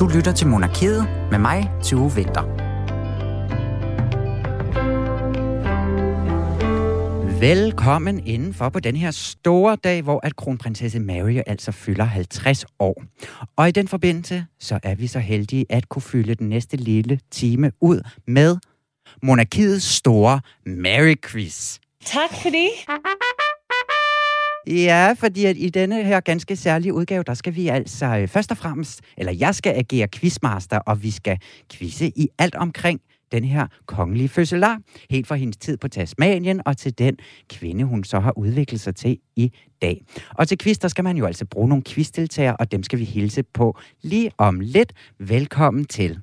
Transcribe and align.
Du 0.00 0.08
lytter 0.08 0.32
til 0.32 0.46
Monarkiet 0.46 1.08
med 1.30 1.38
mig, 1.38 1.70
Tue 1.82 2.14
Vinter. 2.14 2.42
Velkommen 7.40 8.26
indenfor 8.26 8.68
på 8.68 8.80
den 8.80 8.96
her 8.96 9.10
store 9.10 9.76
dag, 9.76 10.02
hvor 10.02 10.20
at 10.22 10.36
kronprinsesse 10.36 11.00
Mary 11.00 11.40
altså 11.46 11.72
fylder 11.72 12.04
50 12.04 12.64
år. 12.78 13.04
Og 13.56 13.68
i 13.68 13.70
den 13.70 13.88
forbindelse, 13.88 14.46
så 14.58 14.78
er 14.82 14.94
vi 14.94 15.06
så 15.06 15.18
heldige 15.18 15.66
at 15.68 15.88
kunne 15.88 16.02
fylde 16.02 16.34
den 16.34 16.48
næste 16.48 16.76
lille 16.76 17.20
time 17.30 17.72
ud 17.80 18.00
med 18.26 18.56
Monarkiets 19.22 19.84
store 19.84 20.40
Mary 20.66 21.14
Quiz. 21.22 21.78
Tak 22.04 22.30
for 22.42 22.50
det. 22.50 22.70
Ja, 24.66 25.14
fordi 25.18 25.44
at 25.44 25.56
i 25.58 25.68
denne 25.68 26.04
her 26.04 26.20
ganske 26.20 26.56
særlige 26.56 26.94
udgave, 26.94 27.22
der 27.22 27.34
skal 27.34 27.54
vi 27.54 27.68
altså 27.68 28.06
øh, 28.06 28.28
først 28.28 28.50
og 28.50 28.56
fremmest, 28.56 29.00
eller 29.16 29.32
jeg 29.32 29.54
skal 29.54 29.72
agere 29.76 30.08
quizmaster, 30.08 30.78
og 30.78 31.02
vi 31.02 31.10
skal 31.10 31.38
quizze 31.72 32.06
i 32.06 32.28
alt 32.38 32.54
omkring 32.54 33.00
den 33.32 33.44
her 33.44 33.66
kongelige 33.86 34.28
fødselar, 34.28 34.80
helt 35.10 35.26
fra 35.26 35.34
hendes 35.34 35.56
tid 35.56 35.76
på 35.76 35.88
Tasmanien 35.88 36.60
og 36.66 36.76
til 36.76 36.98
den 36.98 37.16
kvinde, 37.50 37.84
hun 37.84 38.04
så 38.04 38.20
har 38.20 38.38
udviklet 38.38 38.80
sig 38.80 38.94
til 38.94 39.18
i 39.36 39.52
dag. 39.82 40.04
Og 40.34 40.48
til 40.48 40.58
quiz, 40.58 40.78
der 40.78 40.88
skal 40.88 41.04
man 41.04 41.16
jo 41.16 41.26
altså 41.26 41.44
bruge 41.44 41.68
nogle 41.68 41.84
quizdeltagere, 41.84 42.56
og 42.56 42.72
dem 42.72 42.82
skal 42.82 42.98
vi 42.98 43.04
hilse 43.04 43.42
på 43.42 43.78
lige 44.02 44.30
om 44.38 44.60
lidt. 44.60 44.92
Velkommen 45.18 45.84
til. 45.84 46.18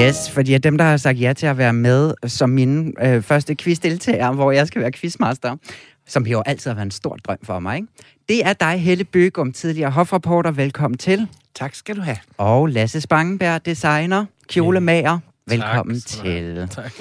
Yes, 0.00 0.30
fordi 0.30 0.58
dem, 0.58 0.78
der 0.78 0.84
har 0.84 0.96
sagt 0.96 1.20
ja 1.20 1.32
til 1.32 1.46
at 1.46 1.58
være 1.58 1.72
med 1.72 2.14
som 2.26 2.50
mine 2.50 2.92
øh, 3.02 3.22
første 3.22 3.54
quizdeltagere, 3.54 4.34
hvor 4.34 4.52
jeg 4.52 4.66
skal 4.66 4.82
være 4.82 4.92
quizmaster, 4.92 5.56
som 6.06 6.26
jo 6.26 6.42
altid 6.46 6.70
har 6.70 6.74
været 6.74 6.86
en 6.86 6.90
stor 6.90 7.16
drøm 7.16 7.38
for 7.42 7.60
mig, 7.60 7.76
ikke? 7.76 7.88
det 8.28 8.46
er 8.46 8.52
dig, 8.52 8.80
Helle 8.80 9.04
Bøgum, 9.04 9.52
tidligere 9.52 9.90
hofreporter. 9.90 10.50
Velkommen 10.50 10.98
til. 10.98 11.28
Tak 11.54 11.74
skal 11.74 11.96
du 11.96 12.00
have. 12.00 12.16
Og 12.38 12.66
Lasse 12.66 13.00
Spangenberg, 13.00 13.66
designer, 13.66 14.24
kjolemager. 14.48 15.18
Velkommen 15.46 16.00
Tak 16.00 16.24
til. 16.24 16.68
Tak. 16.70 16.92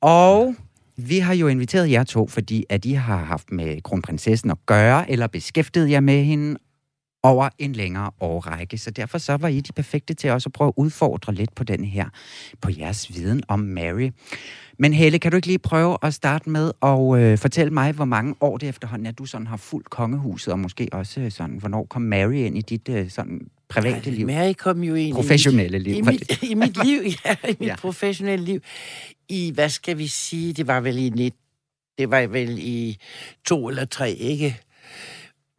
Og 0.00 0.54
vi 0.96 1.18
har 1.18 1.34
jo 1.34 1.48
inviteret 1.48 1.90
jer 1.90 2.04
to, 2.04 2.28
fordi 2.28 2.64
at 2.68 2.84
I 2.84 2.92
har 2.92 3.16
haft 3.16 3.52
med 3.52 3.82
kronprinsessen 3.82 4.50
at 4.50 4.58
gøre, 4.66 5.10
eller 5.10 5.26
beskæftiget 5.26 5.90
jer 5.90 6.00
med 6.00 6.24
hende 6.24 6.58
over 7.22 7.48
en 7.58 7.72
længere 7.72 8.10
årrække. 8.20 8.78
Så 8.78 8.90
derfor 8.90 9.18
så 9.18 9.36
var 9.36 9.48
I 9.48 9.60
de 9.60 9.72
perfekte 9.72 10.14
til 10.14 10.30
også 10.30 10.48
at 10.48 10.52
prøve 10.52 10.68
at 10.68 10.74
udfordre 10.76 11.34
lidt 11.34 11.54
på 11.54 11.64
den 11.64 11.84
her, 11.84 12.08
på 12.60 12.70
jeres 12.78 13.14
viden 13.14 13.42
om 13.48 13.58
Mary. 13.60 14.10
Men 14.78 14.92
Helle, 14.92 15.18
kan 15.18 15.30
du 15.30 15.36
ikke 15.36 15.46
lige 15.46 15.58
prøve 15.58 15.96
at 16.02 16.14
starte 16.14 16.50
med 16.50 16.72
at 16.82 17.18
øh, 17.22 17.38
fortælle 17.38 17.72
mig, 17.72 17.92
hvor 17.92 18.04
mange 18.04 18.34
år 18.40 18.56
det 18.58 18.68
efterhånden 18.68 19.06
er, 19.06 19.10
du 19.12 19.24
sådan 19.26 19.46
har 19.46 19.56
fulgt 19.56 19.90
kongehuset, 19.90 20.52
og 20.52 20.58
måske 20.58 20.88
også 20.92 21.20
øh, 21.20 21.30
sådan, 21.32 21.56
hvornår 21.56 21.84
kom 21.90 22.02
Mary 22.02 22.34
ind 22.34 22.58
i 22.58 22.60
dit 22.60 22.88
øh, 22.88 23.10
sådan 23.10 23.40
private 23.68 24.10
liv? 24.10 24.26
Mary 24.26 24.52
kom 24.52 24.82
jo 24.82 24.94
ind 24.94 25.14
Professionelle 25.14 25.78
liv, 25.78 25.96
i 25.96 26.00
mit, 26.00 26.42
i 26.42 26.54
mit 26.54 26.76
liv, 26.86 27.00
ja, 27.24 27.34
i 27.48 27.56
mit 27.60 27.68
Ja. 27.68 27.76
professionelle 27.76 28.44
liv. 28.44 28.60
I, 29.28 29.50
hvad 29.54 29.68
skal 29.68 29.98
vi 29.98 30.06
sige, 30.06 30.52
det 30.52 30.66
var 30.66 30.80
vel 30.80 30.98
i 30.98 31.08
net, 31.08 31.34
det 31.98 32.10
var 32.10 32.26
vel 32.26 32.58
i 32.58 32.96
to 33.46 33.68
eller 33.68 33.84
tre, 33.84 34.12
ikke? 34.12 34.60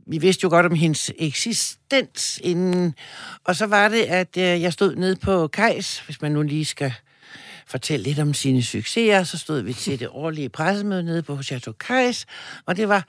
Vi 0.09 0.17
vidste 0.17 0.43
jo 0.43 0.49
godt 0.49 0.65
om 0.65 0.75
hendes 0.75 1.11
eksistens 1.17 2.39
inden. 2.43 2.95
Og 3.43 3.55
så 3.55 3.65
var 3.65 3.87
det, 3.87 4.01
at 4.01 4.37
øh, 4.37 4.43
jeg 4.43 4.73
stod 4.73 4.95
nede 4.95 5.15
på 5.15 5.47
Kajs, 5.47 5.99
hvis 5.99 6.21
man 6.21 6.31
nu 6.31 6.41
lige 6.41 6.65
skal 6.65 6.93
fortælle 7.67 8.03
lidt 8.03 8.19
om 8.19 8.33
sine 8.33 8.63
succeser, 8.63 9.23
så 9.23 9.37
stod 9.37 9.61
vi 9.61 9.73
til 9.73 9.99
det 9.99 10.07
årlige 10.11 10.49
pressemøde 10.49 11.03
nede 11.03 11.23
på 11.23 11.43
Chateau 11.43 11.73
Kajs, 11.73 12.25
og 12.65 12.77
det 12.77 12.89
var 12.89 13.07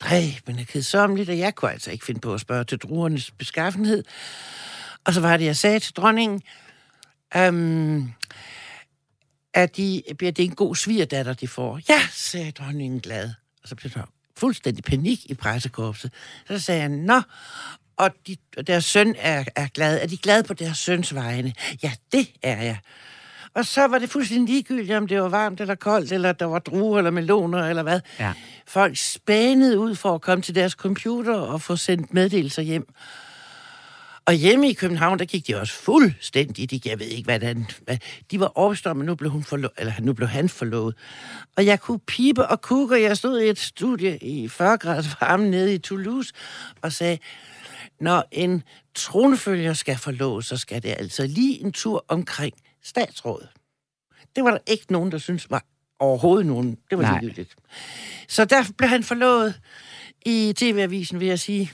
dræbende 0.00 0.64
kedsommeligt, 0.64 1.30
og 1.30 1.38
jeg 1.38 1.54
kunne 1.54 1.72
altså 1.72 1.90
ikke 1.90 2.04
finde 2.04 2.20
på 2.20 2.34
at 2.34 2.40
spørge 2.40 2.64
til 2.64 2.78
druernes 2.78 3.30
beskaffenhed. 3.30 4.04
Og 5.04 5.14
så 5.14 5.20
var 5.20 5.36
det, 5.36 5.44
jeg 5.44 5.56
sagde 5.56 5.78
til 5.78 5.94
dronningen, 5.94 6.42
øhm, 7.36 8.12
at 9.54 9.76
de, 9.76 10.02
bliver 10.18 10.32
det 10.32 10.44
en 10.44 10.54
god 10.54 10.76
svigerdatter, 10.76 11.32
de 11.32 11.48
får? 11.48 11.80
Ja, 11.88 12.00
sagde 12.12 12.52
dronningen 12.52 13.00
glad. 13.00 13.30
Og 13.62 13.68
så 13.68 13.74
blev 13.74 13.90
der 13.90 14.15
fuldstændig 14.38 14.84
panik 14.84 15.30
i 15.30 15.34
pressekorpset. 15.34 16.12
Så 16.48 16.58
sagde 16.58 16.80
jeg, 16.80 16.88
nå, 16.88 17.22
og, 17.96 18.10
de, 18.26 18.36
og 18.56 18.66
deres 18.66 18.84
søn 18.84 19.14
er, 19.18 19.44
er 19.56 19.66
glad. 19.74 20.00
Er 20.02 20.06
de 20.06 20.16
glade 20.16 20.42
på 20.42 20.54
deres 20.54 20.78
søns 20.78 21.14
vegne? 21.14 21.52
Ja, 21.82 21.92
det 22.12 22.28
er 22.42 22.62
jeg. 22.62 22.78
Og 23.54 23.66
så 23.66 23.86
var 23.86 23.98
det 23.98 24.10
fuldstændig 24.10 24.54
ligegyldigt, 24.54 24.96
om 24.96 25.06
det 25.06 25.22
var 25.22 25.28
varmt 25.28 25.60
eller 25.60 25.74
koldt, 25.74 26.12
eller 26.12 26.32
der 26.32 26.46
var 26.46 26.58
druer 26.58 26.98
eller 26.98 27.10
meloner, 27.10 27.68
eller 27.68 27.82
hvad. 27.82 28.00
Ja. 28.18 28.32
Folk 28.66 28.96
spænede 28.96 29.78
ud 29.78 29.94
for 29.94 30.14
at 30.14 30.20
komme 30.20 30.42
til 30.42 30.54
deres 30.54 30.72
computer 30.72 31.34
og 31.34 31.62
få 31.62 31.76
sendt 31.76 32.14
meddelelser 32.14 32.62
hjem. 32.62 32.88
Og 34.26 34.34
hjemme 34.34 34.68
i 34.68 34.72
København, 34.72 35.18
der 35.18 35.24
gik 35.24 35.46
de 35.46 35.54
også 35.54 35.74
fuldstændig. 35.74 36.70
De, 36.70 36.80
jeg 36.84 36.98
ved 36.98 37.06
ikke, 37.06 37.24
hvad, 37.24 37.40
den, 37.40 37.66
hvad 37.84 37.98
De 38.30 38.40
var 38.40 38.46
om, 38.86 39.00
at 39.00 39.06
nu 39.06 39.14
blev, 39.14 39.30
hun 39.30 39.42
forlo- 39.42 39.74
eller, 39.78 39.92
nu 40.00 40.12
blev 40.12 40.28
han 40.28 40.48
forlovet. 40.48 40.94
Og 41.56 41.66
jeg 41.66 41.80
kunne 41.80 41.98
pipe 41.98 42.46
og 42.46 42.60
kukke, 42.60 42.94
og 42.94 43.02
jeg 43.02 43.16
stod 43.16 43.40
i 43.40 43.48
et 43.48 43.58
studie 43.58 44.18
i 44.18 44.48
40 44.48 44.78
graders 44.78 45.06
varme 45.20 45.50
nede 45.50 45.74
i 45.74 45.78
Toulouse 45.78 46.32
og 46.82 46.92
sagde, 46.92 47.18
når 48.00 48.24
en 48.32 48.62
tronfølger 48.94 49.72
skal 49.72 49.98
forloves, 49.98 50.46
så 50.46 50.56
skal 50.56 50.82
det 50.82 50.94
altså 50.98 51.26
lige 51.26 51.64
en 51.64 51.72
tur 51.72 52.04
omkring 52.08 52.54
statsrådet. 52.84 53.48
Det 54.36 54.44
var 54.44 54.50
der 54.50 54.58
ikke 54.66 54.92
nogen, 54.92 55.12
der 55.12 55.18
syntes 55.18 55.50
var 55.50 55.64
overhovedet 55.98 56.46
nogen. 56.46 56.78
Det 56.90 56.98
var 56.98 57.04
ligegyldigt. 57.20 57.56
Så 58.28 58.44
der 58.44 58.64
blev 58.78 58.88
han 58.88 59.02
forlovet 59.02 59.60
i 60.26 60.52
TV-avisen, 60.56 61.20
vil 61.20 61.28
jeg 61.28 61.38
sige. 61.38 61.72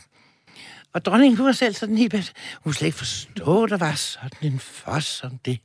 Og 0.94 1.04
dronningen, 1.04 1.36
hun 1.36 1.46
var 1.46 1.52
selv 1.52 1.74
sådan 1.74 1.96
helt... 1.98 2.12
Hun 2.14 2.22
kunne 2.62 2.74
slet 2.74 2.86
ikke 2.86 2.98
forstå, 2.98 3.66
der 3.66 3.76
var 3.76 3.92
sådan 3.94 4.52
en 4.52 4.58
fos 4.58 5.04
som 5.04 5.30
det. 5.44 5.58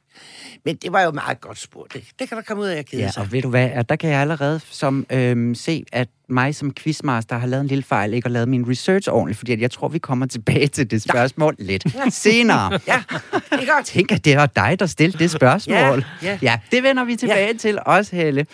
Men 0.65 0.75
det 0.75 0.91
var 0.93 1.01
jo 1.01 1.11
meget 1.11 1.41
godt 1.41 1.59
spurgt. 1.59 1.93
Det, 1.93 2.03
det 2.19 2.29
kan 2.29 2.37
der 2.37 2.43
komme 2.43 2.63
ud 2.63 2.67
af 2.67 2.77
at 2.77 2.85
kede 2.85 3.01
Ja, 3.01 3.11
sig. 3.11 3.23
og 3.23 3.31
ved 3.31 3.41
du 3.41 3.49
hvad, 3.49 3.69
at 3.73 3.89
der 3.89 3.95
kan 3.95 4.09
jeg 4.09 4.21
allerede 4.21 4.59
som, 4.71 5.05
øhm, 5.09 5.55
se, 5.55 5.85
at 5.91 6.07
mig 6.29 6.55
som 6.55 6.73
quizmaster 6.73 7.37
har 7.37 7.47
lavet 7.47 7.61
en 7.61 7.67
lille 7.67 7.83
fejl, 7.83 8.13
ikke 8.13 8.27
har 8.27 8.33
lavet 8.33 8.47
min 8.49 8.69
research 8.69 9.09
ordentligt, 9.11 9.37
fordi 9.37 9.51
at 9.51 9.61
jeg 9.61 9.71
tror, 9.71 9.87
vi 9.87 9.99
kommer 9.99 10.25
tilbage 10.25 10.67
til 10.67 10.91
det 10.91 11.01
spørgsmål 11.01 11.55
lidt 11.59 11.85
senere. 12.13 12.71
Ja, 12.87 13.03
det 13.33 13.41
er 13.51 13.73
godt. 13.75 13.85
Tænk, 13.85 14.11
at 14.11 14.25
det 14.25 14.37
var 14.37 14.45
dig, 14.45 14.75
der 14.79 14.85
stillede 14.85 15.19
det 15.19 15.31
spørgsmål. 15.31 16.05
Ja, 16.21 16.27
ja. 16.27 16.39
ja 16.41 16.59
det 16.71 16.83
vender 16.83 17.03
vi 17.03 17.15
tilbage 17.15 17.47
ja. 17.47 17.57
til 17.57 17.79
også, 17.85 18.15
Helle. 18.15 18.45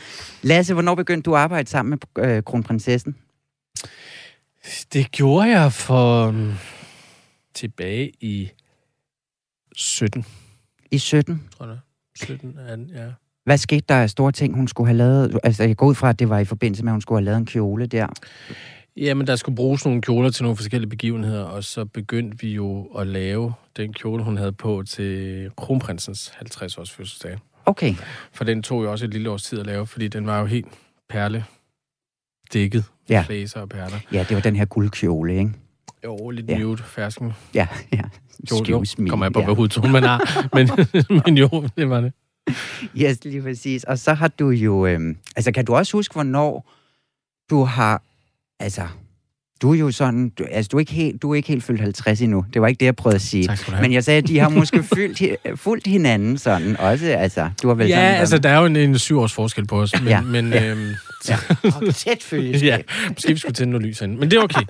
Lasse, 0.42 0.74
hvornår 0.74 0.96
begyndte 0.96 1.26
du 1.30 1.36
at 1.36 1.42
arbejde 1.42 1.70
sammen 1.70 2.00
med 2.16 2.26
øh, 2.26 2.44
kronprinsessen? 2.44 3.16
Det 4.94 5.12
gjorde 5.12 5.50
jeg 5.50 5.74
for 5.74 6.28
um, 6.28 6.54
tilbage 7.54 8.12
i 8.22 8.52
17, 9.76 10.26
I 10.92 10.98
17. 10.98 11.50
tror 11.58 11.66
jeg. 11.66 11.78
17, 12.16 12.58
18, 12.68 12.90
ja. 12.90 13.12
Hvad 13.46 13.58
skete 13.58 13.86
der 13.90 13.96
af 13.96 14.10
store 14.10 14.32
ting, 14.32 14.56
hun 14.56 14.68
skulle 14.68 14.88
have 14.88 14.98
lavet? 14.98 15.40
Altså, 15.44 15.64
jeg 15.64 15.78
går 15.78 15.86
ud 15.86 15.96
fra, 15.96 16.10
at 16.10 16.20
det 16.20 16.30
var 16.30 16.40
i 16.40 16.46
forbindelse 16.46 16.84
med, 16.84 16.92
at 16.92 16.94
hun 16.94 17.02
skulle 17.02 17.20
have 17.20 17.26
lavet 17.26 17.38
en 17.38 17.46
kjole 17.46 17.86
der. 17.86 18.08
Jamen, 18.98 19.28
der 19.28 19.36
skulle 19.36 19.56
bruges 19.56 19.86
nogle 19.86 20.02
kjoler 20.02 20.30
til 20.30 20.44
nogle 20.44 20.58
forskellige 20.58 20.90
begivenheder, 20.90 21.44
og 21.44 21.64
så 21.64 21.86
begyndte 21.86 22.38
vi 22.40 22.54
jo 22.54 22.84
at 22.86 23.08
lave 23.08 23.54
den 23.78 23.94
kjole, 23.94 24.24
hun 24.24 24.38
havde 24.38 24.52
på 24.52 24.84
til 24.88 25.50
kronprinsens 25.58 26.28
50-års 26.30 26.92
fødselsdag. 26.92 27.38
Okay. 27.66 27.96
For 28.32 28.44
den 28.44 28.64
tog 28.64 28.84
jo 28.84 28.92
også 28.92 29.06
et 29.06 29.12
lille 29.12 29.30
års 29.30 29.44
tid 29.44 29.60
at 29.60 29.66
lave, 29.66 29.88
fordi 29.88 30.08
den 30.08 30.26
var 30.26 30.40
jo 30.40 30.46
helt 30.46 30.68
perle 31.10 31.46
dækket. 32.54 32.84
Ja. 33.10 33.24
Flæser 33.28 33.60
og 33.60 33.70
perler. 33.70 33.98
Ja, 34.12 34.26
det 34.30 34.36
var 34.36 34.42
den 34.42 34.56
her 34.56 34.66
guldkjole, 34.66 35.38
ikke? 35.38 35.52
Jo, 36.06 36.30
lidt 36.30 36.50
Ja. 36.50 36.58
nude 36.58 36.78
fersken. 36.84 37.34
Ja, 37.54 37.68
ja. 37.94 38.02
Jo, 38.52 38.64
jo, 38.70 38.84
me. 38.98 39.10
kommer 39.10 39.26
jeg 39.26 39.34
på, 39.34 39.40
ja. 39.40 39.46
hvad 39.46 39.56
hudtone 39.56 39.92
man 39.92 40.04
har. 40.04 40.48
men, 40.54 40.70
men 41.26 41.38
jo, 41.38 41.68
det 41.78 41.90
var 41.90 42.02
det. 42.02 42.14
Yes, 42.98 43.24
lige 43.26 43.42
præcis. 43.42 43.84
Og 43.84 44.00
så 44.00 44.14
har 44.14 44.28
du 44.28 44.50
jo... 44.50 44.86
Øhm, 44.86 45.18
altså, 45.36 45.52
kan 45.52 45.66
du 45.66 45.76
også 45.76 45.98
huske, 45.98 46.14
hvornår 46.14 46.72
du 47.50 47.64
har... 47.64 48.02
Altså, 48.60 48.88
du 49.64 49.74
er 49.74 49.78
jo 49.78 49.92
sådan... 49.92 50.30
Du, 50.30 50.44
altså, 50.52 50.70
du 50.72 50.78
er, 50.78 50.80
ikke 50.80 50.92
helt, 50.94 51.22
du 51.22 51.32
er 51.32 51.36
ikke 51.36 51.48
helt 51.50 51.64
fyldt 51.64 51.82
50 51.82 52.22
endnu. 52.22 52.46
Det 52.54 52.62
var 52.62 52.68
ikke 52.68 52.80
det, 52.80 52.86
jeg 52.86 52.96
prøvede 52.96 53.16
at 53.16 53.22
sige. 53.22 53.48
Tak 53.48 53.58
skal 53.58 53.72
du 53.72 53.76
have. 53.76 53.82
Men 53.82 53.94
jeg 53.94 54.04
sagde, 54.04 54.18
at 54.18 54.28
de 54.28 54.40
har 54.40 54.50
måske 54.50 54.84
fyldt, 54.84 55.22
fulgt 55.60 55.88
hinanden 55.88 56.38
sådan 56.38 56.78
også. 56.80 57.06
Altså, 57.06 57.50
du 57.64 57.68
har 57.68 57.76
vel 57.76 57.88
Ja, 57.88 57.96
sådan, 57.96 58.20
altså, 58.20 58.38
der 58.38 58.50
er 58.50 58.60
jo 58.60 58.66
en, 58.66 58.76
en 58.76 59.00
syv 59.00 59.20
års 59.20 59.34
forskel 59.34 59.68
på 59.68 59.82
os. 59.82 59.94
Men, 60.00 60.08
Ja. 60.08 60.16
ja. 60.16 60.22
men 60.22 60.54
Ja. 60.54 60.70
Øhm, 60.70 60.90
Ja. 61.30 61.38
Og 61.88 61.96
tæt 61.96 62.24
følgeskab. 62.24 62.68
ja, 62.68 62.78
måske 63.10 63.34
vi 63.34 63.40
skulle 63.40 63.54
tænde 63.54 63.72
noget 63.72 63.88
lys 63.88 64.00
herinde. 64.00 64.20
Men 64.20 64.32
det 64.32 64.38
er 64.38 64.42
okay. 64.44 64.62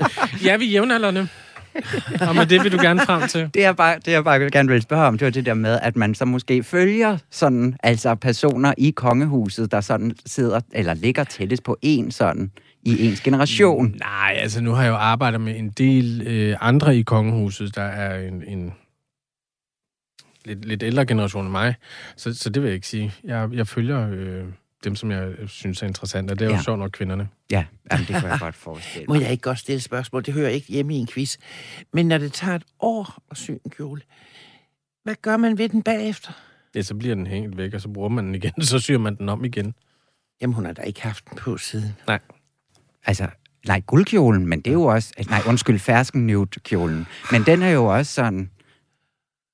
Ja, 0.43 0.57
vi 0.57 0.65
er 0.65 0.69
jævnaldrende. 0.71 1.27
Og 2.27 2.35
med 2.35 2.45
det 2.45 2.63
vil 2.63 2.71
du 2.71 2.77
gerne 2.81 2.99
frem 2.99 3.27
til. 3.27 3.49
Det 3.53 3.61
jeg 3.61 3.75
bare, 3.75 3.95
det 4.05 4.11
jeg 4.11 4.23
bare 4.23 4.39
gerne 4.39 4.69
vil 4.69 4.81
spørge 4.81 5.07
om, 5.07 5.17
det 5.17 5.25
var 5.25 5.31
det 5.31 5.45
der 5.45 5.53
med, 5.53 5.79
at 5.81 5.95
man 5.95 6.15
så 6.15 6.25
måske 6.25 6.63
følger 6.63 7.17
sådan, 7.31 7.75
altså 7.83 8.15
personer 8.15 8.73
i 8.77 8.91
kongehuset, 8.91 9.71
der 9.71 9.81
sådan 9.81 10.11
sidder, 10.25 10.59
eller 10.73 10.93
ligger 10.93 11.23
tættest 11.23 11.63
på 11.63 11.77
en 11.81 12.11
sådan, 12.11 12.51
i 12.85 13.07
ens 13.07 13.21
generation. 13.21 13.95
Nej, 13.99 14.35
altså 14.39 14.61
nu 14.61 14.71
har 14.71 14.83
jeg 14.83 14.89
jo 14.89 14.95
arbejdet 14.95 15.41
med 15.41 15.57
en 15.57 15.69
del 15.69 16.21
øh, 16.27 16.57
andre 16.61 16.97
i 16.97 17.01
kongehuset. 17.01 17.75
Der 17.75 17.81
er 17.81 18.27
en, 18.27 18.43
en 18.43 18.73
lidt, 20.45 20.65
lidt 20.65 20.83
ældre 20.83 21.05
generation 21.05 21.43
end 21.45 21.51
mig. 21.51 21.75
Så, 22.17 22.33
så 22.33 22.49
det 22.49 22.61
vil 22.61 22.67
jeg 22.67 22.75
ikke 22.75 22.87
sige. 22.87 23.13
Jeg, 23.23 23.49
jeg 23.53 23.67
følger 23.67 24.09
øh, 24.11 24.43
dem, 24.83 24.95
som 24.95 25.11
jeg 25.11 25.31
synes 25.47 25.81
er 25.83 25.87
interessante, 25.87 26.31
og 26.31 26.39
det 26.39 26.45
er 26.45 26.49
jo 26.49 26.55
Ja. 26.55 26.61
sjovt 26.61 26.79
nok 26.79 26.91
kvinderne. 26.91 27.29
Ja, 27.51 27.65
jamen, 27.91 28.05
det 28.07 28.15
kan 28.15 28.29
jeg 28.29 28.39
godt 28.39 28.55
forestille 28.55 29.05
Må 29.07 29.13
mig. 29.13 29.21
jeg 29.21 29.31
ikke 29.31 29.41
godt 29.41 29.59
stille 29.59 29.81
spørgsmål? 29.81 30.25
Det 30.25 30.33
hører 30.33 30.49
ikke 30.49 30.67
hjemme 30.67 30.95
i 30.95 30.97
en 30.97 31.07
quiz. 31.07 31.37
Men 31.93 32.07
når 32.07 32.17
det 32.17 32.33
tager 32.33 32.55
et 32.55 32.63
år 32.79 33.23
at 33.31 33.37
sy 33.37 33.51
en 33.51 33.59
kjole, 33.69 34.01
hvad 35.03 35.15
gør 35.21 35.37
man 35.37 35.57
ved 35.57 35.69
den 35.69 35.83
bagefter? 35.83 36.31
Ja, 36.75 36.81
så 36.81 36.95
bliver 36.95 37.15
den 37.15 37.27
hængt 37.27 37.57
væk, 37.57 37.73
og 37.73 37.81
så 37.81 37.89
bruger 37.89 38.09
man 38.09 38.25
den 38.25 38.35
igen, 38.35 38.61
så 38.71 38.79
syr 38.79 38.97
man 38.97 39.15
den 39.15 39.29
om 39.29 39.45
igen. 39.45 39.73
Jamen, 40.41 40.53
hun 40.53 40.65
har 40.65 40.73
da 40.73 40.81
ikke 40.81 41.01
haft 41.01 41.29
den 41.29 41.37
på 41.37 41.57
siden. 41.57 41.95
Altså, 43.05 43.27
nej, 43.67 43.81
guldkjolen, 43.87 44.47
men 44.47 44.59
det 44.61 44.67
er 44.67 44.73
jo 44.73 44.83
også... 44.83 45.11
altså, 45.17 45.29
Nej, 45.31 45.41
undskyld, 45.47 45.79
fersken 45.79 46.27
nude 46.27 46.45
kjolen. 46.63 47.07
Men 47.31 47.43
den 47.45 47.61
er 47.61 47.69
jo 47.69 47.85
også 47.85 48.13
sådan... 48.13 48.49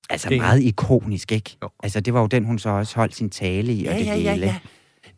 Altså 0.10 0.30
Det 0.30 0.38
meget 0.38 0.62
ikonisk, 0.62 1.32
ikke? 1.32 1.58
Jo. 1.64 1.70
Altså, 1.84 2.00
det 2.00 2.14
var 2.14 2.20
jo 2.22 2.28
den, 2.28 2.46
hun 2.46 2.60
så 2.60 2.70
også 2.70 2.96
holdt 2.96 3.16
sin 3.16 3.30
tale 3.30 3.74
i, 3.74 3.86
og 3.86 3.94
Ja, 3.94 4.00
det 4.00 4.06
ja, 4.06 4.16
ja, 4.16 4.34
hele. 4.34 4.46
ja. 4.46 4.56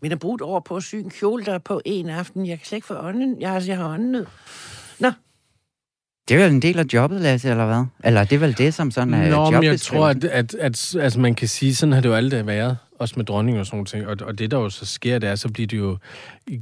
Men 0.02 0.12
at 0.12 0.20
bruge 0.20 0.36
et 0.36 0.42
år 0.42 0.60
på 0.60 0.76
at 0.76 0.84
sy 0.84 0.96
en 0.96 1.10
kjole, 1.10 1.46
der 1.46 1.54
er 1.54 1.58
på 1.58 1.82
en 1.86 2.10
aften, 2.10 2.46
jeg 2.48 2.58
kan 2.58 2.66
slet 2.66 2.76
ikke 2.78 2.88
få 2.88 2.94
ånden. 3.00 3.42
Jeg 3.42 3.50
har, 3.50 3.64
jeg 3.68 3.78
har 3.78 3.94
ånden 3.94 4.26
Nå, 5.00 5.12
Det 6.28 6.36
er 6.36 6.44
vel 6.44 6.52
en 6.54 6.62
del 6.62 6.80
af 6.80 6.86
jobbet, 6.94 7.22
Lasse, 7.22 7.50
eller 7.50 7.66
hvad? 7.66 7.84
Eller 8.04 8.24
det 8.24 8.36
er 8.36 8.40
vel 8.40 8.58
det, 8.58 8.74
som 8.74 8.92
sådan 8.92 9.14
er 9.14 9.30
Nå, 9.30 9.52
men 9.52 9.64
jeg 9.64 9.80
tror, 9.80 10.08
jobbeskrivelsen? 10.08 10.30
at, 10.32 10.56
at, 10.56 10.96
at 10.96 10.96
altså, 11.04 11.20
man 11.20 11.36
kan 11.36 11.48
sige, 11.48 11.76
sådan 11.76 11.94
har 11.94 12.02
det 12.02 12.10
jo 12.10 12.14
altid 12.14 12.44
været, 12.44 12.78
også 13.02 13.14
med 13.18 13.26
dronning 13.26 13.60
og 13.60 13.66
sådan 13.66 13.76
nogle 13.76 13.86
ting. 13.86 14.08
Og, 14.08 14.18
og 14.28 14.40
det, 14.40 14.52
der 14.52 14.58
jo 14.58 14.70
så 14.70 14.86
sker, 14.86 15.20
det 15.20 15.30
er, 15.30 15.36
så 15.36 15.50
bliver 15.50 15.68
det 15.68 15.78
jo 15.78 15.98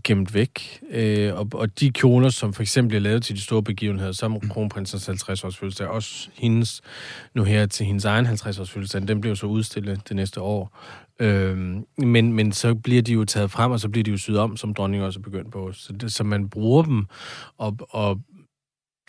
gemt 0.03 0.33
væk. 0.33 0.79
Øh, 0.91 1.33
og, 1.35 1.49
og 1.53 1.79
de 1.79 1.91
kjoler, 1.91 2.29
som 2.29 2.53
for 2.53 2.61
eksempel 2.61 2.95
er 2.95 2.99
lavet 2.99 3.23
til 3.23 3.35
de 3.35 3.41
store 3.41 3.63
begivenheder, 3.63 4.11
som 4.11 4.39
kronprinsens 4.49 5.09
50-års 5.09 5.57
fødselsdag, 5.57 5.87
også 5.87 6.29
hendes, 6.33 6.81
nu 7.33 7.43
her 7.43 7.65
til 7.65 7.85
hendes 7.85 8.05
egen 8.05 8.25
50-års 8.25 8.71
fødselsdag, 8.71 9.07
den 9.07 9.21
bliver 9.21 9.31
jo 9.31 9.35
så 9.35 9.45
udstillet 9.45 10.09
det 10.09 10.15
næste 10.15 10.41
år. 10.41 10.79
Øh, 11.19 11.57
men, 11.97 12.33
men 12.33 12.51
så 12.51 12.75
bliver 12.75 13.01
de 13.01 13.13
jo 13.13 13.25
taget 13.25 13.51
frem, 13.51 13.71
og 13.71 13.79
så 13.79 13.89
bliver 13.89 14.03
de 14.03 14.11
jo 14.11 14.17
syet 14.17 14.39
om, 14.39 14.57
som 14.57 14.73
dronningen 14.73 15.05
også 15.05 15.19
er 15.19 15.23
begyndt 15.23 15.51
på. 15.51 15.71
Så, 15.73 15.93
det, 15.93 16.13
så 16.13 16.23
man 16.23 16.49
bruger 16.49 16.83
dem, 16.83 17.05
og, 17.57 17.77
og 17.89 18.19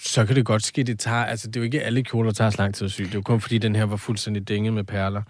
så 0.05 0.27
kan 0.27 0.37
det 0.37 0.45
godt 0.45 0.63
ske, 0.65 0.83
det 0.83 0.99
tager... 0.99 1.17
Altså, 1.25 1.47
det 1.47 1.57
er 1.57 1.61
jo 1.61 1.65
ikke 1.65 1.83
alle 1.83 2.03
kjoler, 2.03 2.31
der 2.31 2.35
tager 2.35 2.51
så 2.51 2.59
lang 2.59 2.75
tid 2.75 2.85
at 2.85 2.91
sy. 2.91 3.01
Det 3.03 3.09
er 3.11 3.15
jo 3.15 3.23
kun 3.23 3.41
fordi, 3.41 3.59
den 3.59 3.77
her 3.77 3.85
var 3.85 3.97
fuldstændig 3.97 4.49
dænget 4.49 4.73
med 4.73 4.85
perler. 4.85 5.23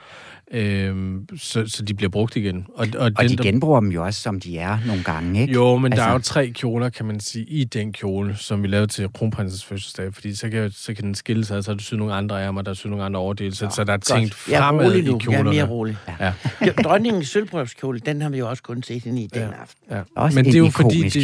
Øhm, 0.52 1.28
så, 1.38 1.64
så 1.66 1.82
de 1.82 1.94
bliver 1.94 2.10
brugt 2.10 2.36
igen. 2.36 2.66
Og, 2.74 2.86
og, 2.98 3.04
Og 3.16 3.22
den, 3.22 3.28
de 3.30 3.36
der- 3.36 3.42
genbruger 3.42 3.80
dem 3.80 3.88
jo 3.88 4.04
også, 4.04 4.20
som 4.20 4.40
de 4.40 4.58
er 4.58 4.78
nogle 4.86 5.02
gange, 5.04 5.40
ikke? 5.40 5.54
Jo, 5.54 5.76
men 5.76 5.92
altså... 5.92 6.02
der 6.02 6.06
er 6.06 6.10
jo 6.12 6.16
Altså- 6.16 6.32
tre 6.32 6.50
kjoler, 6.50 6.88
kan 6.88 7.06
man 7.06 7.20
sige, 7.20 7.44
i 7.44 7.64
den 7.64 7.92
kjole, 7.92 8.36
som 8.36 8.62
vi 8.62 8.68
lavede 8.68 8.86
til 8.86 9.08
kronprinsens 9.14 9.64
fødselsdag. 9.64 10.14
Fordi 10.14 10.34
så 10.34 10.48
kan, 10.50 10.70
så 10.70 10.94
kan 10.94 11.04
den 11.04 11.14
skille 11.14 11.44
sig, 11.44 11.64
så 11.64 11.70
er 11.70 11.74
der 11.74 11.82
syet 11.82 11.98
nogle 11.98 12.14
andre 12.14 12.42
ærmer, 12.44 12.62
der 12.62 12.70
er 12.70 12.74
syet 12.74 12.90
nogle 12.90 13.04
andre 13.04 13.20
overdele. 13.20 13.54
Så, 13.54 13.68
så 13.74 13.84
der 13.84 13.92
er 13.92 13.96
tænkt 13.96 14.30
godt. 14.30 14.48
Jeg 14.52 14.56
er 14.56 14.60
fremad 14.62 14.86
rolig 14.86 14.98
i 14.98 15.02
nu. 15.02 15.10
Jeg 15.10 15.14
er 15.14 15.18
kjolerne. 15.18 15.50
mere 15.50 15.64
rolig. 15.66 15.96
Ja. 16.20 16.32
Jo, 16.66 16.72
Dronningens 16.84 17.28
sølvbrødskjole, 17.28 17.98
den 18.00 18.22
har 18.22 18.28
vi 18.28 18.38
jo 18.38 18.48
også 18.48 18.62
kun 18.62 18.82
set 18.82 19.02
hende 19.02 19.22
i 19.22 19.26
den 19.26 19.42
Ja. 19.42 19.48
aften. 19.62 19.84
Ja. 19.90 20.02
Også 20.16 20.34
Men 20.38 20.46
en 20.46 20.52
det 20.52 20.58
er 20.58 20.64
jo 20.64 20.70
fordi, 20.70 20.96
ikonisk 20.96 21.16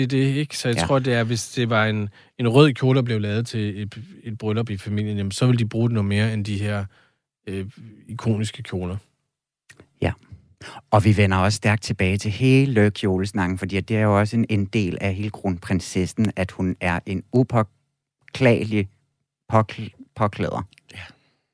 det, 0.00 0.10
kjole. 0.10 0.22
det, 0.24 0.30
er 0.36 0.40
ikke. 0.40 0.58
Så 0.58 0.68
jeg 0.68 0.74
Ja. 0.76 0.80
ja. 0.80 0.86
tror, 0.86 0.98
det 0.98 1.14
er, 1.14 1.24
hvis 1.24 1.48
det 1.48 1.70
var 1.70 1.86
en, 1.86 2.08
en 2.38 2.48
rød 2.48 2.72
kjole, 2.72 2.96
der 2.96 3.02
blev 3.02 3.20
lavet 3.20 3.46
til 3.46 3.82
et, 3.82 3.98
et 4.22 4.38
bryllup 4.38 4.70
i 4.70 4.76
familien, 4.76 5.16
jamen, 5.16 5.32
så 5.32 5.46
vil 5.46 5.58
de 5.58 5.68
bruge 5.68 5.88
det 5.88 5.94
noget 5.94 6.08
mere 6.08 6.34
end 6.34 6.44
de 6.44 6.58
her 6.58 6.84
øh, 7.46 7.66
ikoniske 8.08 8.62
kjoler. 8.62 8.96
Og 10.90 11.04
vi 11.04 11.16
vender 11.16 11.36
også 11.36 11.56
stærkt 11.56 11.82
tilbage 11.82 12.18
til 12.18 12.30
hele 12.30 12.90
kjolesnakken, 12.90 13.58
fordi 13.58 13.80
det 13.80 13.96
er 13.96 14.00
jo 14.00 14.18
også 14.18 14.36
en, 14.36 14.46
en 14.48 14.64
del 14.64 14.98
af 15.00 15.14
hele 15.14 15.30
kronprinsessen, 15.30 16.32
at 16.36 16.50
hun 16.50 16.76
er 16.80 17.00
en 17.06 17.22
upåklagelig 17.32 18.88
påkl- 19.52 20.12
påklæder. 20.16 20.68
Ja. 20.94 20.98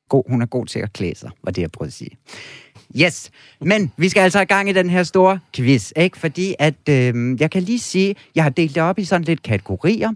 God, 0.08 0.22
hun 0.30 0.42
er 0.42 0.46
god 0.46 0.66
til 0.66 0.78
at 0.78 0.92
klæde 0.92 1.14
sig, 1.14 1.30
var 1.42 1.50
det, 1.52 1.62
jeg 1.62 1.70
prøvede 1.70 1.88
at 1.88 1.92
sige. 1.92 2.10
Yes, 2.96 3.30
men 3.60 3.92
vi 3.96 4.08
skal 4.08 4.20
altså 4.20 4.40
i 4.40 4.44
gang 4.44 4.68
i 4.68 4.72
den 4.72 4.90
her 4.90 5.02
store 5.02 5.38
quiz, 5.56 5.92
ikke? 5.96 6.18
Fordi 6.18 6.54
at, 6.58 6.74
øh, 6.88 7.40
jeg 7.40 7.50
kan 7.50 7.62
lige 7.62 7.78
sige, 7.78 8.14
jeg 8.34 8.44
har 8.44 8.50
delt 8.50 8.74
det 8.74 8.82
op 8.82 8.98
i 8.98 9.04
sådan 9.04 9.24
lidt 9.24 9.42
kategorier. 9.42 10.10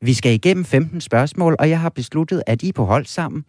Vi 0.00 0.14
skal 0.14 0.32
igennem 0.32 0.64
15 0.64 1.00
spørgsmål, 1.00 1.56
og 1.58 1.70
jeg 1.70 1.80
har 1.80 1.88
besluttet, 1.88 2.42
at 2.46 2.62
I 2.62 2.68
er 2.68 2.72
på 2.72 2.84
hold 2.84 3.06
sammen. 3.06 3.44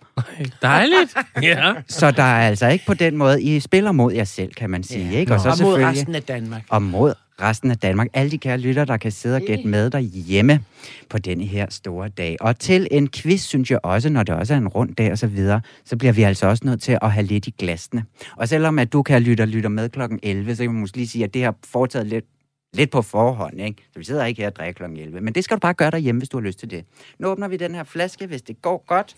Dejligt! 0.62 1.16
ja. 1.42 1.74
Så 1.88 2.12
der 2.12 2.24
er 2.24 2.48
altså 2.48 2.68
ikke 2.68 2.86
på 2.86 2.94
den 2.94 3.18
måde, 3.18 3.44
I 3.44 3.60
spiller 3.60 3.92
mod 3.92 4.14
jer 4.14 4.24
selv, 4.24 4.54
kan 4.54 4.70
man 4.70 4.84
sige, 4.84 5.20
ikke? 5.20 5.34
Og, 5.34 5.40
så 5.40 5.50
og 5.50 5.58
mod 5.62 5.74
resten 5.76 6.16
af 6.16 6.24
Danmark. 6.24 6.62
og 6.70 6.82
mod 6.82 7.14
resten 7.42 7.72
af 7.72 7.78
Danmark. 7.78 8.08
Alle 8.14 8.32
de 8.32 8.38
kære 8.38 8.58
lytter, 8.58 8.86
der 8.86 8.98
kan 8.98 9.12
sidde 9.12 9.36
og 9.36 9.42
gætte 9.42 9.68
med 9.68 9.90
derhjemme 9.90 10.64
på 11.10 11.18
denne 11.18 11.46
her 11.46 11.66
store 11.70 12.10
dag. 12.10 12.38
Og 12.40 12.60
til 12.60 12.88
en 12.92 13.10
quiz, 13.10 13.42
synes 13.42 13.72
jeg 13.72 13.80
også, 13.84 14.10
når 14.10 14.24
det 14.24 14.36
også 14.36 14.54
er 14.54 14.58
en 14.58 14.68
rund 14.68 14.96
dag 14.96 15.12
og 15.12 15.18
så 15.18 15.28
videre, 15.28 15.62
så 15.86 15.98
bliver 15.98 16.14
vi 16.14 16.24
altså 16.24 16.48
også 16.48 16.66
nødt 16.66 16.82
til 16.82 16.98
at 17.02 17.12
have 17.12 17.26
lidt 17.26 17.48
i 17.48 17.54
glasene. 17.58 18.06
Og 18.38 18.48
selvom 18.48 18.80
at 18.80 18.94
du 18.94 19.04
kan 19.04 19.22
lytte 19.22 19.46
lytter 19.46 19.70
med 19.70 19.90
kl. 19.90 20.02
11, 20.24 20.56
så 20.56 20.64
kan 20.64 20.72
man 20.72 20.82
måske 20.82 20.98
lige 20.98 21.08
sige, 21.08 21.24
at 21.24 21.34
det 21.34 21.44
har 21.44 21.56
foretaget 21.66 22.08
lidt, 22.08 22.26
lidt 22.74 22.92
på 22.92 23.02
forhånd, 23.02 23.62
ikke? 23.62 23.84
Så 23.94 24.00
vi 24.00 24.06
sidder 24.06 24.26
ikke 24.26 24.42
her 24.42 24.50
og 24.50 24.56
drikker 24.56 24.88
kl. 24.88 25.00
11. 25.00 25.22
Men 25.22 25.36
det 25.36 25.44
skal 25.44 25.56
du 25.56 25.60
bare 25.60 25.74
gøre 25.74 25.92
derhjemme, 25.92 26.20
hvis 26.20 26.30
du 26.30 26.38
har 26.38 26.46
lyst 26.46 26.60
til 26.60 26.70
det. 26.70 26.86
Nu 27.20 27.28
åbner 27.28 27.48
vi 27.48 27.58
den 27.58 27.76
her 27.76 27.84
flaske, 27.84 28.28
hvis 28.28 28.42
det 28.42 28.62
går 28.62 28.84
godt. 28.88 29.16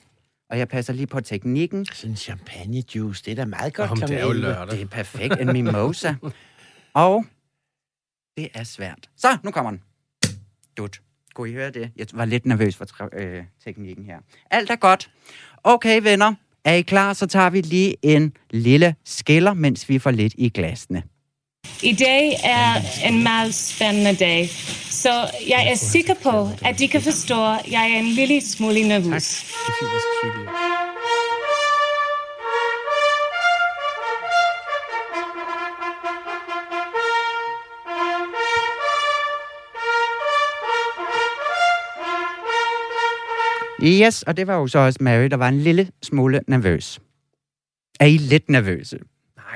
Og 0.50 0.58
jeg 0.58 0.68
passer 0.68 0.94
lige 0.94 1.08
på 1.08 1.22
teknikken. 1.22 1.86
Sådan 1.86 2.12
en 2.12 2.18
champagne 2.18 2.84
juice, 2.96 3.24
det 3.26 3.32
er 3.32 3.36
da 3.36 3.46
meget 3.46 3.74
godt 3.74 3.92
Om 3.92 3.98
det 3.98 4.08
klokken 4.08 4.18
er 4.18 4.24
jo 4.24 4.30
11. 4.30 4.48
lørdag. 4.48 4.78
Det 4.78 4.82
er 4.82 4.88
perfekt. 4.88 5.42
En 5.42 5.54
mimosa. 5.54 6.16
Og 6.94 7.26
det 8.38 8.50
er 8.54 8.64
svært. 8.64 9.10
Så, 9.18 9.38
nu 9.44 9.52
kommer 9.52 9.72
den. 9.72 9.82
Dut. 10.78 11.02
Kunne 11.36 11.50
I 11.50 11.54
høre 11.54 11.72
det? 11.72 11.92
Jeg 11.96 12.08
var 12.14 12.26
lidt 12.26 12.46
nervøs 12.46 12.76
for 12.76 12.86
øh, 13.14 13.44
teknikken 13.66 14.06
her. 14.06 14.18
Alt 14.52 14.70
er 14.70 14.76
godt. 14.76 15.12
Okay, 15.64 16.02
venner. 16.02 16.34
Er 16.66 16.74
I 16.74 16.82
klar, 16.82 17.14
så 17.14 17.28
tager 17.28 17.50
vi 17.50 17.62
lige 17.62 17.96
en 18.02 18.34
lille 18.50 18.96
skiller, 19.06 19.54
mens 19.54 19.90
vi 19.90 20.00
får 20.00 20.12
lidt 20.12 20.34
i 20.38 20.50
glasene. 20.50 21.04
I 21.84 21.94
dag 21.94 22.40
er 22.44 22.74
en 23.08 23.24
meget 23.24 23.56
spændende 23.56 24.16
dag, 24.16 24.50
så 24.90 25.10
jeg 25.48 25.68
er 25.72 25.76
sikker 25.76 26.14
på, 26.24 26.50
at 26.66 26.80
de 26.80 26.88
kan 26.88 27.02
forstå, 27.02 27.54
at 27.54 27.72
jeg 27.72 27.92
er 27.92 28.00
en 28.00 28.06
lille 28.06 28.42
smule 28.42 28.88
nervøs. 28.88 29.54
Det 29.68 29.74
Yes, 43.84 44.24
og 44.24 44.38
det 44.38 44.48
var 44.48 44.56
jo 44.56 44.68
så 44.68 44.80
også 44.80 44.98
Mary, 45.02 45.26
der 45.26 45.38
var 45.38 45.50
en 45.50 45.60
lille 45.60 45.92
smule 46.04 46.42
nervøs. 46.48 47.00
Er 48.00 48.06
I 48.06 48.18
lidt 48.18 48.50
nervøse? 48.50 49.00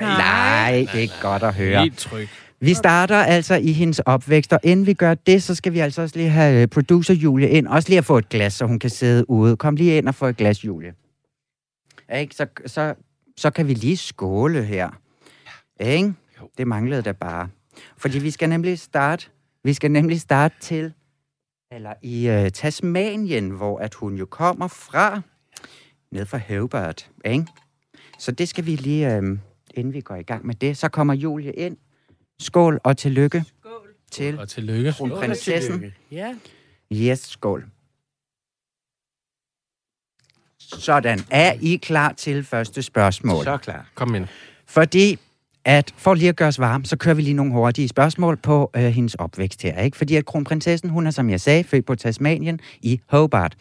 nej 0.00 0.86
det 0.92 1.04
er 1.04 1.22
godt 1.22 1.42
at 1.42 1.54
høre. 1.54 1.82
Helt 1.82 1.98
tryg. 1.98 2.28
Vi 2.60 2.74
starter 2.74 3.16
altså 3.16 3.54
i 3.54 3.72
hendes 3.72 3.98
opvækst, 3.98 4.52
og 4.52 4.60
inden 4.62 4.86
vi 4.86 4.94
gør 4.94 5.14
det, 5.14 5.42
så 5.42 5.54
skal 5.54 5.72
vi 5.72 5.78
altså 5.78 6.02
også 6.02 6.16
lige 6.16 6.28
have 6.28 6.62
øh, 6.62 6.68
producer 6.68 7.14
Julie 7.14 7.48
ind. 7.48 7.66
Også 7.66 7.88
lige 7.88 7.98
at 7.98 8.04
få 8.04 8.18
et 8.18 8.28
glas, 8.28 8.52
så 8.52 8.66
hun 8.66 8.78
kan 8.78 8.90
sidde 8.90 9.30
ude. 9.30 9.56
Kom 9.56 9.76
lige 9.76 9.98
ind 9.98 10.08
og 10.08 10.14
få 10.14 10.26
et 10.26 10.36
glas, 10.36 10.64
Julie. 10.64 10.94
Ikke? 12.14 12.34
Så, 12.34 12.46
så, 12.66 12.94
så 13.36 13.50
kan 13.50 13.68
vi 13.68 13.74
lige 13.74 13.96
skåle 13.96 14.62
her. 14.64 14.90
Ikke? 15.80 16.14
Det 16.58 16.66
manglede 16.66 17.02
da 17.02 17.12
bare. 17.12 17.48
Fordi 17.98 18.18
vi 18.18 18.30
skal 18.30 18.48
nemlig 18.48 18.78
starte, 18.78 19.28
vi 19.64 19.72
skal 19.72 19.90
nemlig 19.90 20.20
starte 20.20 20.54
til, 20.60 20.92
eller 21.72 21.94
i 22.02 22.30
uh, 22.30 22.48
Tasmanien, 22.48 23.50
hvor 23.50 23.78
at 23.78 23.94
hun 23.94 24.14
jo 24.16 24.26
kommer 24.26 24.68
fra, 24.68 25.20
ned 26.12 26.26
fra 26.26 26.38
Hobart, 26.48 27.10
ikke? 27.24 27.46
Så 28.18 28.32
det 28.32 28.48
skal 28.48 28.66
vi 28.66 28.76
lige, 28.76 29.18
uh, 29.18 29.38
inden 29.74 29.92
vi 29.92 30.00
går 30.00 30.14
i 30.14 30.22
gang 30.22 30.46
med 30.46 30.54
det, 30.54 30.76
så 30.76 30.88
kommer 30.88 31.14
Julie 31.14 31.52
ind. 31.52 31.76
Skål 32.38 32.80
og 32.84 32.96
tillykke. 32.96 33.44
Skål. 33.60 33.94
Til 34.10 34.38
Og 34.38 34.48
tillykke. 34.48 34.92
kronprinsessen. 34.92 35.92
Ja. 36.10 36.34
Yes, 36.92 37.18
skål. 37.18 37.64
Sådan. 40.58 41.18
Er 41.30 41.52
I 41.60 41.76
klar 41.76 42.12
til 42.12 42.44
første 42.44 42.82
spørgsmål? 42.82 43.44
Så 43.44 43.56
klar. 43.56 43.90
Kom 43.94 44.14
ind. 44.14 44.26
Fordi 44.66 45.18
at 45.66 45.94
for 45.96 46.14
lige 46.14 46.28
at 46.28 46.36
gøre 46.36 46.48
os 46.48 46.58
varm, 46.58 46.84
så 46.84 46.96
kører 46.96 47.14
vi 47.14 47.22
lige 47.22 47.34
nogle 47.34 47.52
hurtige 47.52 47.88
spørgsmål 47.88 48.36
på 48.36 48.70
øh, 48.76 48.82
hendes 48.82 49.14
opvækst 49.14 49.62
her. 49.62 49.80
Ikke? 49.80 49.96
Fordi 49.96 50.16
at 50.16 50.24
kronprinsessen, 50.26 50.90
hun 50.90 51.06
er, 51.06 51.10
som 51.10 51.30
jeg 51.30 51.40
sagde, 51.40 51.64
født 51.64 51.86
på 51.86 51.94
Tasmanien 51.94 52.60
i 52.80 53.00
Hobart. 53.08 53.56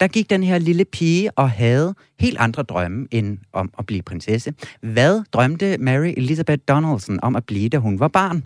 Der 0.00 0.08
gik 0.08 0.30
den 0.30 0.42
her 0.42 0.58
lille 0.58 0.84
pige 0.84 1.30
og 1.38 1.50
havde 1.50 1.94
helt 2.20 2.38
andre 2.38 2.62
drømme 2.62 3.06
end 3.10 3.38
om 3.52 3.72
at 3.78 3.86
blive 3.86 4.02
prinsesse. 4.02 4.54
Hvad 4.80 5.22
drømte 5.32 5.78
Mary 5.78 6.12
Elizabeth 6.16 6.62
Donaldson 6.68 7.18
om 7.22 7.36
at 7.36 7.46
blive, 7.46 7.68
da 7.68 7.76
hun 7.76 8.00
var 8.00 8.08
barn? 8.08 8.44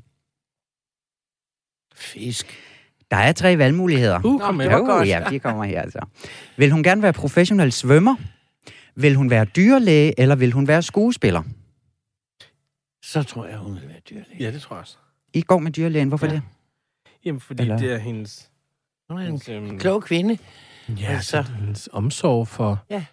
Fisk. 1.95 2.47
Der 3.11 3.17
er 3.17 3.33
tre 3.33 3.59
valgmuligheder. 3.59 4.21
Uh, 4.25 4.41
kom 4.41 4.59
var 4.59 4.65
Jo, 4.65 4.79
godt. 4.79 5.09
ja, 5.09 5.23
de 5.31 5.39
kommer 5.39 5.65
her 5.65 5.83
altså. 5.83 5.99
Vil 6.57 6.71
hun 6.71 6.83
gerne 6.83 7.03
være 7.03 7.13
professionel 7.13 7.73
svømmer? 7.73 8.17
Vil 8.97 9.15
hun 9.15 9.31
være 9.31 9.45
dyrlæge, 9.45 10.21
eller 10.21 10.35
vil 10.35 10.53
hun 10.53 10.69
være 10.69 10.83
skuespiller? 10.83 11.43
Så 13.03 13.23
tror 13.23 13.47
jeg, 13.47 13.59
hun 13.59 13.75
vil 13.75 13.89
være 13.89 14.01
dyrlæge. 14.11 14.37
Ja, 14.41 14.51
det 14.53 14.63
tror 14.63 14.77
jeg 14.77 14.81
også. 14.81 14.97
I 15.33 15.43
går 15.43 15.59
med 15.59 15.73
dyrlægen, 15.73 16.09
hvorfor 16.09 16.27
Ja. 16.27 16.33
det? 16.33 16.43
Jamen, 17.25 17.41
fordi 17.41 17.63
Eller- 17.63 17.79
det 17.79 17.93
er 17.93 17.99
hendes... 17.99 18.51
Hun 19.11 19.19
er 19.19 19.25
hendes 19.25 19.49
en 19.49 19.55
øhm, 19.55 19.79
klog 19.79 20.03
kvinde. 20.03 20.39
Ja, 20.89 21.07
Altså- 21.07 21.31
så 21.31 21.43
hendes 21.53 21.89
omsorg 21.93 22.49
for, 22.49 22.85
Ja. 22.91 23.05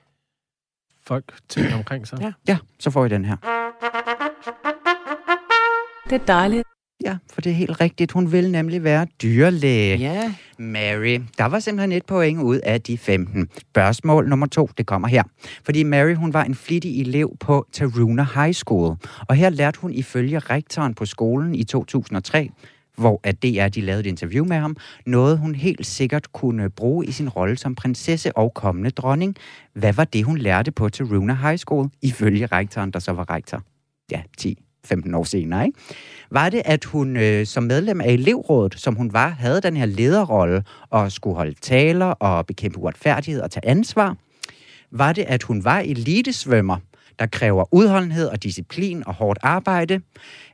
folk 1.02 1.40
ting 1.50 1.74
omkring 1.74 2.08
sig. 2.08 2.20
Ja. 2.22 2.34
Ja, 2.48 2.58
så 2.80 2.92
får 2.92 3.06
I 3.06 3.10
den 3.10 3.26
her. 3.26 3.36
Det 6.10 6.22
er 6.22 6.26
dejligt. 6.26 6.68
Ja, 7.04 7.18
for 7.34 7.42
det 7.42 7.50
er 7.50 7.54
helt 7.54 7.82
rigtigt. 7.82 8.12
Hun 8.12 8.32
vil 8.32 8.52
nemlig 8.52 8.84
være 8.84 9.08
dyrlæge. 9.22 9.98
Ja. 9.98 10.34
Mary. 10.58 11.20
Der 11.38 11.46
var 11.46 11.60
simpelthen 11.60 11.92
et 11.92 12.06
point 12.06 12.42
ud 12.42 12.58
af 12.58 12.82
de 12.82 12.98
15. 12.98 13.50
Spørgsmål 13.58 14.30
nummer 14.30 14.48
to, 14.48 14.70
det 14.78 14.86
kommer 14.86 15.08
her. 15.08 15.24
Fordi 15.64 15.84
Mary, 15.84 16.16
hun 16.16 16.34
var 16.34 16.44
en 16.44 16.56
flittig 16.56 17.02
elev 17.02 17.38
på 17.40 17.68
Taruna 17.72 18.26
High 18.36 18.54
School. 18.54 18.96
Og 19.28 19.36
her 19.36 19.50
lærte 19.50 19.80
hun 19.80 19.94
ifølge 19.94 20.40
rektoren 20.40 20.94
på 20.94 21.06
skolen 21.06 21.56
i 21.56 21.64
2003, 21.64 22.50
hvor 22.98 23.20
at 23.24 23.44
DR 23.44 23.68
de 23.68 23.82
lavede 23.82 24.00
et 24.00 24.06
interview 24.06 24.46
med 24.46 24.58
ham, 24.58 24.76
noget 25.06 25.38
hun 25.38 25.56
helt 25.56 25.86
sikkert 25.86 26.32
kunne 26.32 26.70
bruge 26.70 27.06
i 27.06 27.12
sin 27.12 27.30
rolle 27.30 27.58
som 27.58 27.76
prinsesse 27.76 28.38
og 28.38 28.54
kommende 28.54 28.90
dronning. 28.90 29.36
Hvad 29.74 29.94
var 29.94 30.04
det, 30.04 30.24
hun 30.24 30.38
lærte 30.38 30.72
på 30.72 30.90
Taruna 30.90 31.34
High 31.34 31.58
School, 31.58 31.90
ifølge 32.02 32.46
rektoren, 32.46 32.92
der 32.92 33.00
så 33.00 33.12
var 33.12 33.30
rektor? 33.30 33.62
Ja, 34.12 34.22
10 34.38 34.69
15 34.86 35.16
år 35.16 35.24
senere, 35.24 35.66
ikke? 35.66 35.80
Var 36.32 36.50
det, 36.50 36.62
at 36.66 36.86
hun 36.86 37.18
øh, 37.18 37.46
som 37.46 37.64
medlem 37.64 38.02
af 38.02 38.10
elevrådet, 38.10 38.80
som 38.80 38.96
hun 38.96 39.14
var, 39.14 39.30
havde 39.30 39.62
den 39.62 39.78
her 39.78 39.86
lederrolle 39.86 40.64
og 40.90 41.12
skulle 41.12 41.36
holde 41.36 41.56
taler 41.62 42.06
og 42.06 42.46
bekæmpe 42.46 42.80
uretfærdighed 42.80 43.42
og 43.42 43.52
tage 43.52 43.68
ansvar? 43.68 44.18
Var 44.92 45.14
det, 45.14 45.26
at 45.28 45.44
hun 45.44 45.64
var 45.64 45.80
elitesvømmer, 45.80 46.78
der 47.20 47.26
kræver 47.26 47.74
udholdenhed 47.74 48.28
og 48.28 48.44
disciplin 48.44 49.04
og 49.08 49.14
hårdt 49.14 49.40
arbejde? 49.42 50.02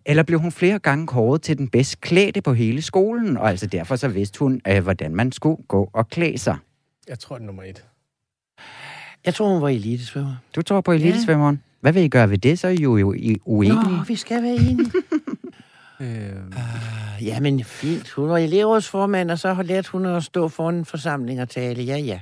Eller 0.06 0.24
blev 0.24 0.40
hun 0.40 0.52
flere 0.52 0.80
gange 0.80 1.08
kåret 1.08 1.42
til 1.42 1.58
den 1.58 1.68
bedst 1.68 2.02
klædte 2.02 2.42
på 2.42 2.54
hele 2.54 2.82
skolen, 2.82 3.38
og 3.38 3.50
altså 3.50 3.68
derfor 3.68 3.96
så 3.96 4.08
vidste 4.08 4.40
hun, 4.40 4.62
øh, 4.68 4.84
hvordan 4.84 5.16
man 5.16 5.32
skulle 5.32 5.64
gå 5.68 5.90
og 5.94 6.10
klæde 6.10 6.38
sig? 6.38 6.58
Jeg 7.08 7.20
tror, 7.20 7.36
det 7.36 7.44
er 7.44 7.46
nummer 7.46 7.64
et. 7.64 7.86
Jeg 9.26 9.34
tror, 9.34 9.54
hun 9.54 9.62
var 9.62 9.70
elitesvømmer. 9.70 10.36
Du 10.56 10.62
tror 10.62 10.82
på 10.82 10.92
elitesvømmeren? 10.92 11.62
Hvad 11.86 11.94
vil 11.94 12.04
I 12.04 12.08
gøre 12.08 12.30
ved 12.30 12.38
det, 12.38 12.60
så 12.60 12.68
er 12.68 12.72
I 12.72 12.76
jo 12.82 13.14
i- 13.14 13.38
uenige? 13.46 13.76
Nå, 13.98 14.04
vi 14.08 14.16
skal 14.16 14.44
være 14.44 14.56
enige. 14.56 14.92
Øh, 16.00 16.08
Uh, 17.20 17.26
ja, 17.26 17.40
men 17.40 17.64
fint. 17.64 18.10
Hun 18.10 18.30
var 18.30 18.38
elevrådsformand, 18.38 19.32
og 19.32 19.40
så 19.40 19.62
lærte 19.64 19.92
hun 19.92 20.06
at 20.06 20.24
stå 20.24 20.48
foran 20.48 20.76
en 20.76 20.86
forsamling 20.86 21.42
og 21.42 21.50
tale. 21.50 21.84
Ja, 21.84 21.98
ja. 21.98 22.20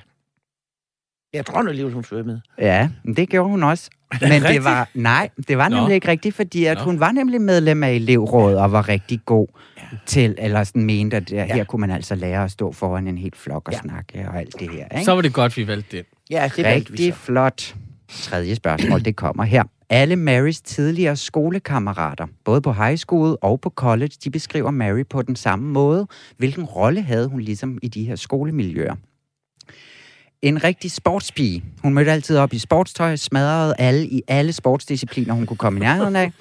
Jeg 1.34 1.46
tror 1.46 1.62
nu 1.62 1.70
alligevel, 1.70 1.94
hun 1.94 2.04
svømmede. 2.04 2.42
Ja, 2.58 2.90
men 3.04 3.16
det 3.16 3.30
gjorde 3.30 3.50
hun 3.50 3.64
også. 3.64 3.90
Men 4.22 4.42
det 4.42 4.64
var, 4.64 4.90
nej, 4.94 5.30
det 5.48 5.58
var 5.58 5.70
Nå. 5.70 5.76
nemlig 5.76 5.96
ikke 5.96 6.08
rigtigt, 6.08 6.36
fordi 6.36 6.66
at 6.66 6.78
Nå. 6.78 6.84
hun 6.84 7.00
var 7.00 7.12
nemlig 7.12 7.42
medlem 7.42 7.84
af 7.84 7.92
elevrådet 7.92 8.58
og 8.60 8.72
var 8.72 8.90
rigtig 8.90 9.20
god 9.26 9.48
ja. 9.78 9.84
til, 10.06 10.36
eller 10.38 10.64
sådan 10.64 10.84
mente, 10.86 11.18
at 11.18 11.32
ja. 11.32 11.46
her 11.56 11.64
kunne 11.64 11.80
man 11.80 11.92
altså 11.92 12.16
lære 12.16 12.44
at 12.44 12.52
stå 12.52 12.72
foran 12.72 13.08
en 13.08 13.18
helt 13.18 13.38
flok 13.38 13.68
og 13.68 13.74
ja. 13.74 13.80
Snakke 13.80 14.26
og 14.30 14.38
alt 14.40 14.60
det 14.60 14.70
her. 14.72 14.86
Ikke? 14.92 15.06
så 15.06 15.12
var 15.12 15.22
det 15.22 15.34
godt, 15.34 15.58
vi 15.58 15.68
valgte 15.68 15.98
det. 15.98 16.06
Ja, 16.30 16.52
det 16.56 16.64
valgte 16.66 16.92
vi 16.92 16.98
Rigtig 16.98 17.14
så. 17.14 17.20
flot. 17.20 17.76
Tredje 18.10 18.56
spørgsmål, 18.56 19.06
det 19.06 19.16
kommer 19.16 19.44
her. 19.44 19.64
Alle 19.90 20.16
Marys 20.16 20.62
tidligere 20.62 21.16
skolekammerater, 21.16 22.28
både 22.46 22.62
på 22.62 22.74
high 22.74 22.98
school 22.98 23.38
og 23.42 23.62
på 23.62 23.70
college, 23.70 24.12
de 24.24 24.30
beskriver 24.30 24.72
Mary 24.72 25.04
på 25.10 25.22
den 25.22 25.36
samme 25.36 25.70
måde. 25.70 26.08
Hvilken 26.38 26.64
rolle 26.64 27.02
havde 27.02 27.28
hun 27.28 27.42
ligesom 27.42 27.80
i 27.82 27.88
de 27.88 28.04
her 28.04 28.16
skolemiljøer? 28.16 28.96
En 30.42 30.64
rigtig 30.64 30.92
sportspige. 30.92 31.64
Hun 31.82 31.94
mødte 31.94 32.12
altid 32.12 32.38
op 32.38 32.54
i 32.54 32.58
sportstøj, 32.58 33.16
smadrede 33.16 33.76
alle 33.80 34.08
i 34.08 34.22
alle 34.28 34.54
sportsdiscipliner, 34.54 35.34
hun 35.34 35.46
kunne 35.46 35.58
komme 35.58 35.80
i 35.80 35.84
nærheden 35.84 36.16
af. 36.16 36.32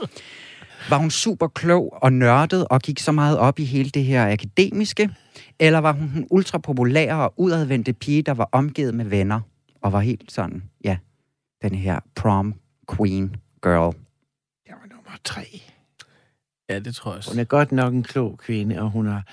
Var 0.90 0.96
hun 0.96 1.10
super 1.10 1.48
klog 1.48 1.98
og 2.02 2.12
nørdet 2.12 2.68
og 2.68 2.80
gik 2.80 2.98
så 2.98 3.12
meget 3.12 3.38
op 3.38 3.58
i 3.58 3.64
hele 3.64 3.90
det 3.90 4.04
her 4.04 4.32
akademiske? 4.32 5.10
Eller 5.58 5.78
var 5.78 5.92
hun 5.92 6.10
en 6.16 6.26
ultra 6.30 6.58
populær 6.58 7.14
og 7.14 7.34
udadvendte 7.36 7.92
pige, 7.92 8.22
der 8.22 8.34
var 8.34 8.48
omgivet 8.52 8.94
med 8.94 9.04
venner 9.04 9.40
og 9.82 9.92
var 9.92 10.00
helt 10.00 10.32
sådan, 10.32 10.62
ja, 10.84 10.96
den 11.62 11.74
her 11.74 12.00
prom 12.14 12.54
queen 12.96 13.36
girl? 13.62 13.96
Jeg 14.68 14.74
var 14.80 14.88
nummer 14.96 15.18
tre. 15.24 15.62
Ja, 16.68 16.78
det 16.78 16.94
tror 16.94 17.10
jeg 17.10 17.16
også. 17.16 17.30
Hun 17.30 17.40
er 17.40 17.44
godt 17.44 17.72
nok 17.72 17.94
en 17.94 18.02
klog 18.02 18.38
kvinde, 18.38 18.80
og 18.80 18.90
hun 18.90 19.06
har 19.06 19.26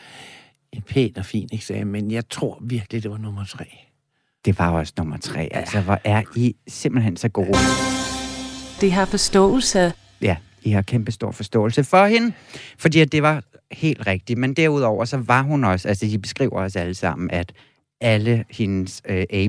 en 0.71 0.81
pæn 0.81 1.17
og 1.17 1.25
fin 1.25 1.49
eksamen, 1.51 1.91
men 1.91 2.11
jeg 2.11 2.29
tror 2.29 2.57
virkelig, 2.61 3.03
det 3.03 3.11
var 3.11 3.17
nummer 3.17 3.45
tre. 3.45 3.65
Det 4.45 4.59
var 4.59 4.71
også 4.71 4.93
nummer 4.97 5.17
tre. 5.17 5.49
Altså, 5.51 5.81
hvor 5.81 5.99
er 6.03 6.23
I 6.35 6.55
simpelthen 6.67 7.17
så 7.17 7.29
gode. 7.29 7.57
Det 8.81 8.91
har 8.91 9.05
forståelse. 9.05 9.93
Ja, 10.21 10.37
I 10.63 10.71
har 10.71 10.81
kæmpe 10.81 11.11
stor 11.11 11.31
forståelse 11.31 11.83
for 11.83 12.05
hende, 12.05 12.33
fordi 12.77 12.99
at 12.99 13.11
det 13.11 13.23
var 13.23 13.43
helt 13.71 14.07
rigtigt. 14.07 14.39
Men 14.39 14.53
derudover, 14.53 15.05
så 15.05 15.17
var 15.17 15.41
hun 15.41 15.63
også, 15.63 15.87
altså 15.87 16.05
de 16.05 16.19
beskriver 16.19 16.61
os 16.61 16.75
alle 16.75 16.93
sammen, 16.93 17.31
at 17.31 17.53
alle 18.01 18.45
hendes 18.49 19.01
øh, 19.09 19.23
A+, 19.29 19.47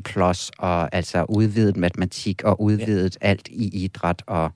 og 0.59 0.95
altså 0.95 1.25
udvidet 1.29 1.77
matematik 1.77 2.43
og 2.45 2.61
udvidet 2.63 3.17
ja. 3.23 3.27
alt 3.29 3.49
i 3.49 3.85
idræt 3.85 4.23
og 4.27 4.53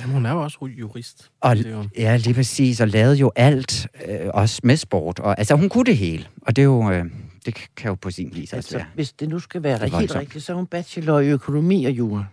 Jamen, 0.00 0.14
hun 0.14 0.26
er 0.26 0.32
jo 0.32 0.42
også 0.42 0.58
jurist. 0.78 1.30
Og, 1.40 1.56
Det 1.56 1.66
er 1.66 1.70
jo- 1.70 1.84
ja, 1.96 2.16
lige 2.16 2.34
præcis, 2.34 2.80
og 2.80 2.88
lavede 2.88 3.16
jo 3.16 3.32
alt, 3.36 3.86
øh, 4.08 4.18
også 4.34 4.60
med 4.64 4.76
sport. 4.76 5.18
Og, 5.18 5.38
altså, 5.38 5.54
hun 5.54 5.68
kunne 5.68 5.84
det 5.84 5.96
hele, 5.96 6.26
og 6.42 6.56
det 6.56 6.62
er 6.62 6.66
jo, 6.66 6.90
øh, 6.90 7.04
det 7.46 7.54
kan 7.76 7.88
jo 7.88 7.94
på 7.94 8.10
sin 8.10 8.30
vis 8.34 8.42
også 8.52 8.56
Altså, 8.56 8.76
være. 8.76 8.86
hvis 8.94 9.12
det 9.12 9.28
nu 9.28 9.38
skal 9.38 9.62
være 9.62 9.72
Det 9.74 9.80
helt 9.82 9.92
voldsomt. 9.92 10.20
rigtigt, 10.20 10.44
så 10.44 10.52
er 10.52 10.56
hun 10.56 10.66
bachelor 10.66 11.20
i 11.20 11.28
økonomi 11.28 11.84
og 11.84 11.92
jura. 11.92 12.24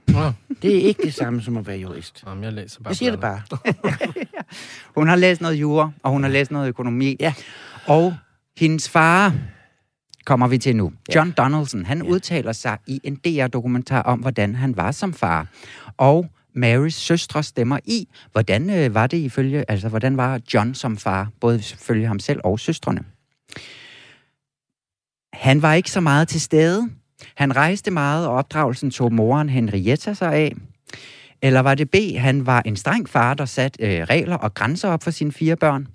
Det 0.62 0.77
er 0.77 0.82
ikke 0.82 1.04
det 1.04 1.13
samme 1.13 1.42
som 1.42 1.58
at 1.58 1.68
være 1.68 1.77
jurist. 1.77 2.24
jamen, 2.27 2.44
jeg 2.44 2.54
læser 2.54 2.80
bare 2.82 2.89
Jeg 2.89 2.96
siger 2.98 3.12
det 3.12 3.20
bare. 3.20 3.42
Hun 4.96 5.08
har 5.08 5.16
læst 5.16 5.42
noget 5.42 5.56
jura, 5.56 5.92
og 6.04 6.12
hun 6.12 6.24
har 6.24 6.30
læst 6.30 6.51
noget 6.51 6.68
økonomi. 6.68 7.16
Ja. 7.20 7.34
Og 7.88 8.16
hendes 8.58 8.89
far 8.89 9.34
kommer 10.28 10.48
vi 10.48 10.58
til 10.58 10.76
nu. 10.76 10.92
John 11.16 11.32
Donaldson, 11.32 11.86
han 11.86 12.04
ja. 12.04 12.10
udtaler 12.10 12.52
sig 12.52 12.78
i 12.88 13.02
en 13.04 13.16
DR-dokumentar 13.16 14.02
om, 14.02 14.20
hvordan 14.20 14.56
han 14.56 14.78
var 14.78 14.92
som 14.92 15.14
far. 15.14 15.48
Og 15.98 16.30
Marys 16.56 16.96
søstre 16.96 17.44
stemmer 17.44 17.80
i, 17.86 18.08
hvordan 18.32 18.70
øh, 18.70 18.94
var 18.94 19.08
det 19.08 19.18
ifølge, 19.18 19.72
altså 19.72 19.90
hvordan 19.90 20.18
var 20.18 20.40
John 20.54 20.74
som 20.74 20.98
far, 20.98 21.30
både 21.40 21.58
ifølge 21.60 22.08
ham 22.08 22.20
selv 22.20 22.40
og 22.44 22.60
søstrene. 22.60 23.04
Han 25.34 25.62
var 25.62 25.74
ikke 25.74 25.92
så 25.92 26.00
meget 26.02 26.28
til 26.28 26.42
stede. 26.42 26.90
Han 27.36 27.56
rejste 27.56 27.92
meget, 27.92 28.28
og 28.28 28.34
opdragelsen 28.34 28.92
tog 28.92 29.14
moren 29.14 29.50
Henrietta 29.50 30.14
sig 30.14 30.34
af. 30.34 30.56
Eller 31.41 31.60
var 31.60 31.75
det 31.75 31.91
B, 31.91 31.96
han 32.17 32.46
var 32.46 32.62
en 32.65 32.75
streng 32.75 33.10
far, 33.10 33.34
der 33.34 33.46
satte 33.46 33.84
øh, 33.84 34.03
regler 34.03 34.36
og 34.36 34.53
grænser 34.53 34.89
op 34.89 35.03
for 35.03 35.12
sine 35.12 35.32
fire 35.32 35.56
børn? 35.56 35.88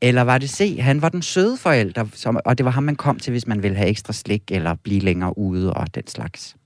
Eller 0.00 0.22
var 0.22 0.38
det 0.38 0.50
C, 0.50 0.78
han 0.80 1.02
var 1.02 1.08
den 1.08 1.22
søde 1.22 1.56
forælder, 1.56 2.04
som, 2.12 2.40
og 2.44 2.58
det 2.58 2.64
var 2.64 2.70
ham, 2.70 2.82
man 2.82 2.96
kom 2.96 3.18
til, 3.18 3.30
hvis 3.30 3.46
man 3.46 3.62
ville 3.62 3.76
have 3.76 3.88
ekstra 3.88 4.12
slik 4.12 4.42
eller 4.50 4.74
blive 4.74 5.00
længere 5.00 5.38
ude 5.38 5.72
og 5.72 5.94
den 5.94 6.06
slags? 6.06 6.56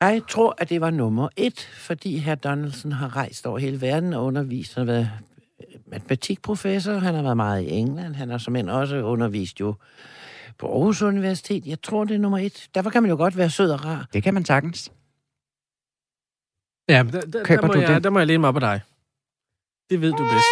Jeg 0.00 0.22
tror, 0.28 0.54
at 0.58 0.68
det 0.68 0.80
var 0.80 0.90
nummer 0.90 1.28
et, 1.36 1.68
fordi 1.78 2.18
herr 2.18 2.34
Donaldson 2.34 2.92
har 2.92 3.16
rejst 3.16 3.46
over 3.46 3.58
hele 3.58 3.80
verden 3.80 4.12
og 4.12 4.24
undervist. 4.24 4.74
Han 4.74 4.86
har 4.86 4.94
været 4.94 5.10
matematikprofessor, 5.86 6.92
han 6.92 7.14
har 7.14 7.22
været 7.22 7.36
meget 7.36 7.62
i 7.62 7.70
England, 7.70 8.14
han 8.14 8.30
har 8.30 8.38
som 8.38 8.56
også 8.68 8.96
undervist 8.96 9.60
jo 9.60 9.74
på 10.58 10.66
Aarhus 10.66 11.02
Universitet. 11.02 11.66
Jeg 11.66 11.82
tror, 11.82 12.04
det 12.04 12.14
er 12.14 12.18
nummer 12.18 12.38
et. 12.38 12.68
Derfor 12.74 12.90
kan 12.90 13.02
man 13.02 13.10
jo 13.10 13.16
godt 13.16 13.36
være 13.36 13.50
sød 13.50 13.70
og 13.70 13.84
rar. 13.84 14.06
Det 14.12 14.22
kan 14.22 14.34
man 14.34 14.44
sagtens. 14.44 14.92
Ja, 16.88 17.02
men 17.02 17.12
der, 17.12 17.20
der, 17.20 17.44
Køber 17.44 17.60
der, 17.60 17.66
må 17.68 17.72
du 17.74 17.80
jeg, 17.80 17.88
det? 17.94 18.04
der 18.04 18.10
må 18.10 18.18
jeg 18.18 18.26
læne 18.26 18.38
mig 18.40 18.48
op 18.48 18.54
af 18.56 18.60
dig. 18.60 18.80
Det 19.90 20.00
ved 20.00 20.10
du 20.12 20.24
bedst. 20.24 20.46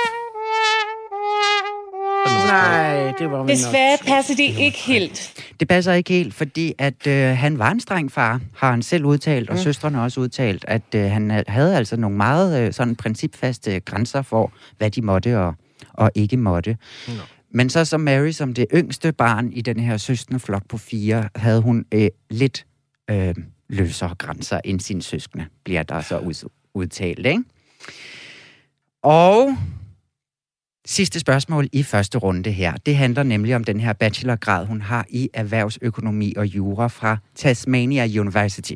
Nej, 2.47 3.13
det 3.19 3.31
var 3.31 3.39
vel 3.43 3.49
Desværre 3.49 3.93
nok. 4.01 4.07
passer 4.07 4.35
det 4.37 4.43
ikke 4.59 4.79
helt. 4.79 5.45
Det 5.61 5.69
passer 5.69 5.93
ikke 5.93 6.13
helt, 6.13 6.35
fordi 6.35 6.75
at 6.79 7.07
øh, 7.07 7.37
han 7.37 7.59
var 7.59 7.71
en 7.71 7.81
streng 7.81 8.13
far, 8.13 8.41
har 8.57 8.71
han 8.71 8.83
selv 8.83 9.05
udtalt, 9.05 9.51
og 9.51 9.57
Mm. 9.57 9.63
søstrene 9.63 10.03
også 10.03 10.21
udtalt, 10.21 10.65
at 10.69 10.83
øh, 10.95 11.03
han 11.11 11.45
havde 11.49 11.77
altså 11.77 11.97
nogle 11.97 12.17
meget 12.17 12.67
øh, 12.67 12.73
sådan 12.73 12.97
principfaste 12.97 13.81
grænser 13.81 14.23
for, 14.23 14.53
hvad 14.79 14.91
de 14.91 15.03
måtte 15.03 15.39
og, 15.39 15.55
og 15.93 16.11
ikke 16.15 16.37
måtte. 16.37 16.77
Nå. 17.09 17.13
Men 17.55 17.71
så 17.71 17.85
som 17.85 18.01
Mary, 18.01 18.31
som 18.31 18.55
det 18.55 18.67
yngste 18.75 19.13
barn 19.13 19.53
i 19.53 19.61
den 19.61 19.81
her 19.81 19.97
søskende 19.97 20.41
flok 20.41 20.63
på 20.69 20.79
fire, 20.79 21.29
havde 21.37 21.61
hun 21.63 21.85
øh, 21.95 22.09
lidt 22.31 22.67
øh, 23.11 23.35
løsere 23.71 24.15
grænser 24.15 24.61
end 24.65 24.81
sine 24.81 25.03
søskende, 25.03 25.47
bliver 25.65 25.83
der 25.83 26.01
så 26.01 26.19
ud, 26.19 26.49
udtalt, 26.75 27.27
ikke? 27.27 27.43
Og 29.03 29.57
sidste 30.87 31.21
spørgsmål 31.21 31.69
i 31.73 31.83
første 31.83 32.19
runde 32.19 32.51
her. 32.51 32.73
Det 32.87 32.97
handler 32.97 33.23
nemlig 33.23 33.57
om 33.57 33.65
den 33.65 33.81
her 33.81 33.93
bachelorgrad, 33.93 34.67
hun 34.67 34.81
har 34.81 35.07
i 35.09 35.29
erhvervsøkonomi 35.35 36.35
og 36.37 36.47
jura 36.47 36.89
fra 36.89 37.19
Tasmania 37.35 38.21
University. 38.21 38.75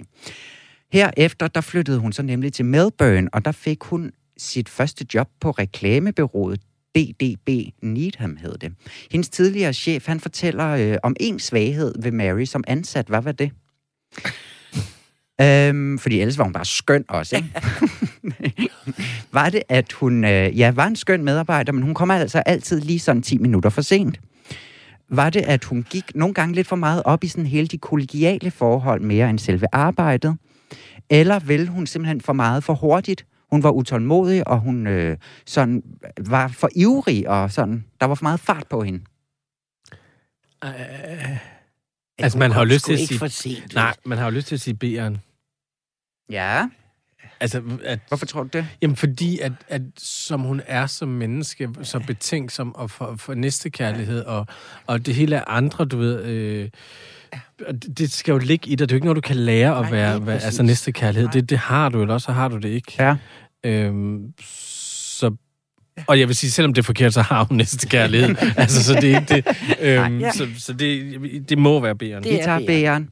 Herefter, 0.93 1.49
der 1.49 1.61
flyttede 1.61 1.99
hun 1.99 2.13
så 2.13 2.23
nemlig 2.23 2.53
til 2.53 2.65
Melbourne, 2.65 3.29
og 3.33 3.45
der 3.45 3.53
fik 3.53 3.83
hun 3.83 4.13
sit 4.39 4.69
første 4.69 5.07
job 5.15 5.29
på 5.41 5.51
reklamebyrået 5.51 6.61
DDB 6.95 7.49
Needham 7.83 8.37
hed 8.37 8.59
det. 8.59 8.73
Hendes 9.11 9.29
tidligere 9.29 9.73
chef, 9.73 10.07
han 10.07 10.21
fortæller 10.21 10.69
øh, 10.69 10.97
om 11.03 11.17
en 11.21 11.39
svaghed 11.39 11.95
ved 12.03 12.13
Mary 12.13 12.45
som 12.45 12.65
ansat. 12.67 13.07
Hvad 13.07 13.23
var 13.23 13.33
det? 13.33 13.51
Øhm, 15.41 15.99
fordi 15.99 16.21
ellers 16.21 16.39
var 16.39 16.45
hun 16.45 16.53
bare 16.53 16.65
skøn 16.65 17.05
også, 17.09 17.37
ikke? 17.37 17.51
var 19.33 19.49
det, 19.49 19.63
at 19.69 19.93
hun 19.93 20.25
øh, 20.25 20.59
ja, 20.59 20.71
var 20.71 20.87
en 20.87 20.97
skøn 20.97 21.25
medarbejder, 21.25 21.73
men 21.73 21.83
hun 21.83 21.95
kommer 21.95 22.15
altså 22.15 22.39
altid 22.39 22.81
lige 22.81 22.99
sådan 22.99 23.23
10 23.23 23.39
minutter 23.39 23.71
for 23.71 23.83
sent? 23.83 24.21
Var 25.09 25.31
det, 25.31 25.41
at 25.41 25.65
hun 25.65 25.87
gik 25.91 26.05
nogle 26.15 26.35
gange 26.35 26.55
lidt 26.55 26.67
for 26.67 26.77
meget 26.77 27.03
op 27.05 27.25
i 27.25 27.29
sådan 27.29 27.47
hele 27.47 27.67
de 27.67 27.79
kollegiale 27.79 28.51
forhold 28.51 29.01
mere 29.01 29.31
end 29.31 29.39
selve 29.39 29.67
arbejdet? 29.73 30.37
Eller 31.11 31.39
vil 31.39 31.69
hun 31.69 31.87
simpelthen 31.87 32.21
for 32.21 32.33
meget 32.33 32.65
for 32.65 32.75
hurtigt? 32.75 33.27
Hun 33.51 33.63
var 33.63 33.71
utålmodig, 33.71 34.49
og 34.49 34.61
hun 34.61 34.87
øh, 34.87 35.17
sådan 35.47 35.83
var 36.29 36.49
for 36.49 36.69
ivrig, 36.77 37.29
og 37.29 37.53
sådan, 37.53 37.85
der 38.01 38.07
var 38.07 38.15
for 38.15 38.25
meget 38.25 38.41
fart 38.41 38.67
på 38.71 38.83
hende. 38.83 39.01
Altså, 42.19 42.39
man 42.39 42.51
har 42.53 42.65
lyst 42.65 42.85
til 42.85 42.93
at 42.93 42.99
ikke 42.99 43.09
sige- 43.09 43.19
for 43.19 43.27
sent. 43.29 43.75
Nej, 43.75 43.95
man 44.05 44.19
har 44.19 44.25
jo 44.25 44.31
lyst 44.31 44.47
til 44.47 44.55
at 44.55 44.61
sige 44.61 44.79
B'eren. 44.85 45.19
Ja, 46.31 46.69
Altså, 47.41 47.63
at, 47.85 47.99
hvorfor 48.09 48.27
tror 48.27 48.43
du 48.43 48.49
det? 48.53 48.67
jamen, 48.83 48.97
fordi 48.97 49.39
at, 49.39 49.53
at 49.69 49.83
som 49.99 50.41
hun 50.41 50.61
er 50.67 50.87
som 50.87 51.09
menneske, 51.09 51.69
så 51.83 52.01
betænksom 52.07 52.75
og 52.75 52.91
for, 52.91 53.17
for 53.17 53.35
næstekærlighed, 53.35 54.25
og, 54.25 54.47
og 54.87 55.07
det 55.07 55.15
hele 55.15 55.37
er 55.37 55.45
andre, 55.47 55.85
du 55.85 55.97
ved... 55.99 56.25
Øh, 56.25 56.71
det- 57.99 58.13
skal 58.13 58.33
jo 58.33 58.39
ligge 58.39 58.71
i 58.71 58.75
dig. 58.75 58.89
Det 58.89 58.93
er 58.93 58.95
jo 58.95 58.97
ikke 58.97 59.05
noget, 59.07 59.17
du 59.17 59.21
kan 59.29 59.37
lære 59.37 59.77
at 59.77 59.83
Nej, 59.83 59.91
være, 59.91 60.17
lige 60.17 60.27
være 60.27 60.41
altså 60.43 60.63
næstekærlighed. 60.63 61.29
Det, 61.29 61.51
det 61.51 61.59
har 61.59 61.89
du, 61.89 62.01
eller 62.01 62.15
også 62.15 62.25
så 62.25 62.33
har 62.33 62.49
du 62.49 62.57
det 62.57 62.69
ikke. 62.69 62.93
Ja. 62.99 63.17
Øhm, 63.65 64.33
så, 64.41 65.37
og 66.09 66.19
jeg 66.21 66.29
vil 66.29 66.37
sige, 66.37 66.51
selvom 66.51 66.75
det 66.75 66.83
er 66.83 66.85
forkert, 66.85 67.15
så 67.15 67.23
har 67.23 67.45
hun 67.45 67.57
næste 67.57 67.89
kærlighed. 67.89 68.35
altså, 68.57 68.85
så 68.85 68.95
det 69.01 69.13
er 69.13 69.21
ikke 69.21 69.35
det. 69.35 69.47
Øhm, 69.81 70.19
Ja. 70.21 70.33
så, 70.33 70.49
så 70.59 70.73
det, 70.73 71.49
det 71.49 71.59
må 71.59 71.81
være 71.81 71.93
B'eren. 72.03 72.23
Det 72.23 72.33
Vi 72.33 72.39
er 72.39 72.45
tager 72.45 72.59
B'eren. 72.99 73.05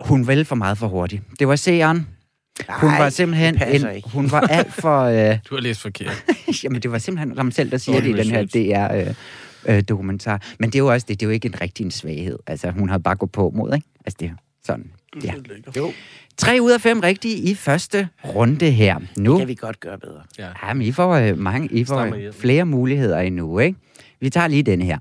Hun 0.00 0.26
vil 0.28 0.44
for 0.44 0.54
meget 0.56 0.78
for 0.78 0.88
hurtigt. 0.88 1.22
Det 1.38 1.48
var 1.48 1.56
C'eren. 1.56 1.98
Hun 2.68 2.90
Nej, 2.90 2.98
var 2.98 3.10
simpelthen 3.10 3.62
en, 3.68 3.94
ikke. 3.96 4.08
hun 4.10 4.30
var 4.30 4.40
alt 4.40 4.72
for... 4.74 5.02
Øh, 5.30 5.38
Du 5.50 5.54
har 5.54 5.60
læst 5.62 5.80
forkert. 5.80 6.24
jamen, 6.64 6.82
det 6.82 6.92
var 6.92 6.98
simpelthen 6.98 7.36
ham 7.36 7.50
selv, 7.50 7.70
der 7.70 7.78
siger 7.78 8.00
det 8.00 8.08
i 8.08 8.12
den 8.12 8.30
her. 8.30 8.44
DR 8.44 9.08
øh, 9.68 9.76
øh, 9.76 9.82
dokumentar. 9.88 10.42
Men 10.58 10.70
det 10.70 10.74
er 10.74 10.78
jo 10.78 10.92
også 10.92 11.06
det, 11.08 11.20
det 11.20 11.26
er 11.26 11.30
jo 11.30 11.32
ikke 11.34 11.46
en 11.48 11.60
rigtig 11.60 11.84
en 11.84 11.90
svaghed. 11.90 12.38
Altså, 12.46 12.70
hun 12.70 12.88
har 12.88 12.98
bare 12.98 13.16
gået 13.16 13.32
på 13.32 13.52
mod, 13.56 13.74
ikke? 13.74 13.86
Altså, 14.06 14.16
det 14.20 14.26
er 14.26 14.32
sådan. 14.66 14.90
Ja. 15.24 15.34
Jo, 15.76 15.92
Tre 16.36 16.58
ud 16.60 16.70
af 16.70 16.80
fem 16.80 17.00
rigtige 17.00 17.36
i 17.50 17.54
første 17.54 18.08
runde 18.24 18.70
her. 18.70 18.98
Nu 19.16 19.38
kan 19.38 19.48
vi 19.48 19.54
godt 19.54 19.80
gøre 19.80 19.98
bedre. 19.98 20.22
Ja. 20.38 20.48
Ja, 20.68 20.74
men 20.74 20.86
I 20.86 20.92
får, 20.92 21.14
øh, 21.14 21.38
mange, 21.38 21.68
I 21.72 21.84
får 21.84 22.00
øh, 22.00 22.32
flere 22.32 22.64
muligheder 22.64 23.18
endnu, 23.18 23.58
ikke? 23.58 23.78
Vi 24.20 24.30
tager 24.30 24.48
lige 24.48 24.62
den 24.62 24.82
her. 24.82 24.98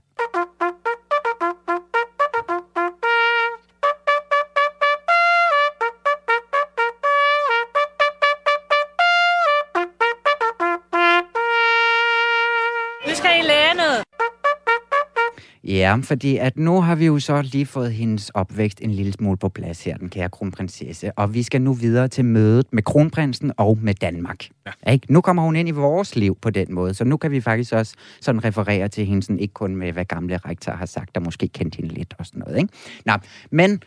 Ja, 15.87 15.95
fordi 15.95 16.37
at 16.37 16.57
nu 16.57 16.81
har 16.81 16.95
vi 16.95 17.05
jo 17.05 17.19
så 17.19 17.41
lige 17.41 17.65
fået 17.65 17.93
hendes 17.93 18.29
opvækst 18.29 18.81
en 18.81 18.91
lille 18.91 19.13
smule 19.13 19.37
på 19.37 19.49
plads 19.49 19.83
her, 19.83 19.97
den 19.97 20.09
kære 20.09 20.29
kronprinsesse. 20.29 21.11
Og 21.11 21.33
vi 21.33 21.43
skal 21.43 21.61
nu 21.61 21.73
videre 21.73 22.07
til 22.07 22.25
mødet 22.25 22.65
med 22.71 22.83
kronprinsen 22.83 23.51
og 23.57 23.77
med 23.81 23.93
Danmark. 23.93 24.45
Ja. 24.65 24.91
Ikke? 24.91 25.13
Nu 25.13 25.21
kommer 25.21 25.43
hun 25.43 25.55
ind 25.55 25.67
i 25.67 25.71
vores 25.71 26.15
liv 26.15 26.37
på 26.41 26.49
den 26.49 26.73
måde, 26.73 26.93
så 26.93 27.03
nu 27.03 27.17
kan 27.17 27.31
vi 27.31 27.41
faktisk 27.41 27.73
også 27.73 27.93
sådan 28.21 28.43
referere 28.43 28.87
til 28.87 29.05
hende, 29.05 29.23
sådan, 29.23 29.39
ikke 29.39 29.53
kun 29.53 29.75
med, 29.75 29.91
hvad 29.91 30.05
gamle 30.05 30.37
rektor 30.37 30.71
har 30.71 30.85
sagt, 30.85 31.15
der 31.15 31.21
måske 31.21 31.47
kendte 31.47 31.75
hende 31.75 31.93
lidt 31.93 32.13
og 32.19 32.25
sådan 32.25 32.39
noget. 32.39 32.57
Ikke? 32.57 32.69
Nå, 33.05 33.13
men 33.51 33.81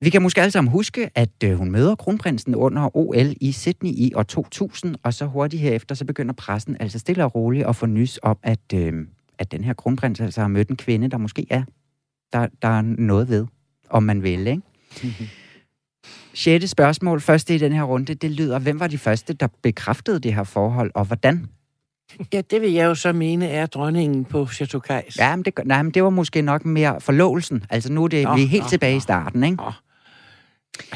vi 0.00 0.10
kan 0.10 0.22
måske 0.22 0.40
alle 0.40 0.50
sammen 0.50 0.70
huske, 0.70 1.10
at 1.14 1.44
øh, 1.44 1.54
hun 1.54 1.70
møder 1.70 1.94
kronprinsen 1.94 2.54
under 2.54 2.96
OL 2.96 3.34
i 3.40 3.52
Sydney 3.52 3.90
i 3.90 4.12
år 4.14 4.22
2000, 4.22 4.94
og 5.02 5.14
så 5.14 5.26
hurtigt 5.26 5.62
herefter, 5.62 5.94
så 5.94 6.04
begynder 6.04 6.34
pressen 6.34 6.76
altså 6.80 6.98
stille 6.98 7.24
og 7.24 7.34
roligt 7.34 7.66
at 7.66 7.76
få 7.76 7.86
nys 7.86 8.18
om, 8.22 8.38
at, 8.42 8.72
øh, 8.74 8.92
at 9.38 9.52
den 9.52 9.64
her 9.64 9.72
kronprins 9.72 10.20
altså 10.20 10.40
har 10.40 10.48
mødt 10.48 10.68
en 10.68 10.76
kvinde, 10.76 11.08
der 11.08 11.16
måske 11.18 11.46
er, 11.50 11.62
der, 12.32 12.46
der 12.62 12.68
er 12.68 12.82
noget 12.82 13.28
ved, 13.28 13.46
om 13.90 14.02
man 14.02 14.22
vil, 14.22 14.46
ikke? 14.46 14.62
Sjette 16.34 16.68
spørgsmål, 16.68 17.20
første 17.20 17.54
i 17.54 17.58
den 17.58 17.72
her 17.72 17.82
runde, 17.82 18.14
det 18.14 18.30
lyder, 18.30 18.58
hvem 18.58 18.80
var 18.80 18.86
de 18.86 18.98
første, 18.98 19.32
der 19.32 19.48
bekræftede 19.62 20.18
det 20.20 20.34
her 20.34 20.44
forhold, 20.44 20.90
og 20.94 21.04
hvordan? 21.04 21.48
Ja, 22.32 22.40
det 22.40 22.60
vil 22.60 22.72
jeg 22.72 22.84
jo 22.84 22.94
så 22.94 23.12
mene 23.12 23.48
er 23.48 23.66
dronningen 23.66 24.24
på 24.24 24.46
Chateau 24.46 24.80
Kajs. 24.80 25.18
Ja, 25.18 25.36
men 25.36 25.44
det, 25.44 25.54
nej, 25.64 25.82
men 25.82 25.92
det 25.92 26.02
var 26.04 26.10
måske 26.10 26.42
nok 26.42 26.64
mere 26.64 27.00
forlovelsen. 27.00 27.64
Altså 27.70 27.92
nu 27.92 28.04
er 28.04 28.08
det, 28.08 28.24
Nå, 28.24 28.36
vi 28.36 28.42
er 28.42 28.46
helt 28.46 28.62
nå, 28.64 28.68
tilbage 28.68 28.92
i 28.92 28.96
nå. 28.96 29.00
starten, 29.00 29.44
ikke? 29.44 29.56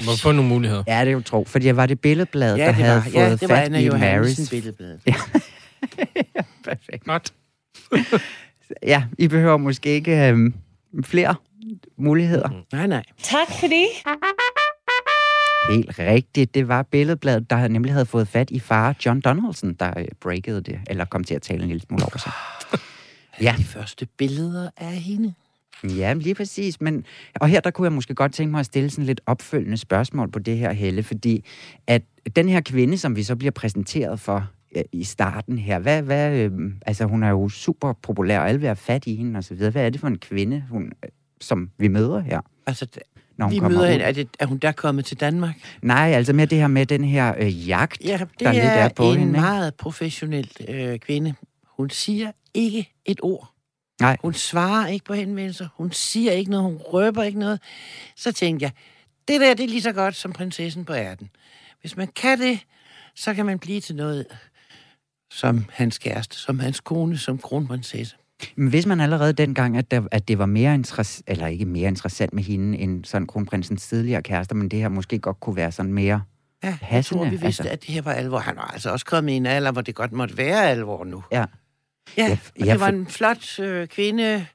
Må 0.07 0.13
få 0.23 0.33
nogle 0.33 0.49
muligheder. 0.49 0.83
Ja, 0.87 1.01
det 1.01 1.09
er 1.09 1.13
jo 1.13 1.21
tro. 1.21 1.45
Fordi 1.45 1.67
jeg 1.67 1.77
var 1.77 1.87
det 1.87 2.01
billedblad, 2.01 2.57
Ja, 2.57 2.63
der 2.63 2.67
det 2.73 2.75
havde 2.85 2.97
var, 2.97 3.03
fået 3.03 3.15
ja, 3.15 3.31
det 3.31 3.41
var 3.49 3.49
fat 3.57 3.65
Anna 3.65 3.79
i 3.79 3.87
Johansen 3.87 4.43
Marys. 4.43 4.51
billedbladet. 4.51 5.01
Perfekt. 6.65 7.05
Godt. 7.05 7.33
Ja, 8.83 9.05
I 9.19 9.29
behøver 9.29 9.57
måske 9.57 9.89
ikke 9.89 10.29
øhm, 10.29 10.55
flere 11.05 11.35
muligheder. 11.97 12.49
Nej, 12.73 12.87
nej. 12.87 13.03
Tak 13.23 13.47
fordi. 13.61 13.85
Helt 15.71 15.99
rigtigt. 15.99 16.55
Det 16.55 16.69
var 16.69 16.83
billedbladet, 16.83 17.51
der 17.51 17.69
nemlig 17.69 17.93
havde 17.93 18.07
fået 18.07 18.29
fat 18.29 18.51
i 18.51 18.59
far 18.59 18.97
John 19.07 19.21
Donaldson, 19.21 19.75
der 19.75 19.93
øh, 19.99 20.05
breakede 20.21 20.61
det, 20.61 20.81
eller 20.87 21.05
kom 21.05 21.25
til 21.25 21.35
at 21.35 21.43
tale 21.43 21.63
en 21.63 21.69
lille 21.69 21.83
smule 21.83 22.05
over 22.05 22.19
sig. 22.19 22.33
Ja. 23.41 23.55
De 23.59 23.65
første 23.65 24.07
billeder 24.07 24.71
af 24.77 24.93
hende. 24.93 25.35
Ja, 25.85 26.13
lige 26.13 26.35
præcis. 26.35 26.81
Men, 26.81 27.05
og 27.35 27.49
her 27.49 27.61
der 27.61 27.71
kunne 27.71 27.85
jeg 27.85 27.93
måske 27.93 28.15
godt 28.15 28.33
tænke 28.33 28.51
mig 28.51 28.61
at 28.61 28.67
stille 28.67 28.91
sådan 28.91 29.05
lidt 29.05 29.21
opfølgende 29.27 29.77
spørgsmål 29.77 30.31
på 30.31 30.39
det 30.39 30.59
her, 30.59 30.73
Helle, 30.73 31.03
fordi 31.03 31.45
at 31.87 32.03
den 32.37 32.49
her 32.49 32.61
kvinde, 32.61 32.99
som 32.99 33.17
vi 33.17 33.23
så 33.23 33.37
bliver 33.37 33.51
præsenteret 33.51 34.21
for 34.21 34.49
i 34.93 35.05
starten 35.05 35.59
her, 35.59 35.79
hvad, 35.79 36.03
hvad, 36.03 36.33
øh, 36.39 36.51
altså 36.87 37.05
hun 37.05 37.23
er 37.23 37.29
jo 37.31 37.49
super 37.49 37.93
populær, 37.93 38.41
og 38.41 38.49
alle 38.49 38.61
vil 38.61 38.67
have 38.67 38.77
fat 38.77 39.07
i 39.07 39.15
hende 39.17 39.39
og 39.39 39.45
så 39.45 39.55
videre. 39.55 39.71
Hvad 39.71 39.87
er 39.87 39.91
det 39.91 40.01
for 40.01 40.07
en 40.09 40.19
kvinde, 40.19 40.65
hun, 40.71 40.93
øh, 41.05 41.11
som 41.41 41.71
vi 41.79 41.89
møder 41.89 42.21
her, 42.21 42.41
Altså, 42.67 42.87
når 43.37 43.47
hun 43.47 43.53
vi 43.55 43.59
kommer 43.59 43.79
møder 43.79 43.91
hende. 43.91 44.05
Er, 44.05 44.13
det, 44.13 44.29
er 44.39 44.47
hun 44.47 44.59
der 44.59 44.73
kommet 44.73 45.05
til 45.05 45.21
Danmark? 45.21 45.55
Nej, 45.83 46.13
altså 46.13 46.33
mere 46.33 46.47
det 46.47 46.59
her 46.59 46.69
med 46.69 46.87
den 46.87 47.05
her 47.05 47.35
øh, 47.39 47.69
jagt, 47.69 48.05
Ja, 48.05 48.19
det 48.19 48.29
der 48.41 48.53
lidt 48.53 48.65
er, 48.65 48.69
er 48.69 48.89
på 48.89 49.03
en 49.03 49.09
hende. 49.19 49.23
ikke? 49.27 49.41
meget 49.41 49.75
professionel 49.75 50.51
øh, 50.69 50.99
kvinde. 50.99 51.35
Hun 51.77 51.91
siger 51.91 52.33
ikke 52.55 52.93
et 53.05 53.19
ord. 53.23 53.51
Nej. 54.01 54.17
Hun 54.23 54.35
svarer 54.35 54.87
ikke 54.87 55.05
på 55.05 55.15
henvendelser. 55.15 55.69
Hun 55.77 55.93
siger 55.93 56.33
ikke 56.33 56.51
noget. 56.51 56.65
Hun 56.65 56.77
røber 56.77 57.23
ikke 57.23 57.39
noget. 57.39 57.61
Så 58.17 58.33
tænkte 58.33 58.65
jeg, 58.65 58.73
det 59.29 59.41
der 59.41 59.55
det 59.55 59.65
er 59.65 59.69
lige 59.69 59.83
så 59.83 59.93
godt 59.93 60.15
som 60.15 60.33
prinsessen 60.33 60.85
på 60.85 60.95
ærten. 60.95 61.31
Hvis 61.81 61.97
man 61.97 62.09
kan 62.17 62.41
det, 62.41 62.59
så 63.15 63.35
kan 63.35 63.47
man 63.47 63.59
blive 63.59 63.81
til 63.81 63.97
noget 63.97 64.27
som 65.31 65.65
hans 65.73 65.99
kæreste, 65.99 66.37
som 66.37 66.59
hans 66.59 66.81
kone, 66.81 67.19
som 67.19 67.39
kronprinsesse. 67.39 68.17
Men 68.57 68.69
hvis 68.69 68.87
man 68.87 69.01
allerede 69.01 69.33
dengang, 69.33 69.77
at, 69.77 69.91
der, 69.91 70.03
at 70.11 70.29
det 70.29 70.39
var 70.39 70.47
mere 70.47 70.75
interessant, 70.75 71.25
eller 71.27 71.47
ikke 71.47 71.65
mere 71.65 71.89
interessant 71.89 72.33
med 72.33 72.43
hende, 72.43 72.79
end 72.79 73.05
sådan 73.05 73.27
kronprinsens 73.27 73.87
tidligere 73.87 74.23
kærester, 74.23 74.55
men 74.55 74.69
det 74.69 74.79
her 74.79 74.89
måske 74.89 75.19
godt 75.19 75.41
kunne 75.41 75.57
være 75.57 75.73
sådan 75.73 75.93
mere... 75.93 76.23
Ja, 76.65 76.79
Passende, 76.83 77.25
tror, 77.25 77.31
vi 77.31 77.37
vidste, 77.37 77.47
altså. 77.47 77.69
at 77.69 77.83
det 77.83 77.95
her 77.95 78.03
var 78.03 78.13
alvor. 78.13 78.39
Han 78.39 78.57
var 78.57 78.71
altså 78.73 78.91
også 78.91 79.07
kommet 79.07 79.33
i 79.33 79.37
en 79.37 79.47
alder, 79.47 79.73
hvor 79.73 79.83
det 79.83 79.95
godt 79.95 80.13
måtte 80.13 80.37
være 80.37 80.71
alvor 80.71 81.05
nu. 81.05 81.23
Ja. 81.33 81.45
Ja, 82.17 82.27
Ja, 82.29 82.39
og 82.61 82.67
ja, 82.67 82.73
det 82.73 82.81
var 82.81 82.89
en 82.89 83.07
flot 83.07 83.59
øh, 83.59 83.89
kvinde, 83.89 84.47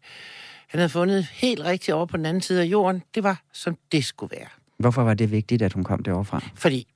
han 0.68 0.80
havde 0.80 0.90
fundet 0.90 1.26
helt 1.32 1.64
rigtigt 1.64 1.96
over 1.96 2.06
på 2.06 2.18
den 2.18 2.26
anden 2.26 2.42
side 2.42 2.62
af 2.62 2.66
jorden. 2.66 3.04
Det 3.16 3.24
var, 3.24 3.42
som 3.54 3.78
det 3.92 4.06
skulle 4.06 4.36
være. 4.38 4.48
Hvorfor 4.78 5.04
var 5.04 5.14
det 5.14 5.32
vigtigt, 5.32 5.62
at 5.62 5.74
hun 5.74 5.84
kom 5.84 6.04
derovre 6.04 6.26
fra? 6.26 6.42
Fordi 6.56 6.88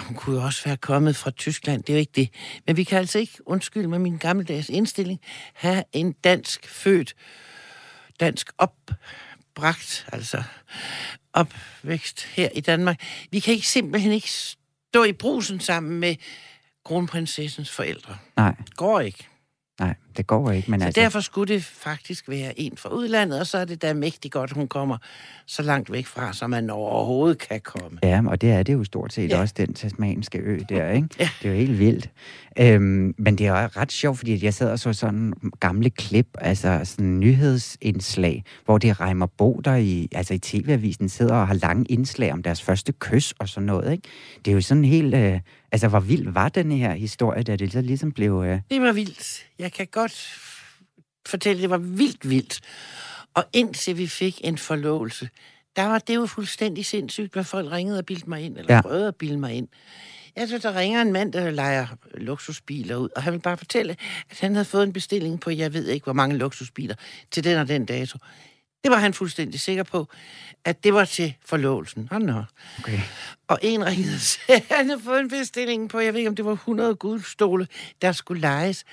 hun 0.00 0.16
kunne 0.16 0.36
jo 0.36 0.44
også 0.44 0.64
være 0.64 0.76
kommet 0.76 1.16
fra 1.16 1.30
Tyskland, 1.30 1.82
det 1.82 1.92
er 1.92 1.96
jo 1.96 2.00
ikke 2.00 2.12
det. 2.16 2.28
Men 2.66 2.76
vi 2.76 2.84
kan 2.84 2.98
altså 2.98 3.18
ikke, 3.18 3.38
undskyld 3.46 3.86
med 3.86 3.98
min 3.98 4.16
gammeldags 4.16 4.68
indstilling, 4.68 5.20
have 5.54 5.84
en 5.92 6.12
dansk 6.12 6.68
født, 6.68 7.14
dansk 8.20 8.52
opbragt, 8.58 10.06
altså 10.12 10.42
opvækst 11.32 12.24
her 12.24 12.48
i 12.54 12.60
Danmark. 12.60 13.02
Vi 13.30 13.40
kan 13.40 13.54
ikke 13.54 13.68
simpelthen 13.68 14.12
ikke 14.12 14.30
stå 14.30 15.04
i 15.04 15.12
brusen 15.12 15.60
sammen 15.60 16.00
med 16.00 16.16
kronprinsessens 16.84 17.70
forældre. 17.70 18.16
Nej, 18.36 18.54
Går 18.76 19.00
ikke. 19.00 19.26
Nej, 19.80 19.94
det 20.16 20.26
går 20.26 20.50
ikke, 20.50 20.70
men 20.70 20.80
Så 20.80 20.86
altså... 20.86 21.00
derfor 21.00 21.20
skulle 21.20 21.54
det 21.54 21.64
faktisk 21.64 22.28
være 22.28 22.60
en 22.60 22.76
fra 22.76 22.88
udlandet, 22.88 23.40
og 23.40 23.46
så 23.46 23.58
er 23.58 23.64
det 23.64 23.82
da 23.82 23.94
mægtig 23.94 24.32
godt, 24.32 24.52
hun 24.52 24.68
kommer 24.68 24.96
så 25.46 25.62
langt 25.62 25.92
væk 25.92 26.06
fra, 26.06 26.32
som 26.32 26.50
man 26.50 26.70
overhovedet 26.70 27.38
kan 27.38 27.60
komme. 27.60 27.98
Ja, 28.02 28.22
og 28.26 28.40
det 28.40 28.50
er 28.50 28.62
det 28.62 28.72
jo 28.72 28.84
stort 28.84 29.12
set 29.12 29.30
ja. 29.30 29.40
Også, 29.40 29.54
den 29.56 29.74
tasmanske 29.74 30.38
ø 30.38 30.60
der, 30.68 30.90
ikke? 30.96 31.08
Ja. 31.18 31.28
Det 31.42 31.48
er 31.48 31.52
jo 31.52 31.58
helt 31.58 31.78
vildt. 31.78 32.10
Øhm, 32.58 33.14
men 33.18 33.38
det 33.38 33.46
er 33.46 33.76
ret 33.76 33.92
sjovt, 33.92 34.18
fordi 34.18 34.44
jeg 34.44 34.54
sad 34.54 34.72
og 34.72 34.78
så 34.78 34.92
sådan 34.92 35.32
gamle 35.60 35.90
klip, 35.90 36.26
altså 36.38 36.80
sådan 36.84 37.20
nyhedsindslag, 37.20 38.44
hvor 38.64 38.78
det 38.78 39.00
Reimer 39.00 39.26
Bo, 39.26 39.60
der 39.64 39.76
i, 39.76 40.08
altså 40.14 40.34
i 40.34 40.38
TV-avisen 40.38 41.08
sidder 41.08 41.34
og 41.34 41.46
har 41.46 41.54
lange 41.54 41.84
indslag 41.84 42.32
om 42.32 42.42
deres 42.42 42.62
første 42.62 42.92
kys 42.92 43.34
og 43.38 43.48
sådan 43.48 43.66
noget, 43.66 43.92
ikke? 43.92 44.08
Det 44.44 44.50
er 44.50 44.54
jo 44.54 44.60
sådan 44.60 44.84
helt... 44.84 45.14
Øh, 45.14 45.40
altså, 45.72 45.88
hvor 45.88 46.00
vild 46.00 46.28
var 46.32 46.48
den 46.48 46.72
her 46.72 46.94
historie, 46.94 47.42
da 47.42 47.56
det 47.56 47.72
så 47.72 47.80
ligesom 47.80 48.12
blev... 48.12 48.42
Øh, 48.46 48.60
Det 48.70 48.80
var 48.80 48.92
vildt. 48.92 49.46
Jeg 49.58 49.72
kan 49.72 49.86
godt 49.86 50.38
fortælle, 51.26 51.62
det 51.62 51.70
var 51.70 51.78
vildt 51.78 52.28
vildt. 52.30 52.60
Og 53.34 53.44
indtil 53.52 53.98
vi 53.98 54.06
fik 54.06 54.40
en 54.44 54.58
forlovelse, 54.58 55.28
der 55.76 55.82
var 55.86 55.98
det 55.98 56.14
jo 56.14 56.26
fuldstændig 56.26 56.86
sindssygt, 56.86 57.32
hvad 57.32 57.44
folk 57.44 57.72
ringede 57.72 57.98
og 57.98 58.06
bildte 58.06 58.28
mig 58.28 58.42
ind, 58.42 58.58
eller 58.58 58.74
Ja. 58.74 58.80
prøvede 58.82 59.08
at 59.08 59.16
bilde 59.16 59.38
mig 59.38 59.54
ind. 59.54 59.68
Jeg 60.36 60.48
synes, 60.48 60.62
der 60.62 60.76
ringer 60.76 61.02
en 61.02 61.12
mand, 61.12 61.32
der 61.32 61.50
leger 61.50 61.86
luksusbiler 62.14 62.96
ud, 62.96 63.08
og 63.16 63.22
han 63.22 63.32
vil 63.32 63.38
bare 63.40 63.56
fortælle, 63.56 63.96
at 64.30 64.40
han 64.40 64.52
havde 64.54 64.64
fået 64.64 64.82
en 64.82 64.92
bestilling 64.92 65.40
på, 65.40 65.50
jeg 65.50 65.72
ved 65.74 65.86
ikke, 65.88 66.04
hvor 66.04 66.12
mange 66.12 66.36
luksusbiler, 66.36 66.94
til 67.30 67.44
den 67.44 67.58
og 67.58 67.68
den 67.68 67.84
dato. 67.84 68.18
Det 68.82 68.90
var 68.90 68.98
han 68.98 69.14
fuldstændig 69.14 69.60
sikker 69.60 69.82
på, 69.82 70.08
at 70.64 70.84
det 70.84 70.94
var 70.94 71.04
til 71.04 71.34
forlovelsen. 71.44 72.08
Han 72.12 72.22
nå. 72.22 72.42
Okay. 72.78 73.00
Og 73.48 73.58
en 73.62 73.86
ringede 73.86 74.14
og 74.14 74.20
sagde, 74.30 74.62
han 74.70 74.86
havde 74.86 75.00
fået 75.00 75.20
en 75.20 75.28
bestilling 75.28 75.88
på, 75.88 76.00
jeg 76.00 76.12
ved 76.12 76.20
ikke, 76.20 76.28
om 76.28 76.36
det 76.36 76.44
var 76.44 76.52
100 76.52 76.94
guldstole, 76.94 77.66
der 78.02 78.12
skulle 78.12 78.40
lejes. 78.40 78.84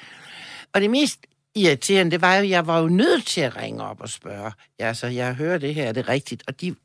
Og 0.74 0.82
det 0.82 0.90
mest 0.90 1.20
irriterende, 1.56 2.12
det 2.12 2.22
var 2.22 2.36
jo, 2.36 2.50
jeg 2.50 2.68
var 2.68 2.80
jo 2.80 2.88
nødt 2.88 3.26
til 3.26 3.42
at 3.42 3.56
ringe 3.56 3.84
op 3.84 4.02
og 4.02 4.10
spørge. 4.10 4.52
Ja, 4.80 4.94
så 4.94 5.08
jeg 5.08 5.34
hører 5.34 5.58
det 5.58 5.76
her, 5.76 5.88
er 5.88 5.92
det 5.92 6.10
rigtigt? 6.10 6.44
Og 6.48 6.62
de, 6.62 6.76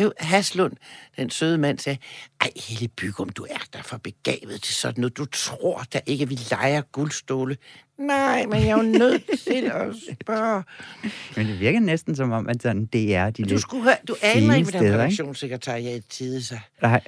jo, 0.00 0.12
Haslund, 0.18 0.72
den 1.16 1.30
søde 1.30 1.58
mand, 1.58 1.78
sagde, 1.78 1.98
ej, 2.40 2.50
Helle 2.56 2.88
Bygum, 2.88 3.28
du 3.28 3.46
er 3.50 3.62
der 3.72 3.82
for 3.82 3.96
begavet 3.96 4.62
til 4.62 4.74
sådan 4.74 5.00
noget. 5.00 5.16
Du 5.16 5.24
tror 5.24 5.84
da 5.92 6.00
ikke, 6.06 6.22
at 6.22 6.30
vi 6.30 6.38
leger 6.50 6.82
guldstole. 6.92 7.56
Nej, 7.98 8.46
men 8.46 8.60
jeg 8.60 8.68
er 8.68 8.76
jo 8.76 8.82
nødt 8.82 9.24
til 9.46 9.64
at 9.64 9.96
spørge. 10.22 10.62
Men 11.36 11.46
det 11.46 11.60
virker 11.60 11.80
næsten 11.80 12.16
som 12.16 12.32
om, 12.32 12.48
at 12.48 12.62
sådan, 12.62 12.86
det 12.86 13.14
er 13.14 13.30
de 13.30 13.44
Du, 13.44 13.58
skulle 13.58 13.82
høre, 13.82 13.96
du 14.08 14.16
aner 14.22 14.54
ikke, 14.54 14.70
hvordan 14.70 14.80
steder, 14.80 14.84
ikke? 14.84 14.98
redaktionssekretariat 14.98 16.02
tide 16.10 16.42
sig. 16.42 16.60
Nej. 16.82 17.00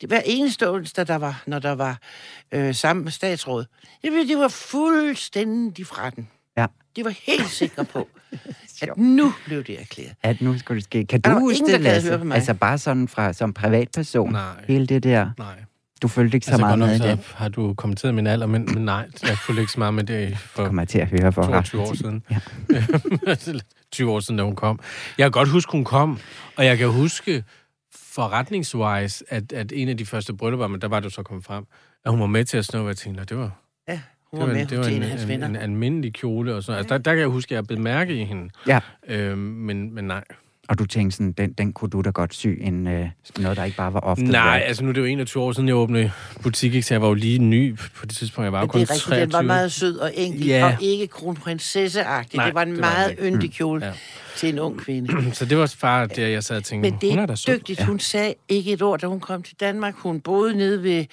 Det 0.00 0.10
var 0.10 0.22
eneste 0.26 0.70
onsdag, 0.70 1.06
der 1.06 1.16
var, 1.16 1.42
når 1.46 1.58
der 1.58 1.72
var 1.72 1.98
øh, 2.52 2.74
sammen 2.74 3.04
med 3.04 3.12
statsråd. 3.12 3.64
Jeg 4.02 4.12
ved, 4.12 4.28
det 4.28 4.38
var 4.38 4.48
fuldstændig 4.48 5.86
fra 5.86 6.10
den. 6.10 6.28
De 6.96 7.04
var 7.04 7.14
helt 7.26 7.48
sikre 7.48 7.84
på, 7.84 8.08
at 8.82 8.88
nu 8.96 9.32
blev 9.46 9.64
det 9.64 9.80
erklæret. 9.80 10.14
At 10.22 10.40
nu 10.40 10.58
skulle 10.58 10.76
det 10.76 10.84
ske. 10.84 11.04
Kan 11.06 11.20
du 11.20 11.30
huske 11.30 11.58
ingen, 11.58 11.72
det, 11.72 11.80
Lasse? 11.80 12.08
høre 12.08 12.18
på 12.18 12.24
mig. 12.24 12.34
Altså 12.34 12.54
bare 12.54 12.78
sådan 12.78 13.08
fra, 13.08 13.32
som 13.32 13.52
privatperson. 13.54 14.32
Nej. 14.32 14.42
Hele 14.68 14.86
det 14.86 15.02
der. 15.02 15.30
Nej. 15.38 15.62
Du 16.02 16.08
følte 16.08 16.36
ikke 16.36 16.44
så 16.46 16.52
Altså, 16.52 16.66
meget 16.66 16.78
med 16.78 16.98
det. 16.98 17.18
har 17.34 17.48
du 17.48 17.74
kommenteret 17.74 18.14
min 18.14 18.26
alder, 18.26 18.46
men, 18.46 18.68
men 18.74 18.84
nej, 18.84 19.08
jeg 19.22 19.38
følte 19.38 19.62
ikke 19.62 19.72
så 19.72 19.78
meget 19.78 19.94
med 19.94 20.04
det 20.04 20.38
for 20.38 20.64
kommer 20.66 20.84
til 20.84 20.98
at 20.98 21.08
høre 21.08 21.32
for 21.32 21.42
22 21.42 21.82
år 21.82 21.94
siden. 21.94 22.22
Ja. 22.30 22.38
20 23.92 24.10
år 24.12 24.20
siden, 24.20 24.36
da 24.38 24.44
hun 24.44 24.56
kom. 24.56 24.80
Jeg 25.18 25.24
kan 25.24 25.30
godt 25.30 25.48
huske, 25.48 25.72
hun 25.72 25.84
kom, 25.84 26.18
og 26.56 26.64
jeg 26.66 26.78
kan 26.78 26.88
huske 26.88 27.44
forretningswise, 27.94 29.24
at, 29.28 29.52
at 29.52 29.72
en 29.74 29.88
af 29.88 29.96
de 29.96 30.06
første 30.06 30.34
bryllupper, 30.34 30.66
men 30.66 30.80
der 30.80 30.88
var 30.88 31.00
det 31.00 31.04
jo 31.04 31.10
så 31.10 31.22
kommet 31.22 31.44
frem, 31.44 31.64
at 32.04 32.10
hun 32.10 32.20
var 32.20 32.26
med 32.26 32.44
til 32.44 32.56
at 32.58 32.64
snå, 32.64 32.82
og 32.82 32.88
jeg 32.88 32.96
tænkte, 32.96 33.18
"Nå, 33.20 33.24
det 33.24 33.36
var, 33.36 33.50
Ja, 33.88 34.00
hun 34.32 34.40
det 34.40 34.40
var 34.40 34.46
var, 34.46 34.52
med 34.54 34.62
en, 34.62 34.68
det 34.68 34.78
var 34.78 34.84
en, 34.84 35.02
en 35.30 35.42
en, 35.42 35.50
en, 35.50 35.56
almindelig 35.56 36.12
kjole 36.14 36.54
og 36.54 36.62
sådan 36.62 36.78
altså, 36.78 36.94
der, 36.94 37.02
der 37.02 37.10
kan 37.12 37.20
jeg 37.20 37.28
huske, 37.28 37.52
at 37.52 37.56
jeg 37.56 37.66
blev 37.66 37.78
mærke 37.78 38.14
i 38.20 38.24
hende. 38.24 38.48
Ja, 38.66 38.80
Øhm, 39.08 39.38
men, 39.38 39.94
men 39.94 40.04
nej. 40.04 40.24
og 40.68 40.78
du 40.78 40.86
tænkte 40.86 41.16
sådan, 41.16 41.32
den, 41.32 41.52
den 41.52 41.72
kunne 41.72 41.90
du 41.90 42.00
da 42.00 42.10
godt 42.10 42.34
sy, 42.34 42.46
en, 42.60 42.86
øh, 42.86 43.06
noget, 43.38 43.56
der 43.56 43.64
ikke 43.64 43.76
bare 43.76 43.92
var 43.94 44.00
ofte. 44.00 44.24
Nej, 44.24 44.62
altså 44.66 44.82
nu 44.84 44.88
er 44.88 44.92
det 44.92 45.00
jo 45.00 45.04
21 45.06 45.42
år 45.42 45.52
siden, 45.52 45.68
jeg 45.68 45.76
åbnede 45.76 46.10
butik, 46.42 46.74
ikke? 46.74 46.86
så 46.86 46.94
jeg 46.94 47.02
var 47.02 47.08
jo 47.08 47.14
lige 47.14 47.38
ny 47.38 47.76
på 47.76 48.06
det 48.06 48.16
tidspunkt. 48.16 48.44
Jeg 48.44 48.52
var 48.52 48.60
jo 48.60 48.66
kun 48.66 48.80
det 48.80 48.88
er 48.90 48.92
rigtigt, 48.92 49.04
23. 49.06 49.24
den 49.24 49.32
var 49.32 49.42
meget 49.42 49.72
sød 49.72 49.96
og 49.98 50.12
enkel, 50.16 50.46
Ja. 50.46 50.66
og 50.66 50.72
ikke 50.82 51.06
kronprinsesseagtig. 51.06 52.36
Nej, 52.36 52.46
Det 52.46 52.54
var 52.54 52.62
en 52.62 52.68
det 52.68 52.76
var 52.76 52.82
meget 52.82 53.10
ikke. 53.10 53.22
yndig 53.26 53.52
kjole 53.52 53.86
Ja. 53.86 53.92
til 54.36 54.48
en 54.48 54.58
ung 54.58 54.78
kvinde. 54.78 55.14
Så 55.34 55.44
det 55.44 55.58
var 55.58 55.74
bare 55.80 56.06
det, 56.06 56.18
jeg 56.32 56.44
sad 56.44 56.56
og 56.56 56.64
tænkte, 56.64 56.90
Men 56.90 56.98
det 57.00 57.10
hun 57.10 57.18
er 57.18 57.22
er 57.22 57.26
da 57.26 57.34
sød. 57.34 57.58
dygtigt. 57.58 57.82
Hun 57.84 57.98
sagde 57.98 58.34
ikke 58.48 58.72
et 58.72 58.82
ord, 58.82 59.00
da 59.00 59.06
hun 59.06 59.20
kom 59.20 59.42
til 59.42 59.56
Danmark. 59.60 59.94
Hun 59.96 60.20
boede 60.20 60.56
nede 60.56 60.82
ved 60.82 61.04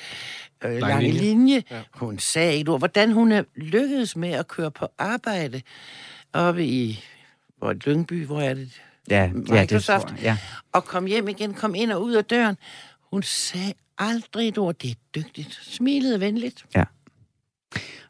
øh, 0.63 0.71
Lange, 0.71 0.79
Lange 0.79 1.11
Linje. 1.11 1.21
Linje. 1.21 1.63
Ja. 1.71 1.81
Hun 1.93 2.19
sagde 2.19 2.55
ikke 2.55 2.71
ord. 2.71 2.79
Hvordan 2.79 3.11
hun 3.11 3.31
er 3.31 3.43
lykkedes 3.55 4.15
med 4.15 4.29
at 4.29 4.47
køre 4.47 4.71
på 4.71 4.87
arbejde 4.97 5.61
oppe 6.33 6.65
i 6.65 7.03
hvor 7.57 7.73
Lyngby, 7.73 8.25
hvor 8.25 8.41
er 8.41 8.53
det? 8.53 8.81
Ja, 9.09 9.31
ja, 9.49 9.65
det 9.65 9.89
jeg. 9.89 10.01
Ja. 10.21 10.37
Og 10.71 10.85
kom 10.85 11.05
hjem 11.05 11.27
igen, 11.27 11.53
kom 11.53 11.75
ind 11.75 11.91
og 11.91 12.03
ud 12.03 12.13
af 12.13 12.25
døren. 12.25 12.57
Hun 13.11 13.23
sagde 13.23 13.73
aldrig 13.97 14.47
et 14.47 14.57
ord. 14.57 14.75
Det 14.75 14.91
er 14.91 14.95
dygtigt. 15.15 15.59
Smilede 15.61 16.19
venligt. 16.19 16.65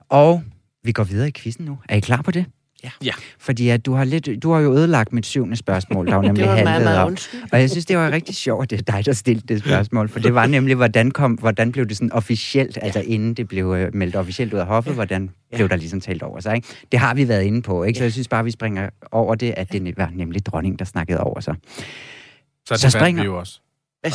Og 0.09 0.43
vi 0.83 0.91
går 0.91 1.03
videre 1.03 1.27
i 1.27 1.31
quizzen 1.31 1.65
nu. 1.65 1.79
Er 1.89 1.95
I 1.95 1.99
klar 1.99 2.21
på 2.21 2.31
det? 2.31 2.45
Ja. 2.83 2.89
Ja. 3.05 3.11
Fordi 3.39 3.69
at 3.69 3.85
du 3.85 3.93
har, 3.93 4.03
lidt, 4.03 4.29
du 4.43 4.51
har 4.51 4.59
jo 4.59 4.73
ødelagt 4.73 5.13
mit 5.13 5.25
syvende 5.25 5.55
spørgsmål, 5.55 6.07
der 6.07 6.15
jo 6.15 6.21
nemlig 6.27 6.37
Det 6.37 6.45
var 6.49 6.55
meget, 6.55 6.67
handlede 6.67 6.85
meget 6.85 6.99
om. 7.01 7.07
undskyld. 7.07 7.41
Og 7.51 7.59
jeg 7.61 7.69
synes, 7.69 7.85
det 7.85 7.97
var 7.97 8.11
rigtig 8.11 8.35
sjovt, 8.35 8.63
at 8.63 8.69
det 8.69 8.89
er 8.89 8.91
dig, 8.95 9.05
der 9.05 9.13
stillede 9.13 9.53
det 9.53 9.59
spørgsmål. 9.63 10.09
For 10.09 10.19
det 10.19 10.33
var 10.33 10.45
nemlig, 10.57 10.75
hvordan, 10.75 11.11
kom, 11.11 11.31
hvordan 11.33 11.71
blev 11.71 11.85
det 11.87 11.97
sådan 11.97 12.11
officielt, 12.13 12.77
ja. 12.77 12.81
altså 12.85 12.99
inden 12.99 13.33
det 13.33 13.47
blev 13.47 13.73
øh, 13.77 13.95
meldt 13.95 14.15
officielt 14.15 14.53
ud 14.53 14.59
af 14.59 14.65
hoffet, 14.65 14.91
ja. 14.91 14.95
hvordan 14.95 15.29
Ja. 15.51 15.57
blev 15.57 15.69
der 15.69 15.75
ligesom 15.75 16.01
talt 16.01 16.23
over 16.23 16.39
sig. 16.39 16.55
Ikke? 16.55 16.67
Det 16.91 16.99
har 16.99 17.13
vi 17.13 17.27
været 17.27 17.43
inde 17.43 17.61
på, 17.61 17.83
ikke? 17.83 17.97
så 17.97 18.03
jeg 18.03 18.11
synes 18.11 18.27
bare, 18.27 18.43
vi 18.43 18.51
springer 18.51 18.89
over 19.11 19.35
det, 19.35 19.53
at 19.57 19.71
det 19.71 19.97
var 19.97 20.09
nemlig 20.15 20.45
dronningen, 20.45 20.79
der 20.79 20.85
snakkede 20.85 21.19
over 21.19 21.39
sig. 21.39 21.55
Så, 22.67 22.75
Så 22.75 22.87
det 22.87 22.91
springer- 22.93 23.21
vi 23.21 23.25
jo 23.25 23.37
også. 23.39 23.59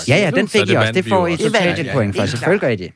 Ja, 0.09 0.17
ja, 0.17 0.31
den 0.31 0.49
fik 0.49 0.71
I 0.71 0.75
også. 0.75 0.93
Det 0.93 1.05
får 1.09 1.27
I 1.27 1.37
totalt 1.37 1.79
et 1.79 1.91
point 1.93 2.17
for. 2.17 2.27
Selvfølgelig 2.27 2.61
gør 2.61 2.69
I 2.69 2.77
det. 2.77 2.91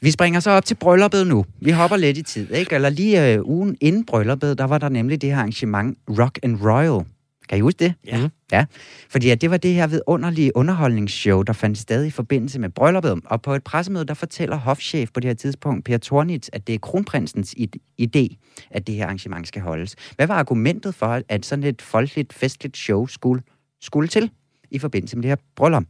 Vi 0.00 0.10
springer 0.10 0.40
så 0.40 0.50
op 0.50 0.64
til 0.64 0.74
brylluppet 0.74 1.26
nu. 1.26 1.44
Vi 1.60 1.70
hopper 1.70 1.96
lidt 1.96 2.18
i 2.18 2.22
tid, 2.22 2.50
ikke? 2.50 2.74
Eller 2.74 2.88
lige 2.88 3.32
øh, 3.34 3.44
ugen 3.44 3.76
inden 3.80 4.06
brylluppet, 4.06 4.58
der 4.58 4.64
var 4.64 4.78
der 4.78 4.88
nemlig 4.88 5.22
det 5.22 5.30
her 5.30 5.36
arrangement 5.36 5.98
Rock 6.18 6.38
and 6.42 6.60
Royal. 6.62 7.04
Kan 7.48 7.58
I 7.58 7.60
huske 7.60 7.78
det? 7.84 7.94
Ja. 8.06 8.18
Mhm. 8.18 8.28
Ja, 8.52 8.64
fordi 9.10 9.30
at 9.30 9.40
det 9.40 9.50
var 9.50 9.56
det 9.56 9.74
her 9.74 9.86
vidunderlige 9.86 10.56
underholdningsshow, 10.56 11.42
der 11.42 11.52
fandt 11.52 11.78
sted 11.78 12.04
i 12.04 12.10
forbindelse 12.10 12.58
med 12.60 12.68
brylluppet. 12.70 13.20
Og 13.24 13.42
på 13.42 13.54
et 13.54 13.64
pressemøde, 13.64 14.04
der 14.04 14.14
fortæller 14.14 14.56
hofchef 14.56 15.10
på 15.14 15.20
det 15.20 15.28
her 15.28 15.34
tidspunkt, 15.34 15.84
Per 15.84 15.98
Tornitz, 15.98 16.48
at 16.52 16.66
det 16.66 16.74
er 16.74 16.78
kronprinsens 16.78 17.54
id- 17.58 17.96
idé, 18.02 18.36
at 18.70 18.86
det 18.86 18.94
her 18.94 19.04
arrangement 19.04 19.48
skal 19.48 19.62
holdes. 19.62 19.94
Hvad 20.16 20.26
var 20.26 20.34
argumentet 20.34 20.94
for, 20.94 21.20
at 21.28 21.46
sådan 21.46 21.64
et 21.64 21.82
folkeligt, 21.82 22.32
festligt 22.32 22.76
show 22.76 23.06
skulle, 23.06 23.42
skulle 23.80 24.08
til? 24.08 24.30
I 24.70 24.78
forbindelse 24.78 25.16
med 25.16 25.22
det 25.22 25.30
her 25.30 25.36
bryllup. 25.56 25.84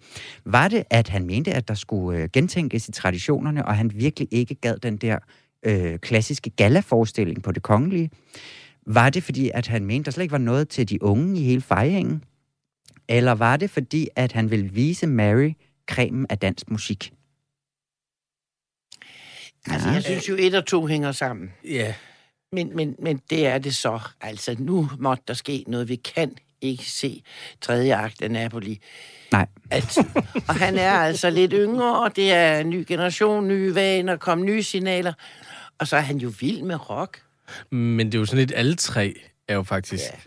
Var 0.45 0.69
det, 0.69 0.85
at 0.91 1.09
han 1.09 1.27
mente, 1.27 1.53
at 1.53 1.69
der 1.69 1.75
skulle 1.75 2.23
øh, 2.23 2.29
gentænkes 2.33 2.89
i 2.89 2.93
traditionerne, 2.93 3.67
og 3.67 3.77
han 3.77 3.91
virkelig 3.95 4.29
ikke 4.31 4.55
gad 4.55 4.77
den 4.77 4.97
der 4.97 5.19
øh, 5.63 5.99
klassiske 5.99 6.51
gala-forestilling 6.51 7.43
på 7.43 7.53
det 7.53 7.63
kongelige? 7.63 8.11
Var 8.87 9.11
det, 9.11 9.23
fordi 9.23 9.51
at 9.55 9.67
han 9.67 9.87
mente, 9.87 10.05
der 10.05 10.11
slet 10.11 10.23
ikke 10.23 10.33
var 10.33 10.39
noget 10.39 10.69
til 10.69 10.89
de 10.89 11.03
unge 11.03 11.41
i 11.41 11.45
hele 11.45 11.61
fejringen? 11.61 12.25
Eller 13.09 13.33
var 13.33 13.57
det, 13.57 13.71
fordi 13.71 14.09
at 14.17 14.33
han 14.33 14.51
ville 14.51 14.73
vise 14.73 15.07
Mary 15.07 15.53
cremen 15.91 16.27
af 16.31 16.39
dansk 16.39 16.71
musik? 16.71 17.13
Altså, 19.67 19.89
jeg 19.89 20.03
synes 20.03 20.29
jo, 20.29 20.37
et 20.39 20.55
og 20.55 20.67
to 20.67 20.87
hænger 20.87 21.13
sammen. 21.13 21.53
Ja. 21.65 21.95
Men, 22.53 22.77
men, 22.77 22.97
men 22.99 23.21
det 23.31 23.47
er 23.47 23.59
det 23.59 23.75
så. 23.75 24.01
Altså, 24.21 24.57
nu 24.59 24.89
måtte 24.99 25.25
der 25.29 25.35
ske 25.35 25.65
noget. 25.67 25.89
Vi 25.89 25.97
kan 25.97 26.37
ikke 26.61 26.85
se 26.85 27.23
tredje 27.61 27.97
akt 27.97 28.23
af 28.23 28.31
Napoli. 28.31 28.79
Nej. 29.33 29.47
Altid. 29.71 30.05
Og 30.49 30.55
han 30.55 30.79
er 30.79 30.93
altså 31.09 31.31
lidt 31.31 31.53
yngre, 31.57 32.01
og 32.01 32.17
det 32.17 32.33
er 32.33 32.59
en 32.59 32.71
ny 32.71 32.85
generation, 32.89 33.49
nye 33.49 33.75
vaner, 33.75 34.17
kom 34.17 34.45
nye 34.45 34.63
signaler. 34.63 35.13
Og 35.79 35.89
så 35.89 35.97
er 35.97 36.01
han 36.01 36.17
jo 36.17 36.33
vild 36.41 36.63
med 36.63 36.91
rock. 36.91 37.23
Men 37.71 38.07
det 38.07 38.15
er 38.15 38.19
jo 38.19 38.25
sådan 38.25 38.39
lidt, 38.39 38.53
alle 38.57 38.75
tre 38.75 39.15
er 39.49 39.55
jo 39.55 39.63
faktisk... 39.63 40.03
Ja. 40.13 40.19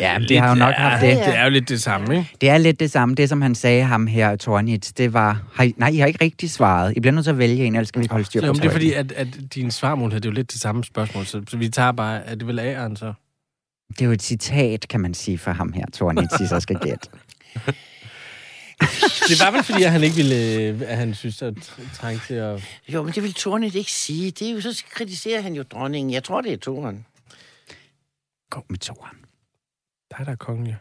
Ja, 0.00 0.18
det 0.20 0.28
det 0.28 0.38
har 0.38 0.48
jo 0.48 0.54
nok 0.54 0.74
haft 0.74 1.02
det. 1.02 1.16
Det 1.16 1.36
er 1.36 1.44
jo 1.44 1.50
lidt 1.50 1.68
det 1.68 1.82
samme, 1.82 2.16
ikke? 2.16 2.30
Det 2.40 2.48
er 2.48 2.58
lidt 2.58 2.80
det 2.80 2.90
samme. 2.90 3.14
Det, 3.14 3.28
som 3.28 3.42
han 3.42 3.54
sagde 3.54 3.84
ham 3.84 4.06
her, 4.06 4.36
Tornitz, 4.36 4.92
det 4.92 5.12
var... 5.12 5.42
Har 5.54 5.64
I, 5.64 5.74
nej, 5.76 5.88
I 5.88 5.96
har 5.98 6.06
ikke 6.06 6.24
rigtig 6.24 6.50
svaret. 6.50 6.96
I 6.96 7.00
bliver 7.00 7.12
nødt 7.12 7.24
til 7.24 7.30
at 7.30 7.38
vælge 7.38 7.64
en, 7.64 7.74
ellers 7.74 7.88
skal 7.88 8.00
vi 8.00 8.04
ikke 8.04 8.12
holde 8.12 8.26
styr 8.26 8.40
på 8.40 8.46
jamen, 8.46 8.62
det 8.62 8.68
er 8.68 8.72
fordi, 8.72 8.92
at, 8.92 9.12
at 9.12 9.28
din 9.54 9.70
svarmund 9.70 10.12
havde 10.12 10.20
det 10.20 10.28
er 10.28 10.32
jo 10.32 10.34
lidt 10.34 10.52
det 10.52 10.60
samme 10.60 10.84
spørgsmål, 10.84 11.26
så, 11.26 11.42
så 11.48 11.56
vi 11.56 11.68
tager 11.68 11.92
bare, 11.92 12.26
er 12.26 12.34
det 12.34 12.46
vel 12.46 12.60
A'eren 12.60 12.96
så? 12.96 13.12
Det 13.98 14.00
er 14.00 14.06
jo 14.06 14.12
et 14.12 14.22
citat, 14.22 14.88
kan 14.88 15.00
man 15.00 15.14
sige, 15.14 15.38
for 15.38 15.50
ham 15.50 15.72
her, 15.72 15.84
Tornitz, 15.92 16.40
I 16.40 16.46
så 16.46 16.60
skal 16.60 16.78
gætte. 16.78 17.08
Det 19.28 19.40
var 19.40 19.50
vel 19.50 19.62
fordi, 19.62 19.82
at 19.82 19.90
han 19.92 20.02
ikke 20.02 20.16
ville, 20.16 20.34
at 20.86 20.96
han 20.96 21.14
synes, 21.14 21.42
at 21.42 21.54
trængte 21.94 22.26
til 22.26 22.34
at... 22.34 22.62
Jo, 22.88 23.02
men 23.02 23.12
det 23.12 23.22
vil 23.22 23.34
Tornet 23.34 23.74
ikke 23.74 23.92
sige. 23.92 24.30
Det 24.30 24.48
er 24.48 24.52
jo, 24.52 24.60
så 24.60 24.84
kritiserer 24.90 25.40
han 25.40 25.54
jo 25.54 25.62
dronningen. 25.62 26.12
Jeg 26.12 26.24
tror, 26.24 26.40
det 26.40 26.52
er 26.52 26.56
toren. 26.56 27.06
Gå 28.50 28.64
med 28.68 28.78
toeren. 28.78 29.16
Der 30.10 30.16
er 30.18 30.24
der. 30.24 30.54
Det, 30.54 30.76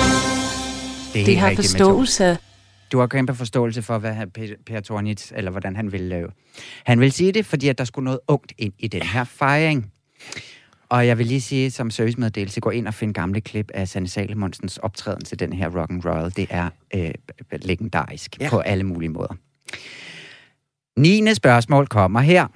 er 0.00 1.12
Det 1.12 1.26
helt 1.26 1.38
har 1.38 1.54
forståelse 1.54 2.38
Du 2.92 2.98
har 2.98 3.06
kæmpe 3.06 3.34
forståelse 3.34 3.82
for, 3.82 3.98
hvad 3.98 4.14
han- 4.14 4.30
Per, 4.30 4.46
per 4.66 4.80
Tornitz, 4.80 5.32
eller 5.34 5.50
hvordan 5.50 5.76
han 5.76 5.92
vil 5.92 6.00
lave. 6.00 6.28
Han 6.84 7.00
vil 7.00 7.12
sige 7.12 7.32
det, 7.32 7.46
fordi 7.46 7.68
at 7.68 7.78
der 7.78 7.84
skulle 7.84 8.04
noget 8.04 8.20
ungt 8.28 8.52
ind 8.58 8.72
i 8.78 8.88
den 8.88 9.02
her 9.02 9.24
fejring. 9.24 9.92
Og 10.90 11.06
jeg 11.06 11.18
vil 11.18 11.26
lige 11.26 11.40
sige, 11.40 11.70
som 11.70 11.90
servicemeddelelse, 11.90 12.60
gå 12.60 12.70
ind 12.70 12.86
og 12.88 12.94
find 12.94 13.14
gamle 13.14 13.40
klip 13.40 13.70
af 13.74 13.88
Sanne 13.88 14.08
Salomonsens 14.08 14.78
optræden 14.78 15.24
til 15.24 15.38
den 15.38 15.52
her 15.52 15.80
Rock 15.80 15.90
and 15.90 16.04
Roll. 16.04 16.36
Det 16.36 16.46
er 16.50 16.70
øh, 16.94 17.10
legendarisk 17.52 18.40
ja. 18.40 18.50
På 18.50 18.58
alle 18.58 18.84
mulige 18.84 19.08
måder. 19.08 19.34
9. 20.98 21.34
spørgsmål 21.34 21.86
kommer 21.86 22.20
her. 22.20 22.46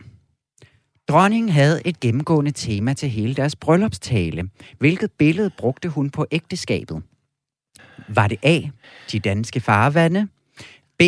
Dronningen 1.08 1.48
havde 1.48 1.82
et 1.84 2.00
gennemgående 2.00 2.50
tema 2.50 2.94
til 2.94 3.08
hele 3.08 3.34
deres 3.34 3.56
bryllupstale. 3.56 4.50
Hvilket 4.78 5.12
billede 5.12 5.50
brugte 5.58 5.88
hun 5.88 6.10
på 6.10 6.26
ægteskabet? 6.30 7.02
Var 8.08 8.28
det 8.28 8.38
A, 8.42 8.60
de 9.12 9.20
danske 9.20 9.60
farvande, 9.60 10.28
B, 10.98 11.02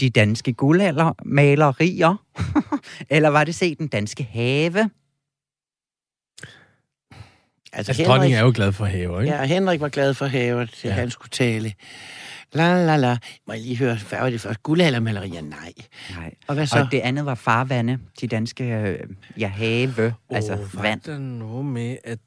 de 0.00 0.10
danske 0.10 0.52
guldaldermalerier, 0.52 2.24
eller 3.16 3.28
var 3.28 3.44
det 3.44 3.54
C, 3.54 3.76
den 3.76 3.88
danske 3.88 4.24
have? 4.24 4.90
Altså, 7.76 8.02
dronningen 8.06 8.38
er 8.38 8.42
jo 8.44 8.52
glad 8.54 8.72
for 8.72 8.84
haver, 8.84 9.20
ikke? 9.20 9.34
Ja, 9.34 9.44
Henrik 9.44 9.80
var 9.80 9.88
glad 9.88 10.14
for 10.14 10.26
havet, 10.26 10.70
til 10.70 10.88
Ja. 10.88 10.94
han 10.94 11.10
skulle 11.10 11.30
tale. 11.30 11.72
La, 12.52 12.84
la, 12.84 12.96
la. 12.96 13.16
Må 13.46 13.52
jeg 13.52 13.62
lige 13.62 13.76
høre, 13.76 13.98
hvad 14.08 14.18
var 14.20 14.30
det 14.30 14.40
først? 14.40 14.62
Guldaldermalerier? 14.62 15.40
Nej. 15.42 15.72
Nej. 16.10 16.34
Og 16.46 16.54
hvad 16.54 16.66
så? 16.66 16.78
Og 16.78 16.88
det 16.92 17.00
andet 17.00 17.26
var 17.26 17.34
farvande, 17.34 17.98
de 18.20 18.26
danske, 18.26 18.64
øh, 18.64 18.98
ja, 19.38 19.48
have, 19.48 20.14
oh, 20.28 20.36
altså 20.36 20.52
Åh, 20.52 20.74
var 20.74 20.82
vand. 20.82 21.00
der 21.00 21.18
noget 21.18 21.64
med, 21.66 21.96
at... 22.04 22.18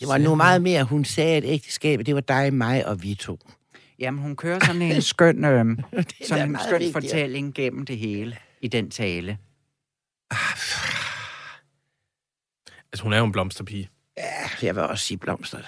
Det 0.00 0.08
var 0.08 0.18
nu 0.18 0.34
meget 0.34 0.62
mere, 0.62 0.84
hun 0.84 1.04
sagde, 1.04 1.36
at 1.36 1.44
ægteskabet, 1.46 2.06
det 2.06 2.14
var 2.14 2.20
dig, 2.20 2.54
mig 2.54 2.86
og 2.86 3.02
vi 3.02 3.14
to. 3.14 3.38
Jamen, 3.98 4.20
hun 4.22 4.36
kører 4.36 4.58
sådan 4.66 4.82
en 4.82 5.02
skøn, 5.12 5.44
øh, 5.44 5.76
da 5.96 6.02
sådan 6.26 6.48
en 6.50 6.58
skøn 6.66 6.80
vigtigere. 6.80 6.92
fortælling 6.92 7.54
gennem 7.54 7.86
det 7.86 7.98
hele 7.98 8.36
i 8.60 8.68
den 8.68 8.90
tale. 8.90 9.38
Altså, 12.92 13.02
hun 13.02 13.12
er 13.12 13.18
jo 13.18 13.24
en 13.24 13.32
blomsterpige. 13.32 13.88
Ja, 14.18 14.66
jeg 14.66 14.74
vil 14.74 14.82
også 14.82 15.04
sige 15.06 15.18
blomster. 15.18 15.58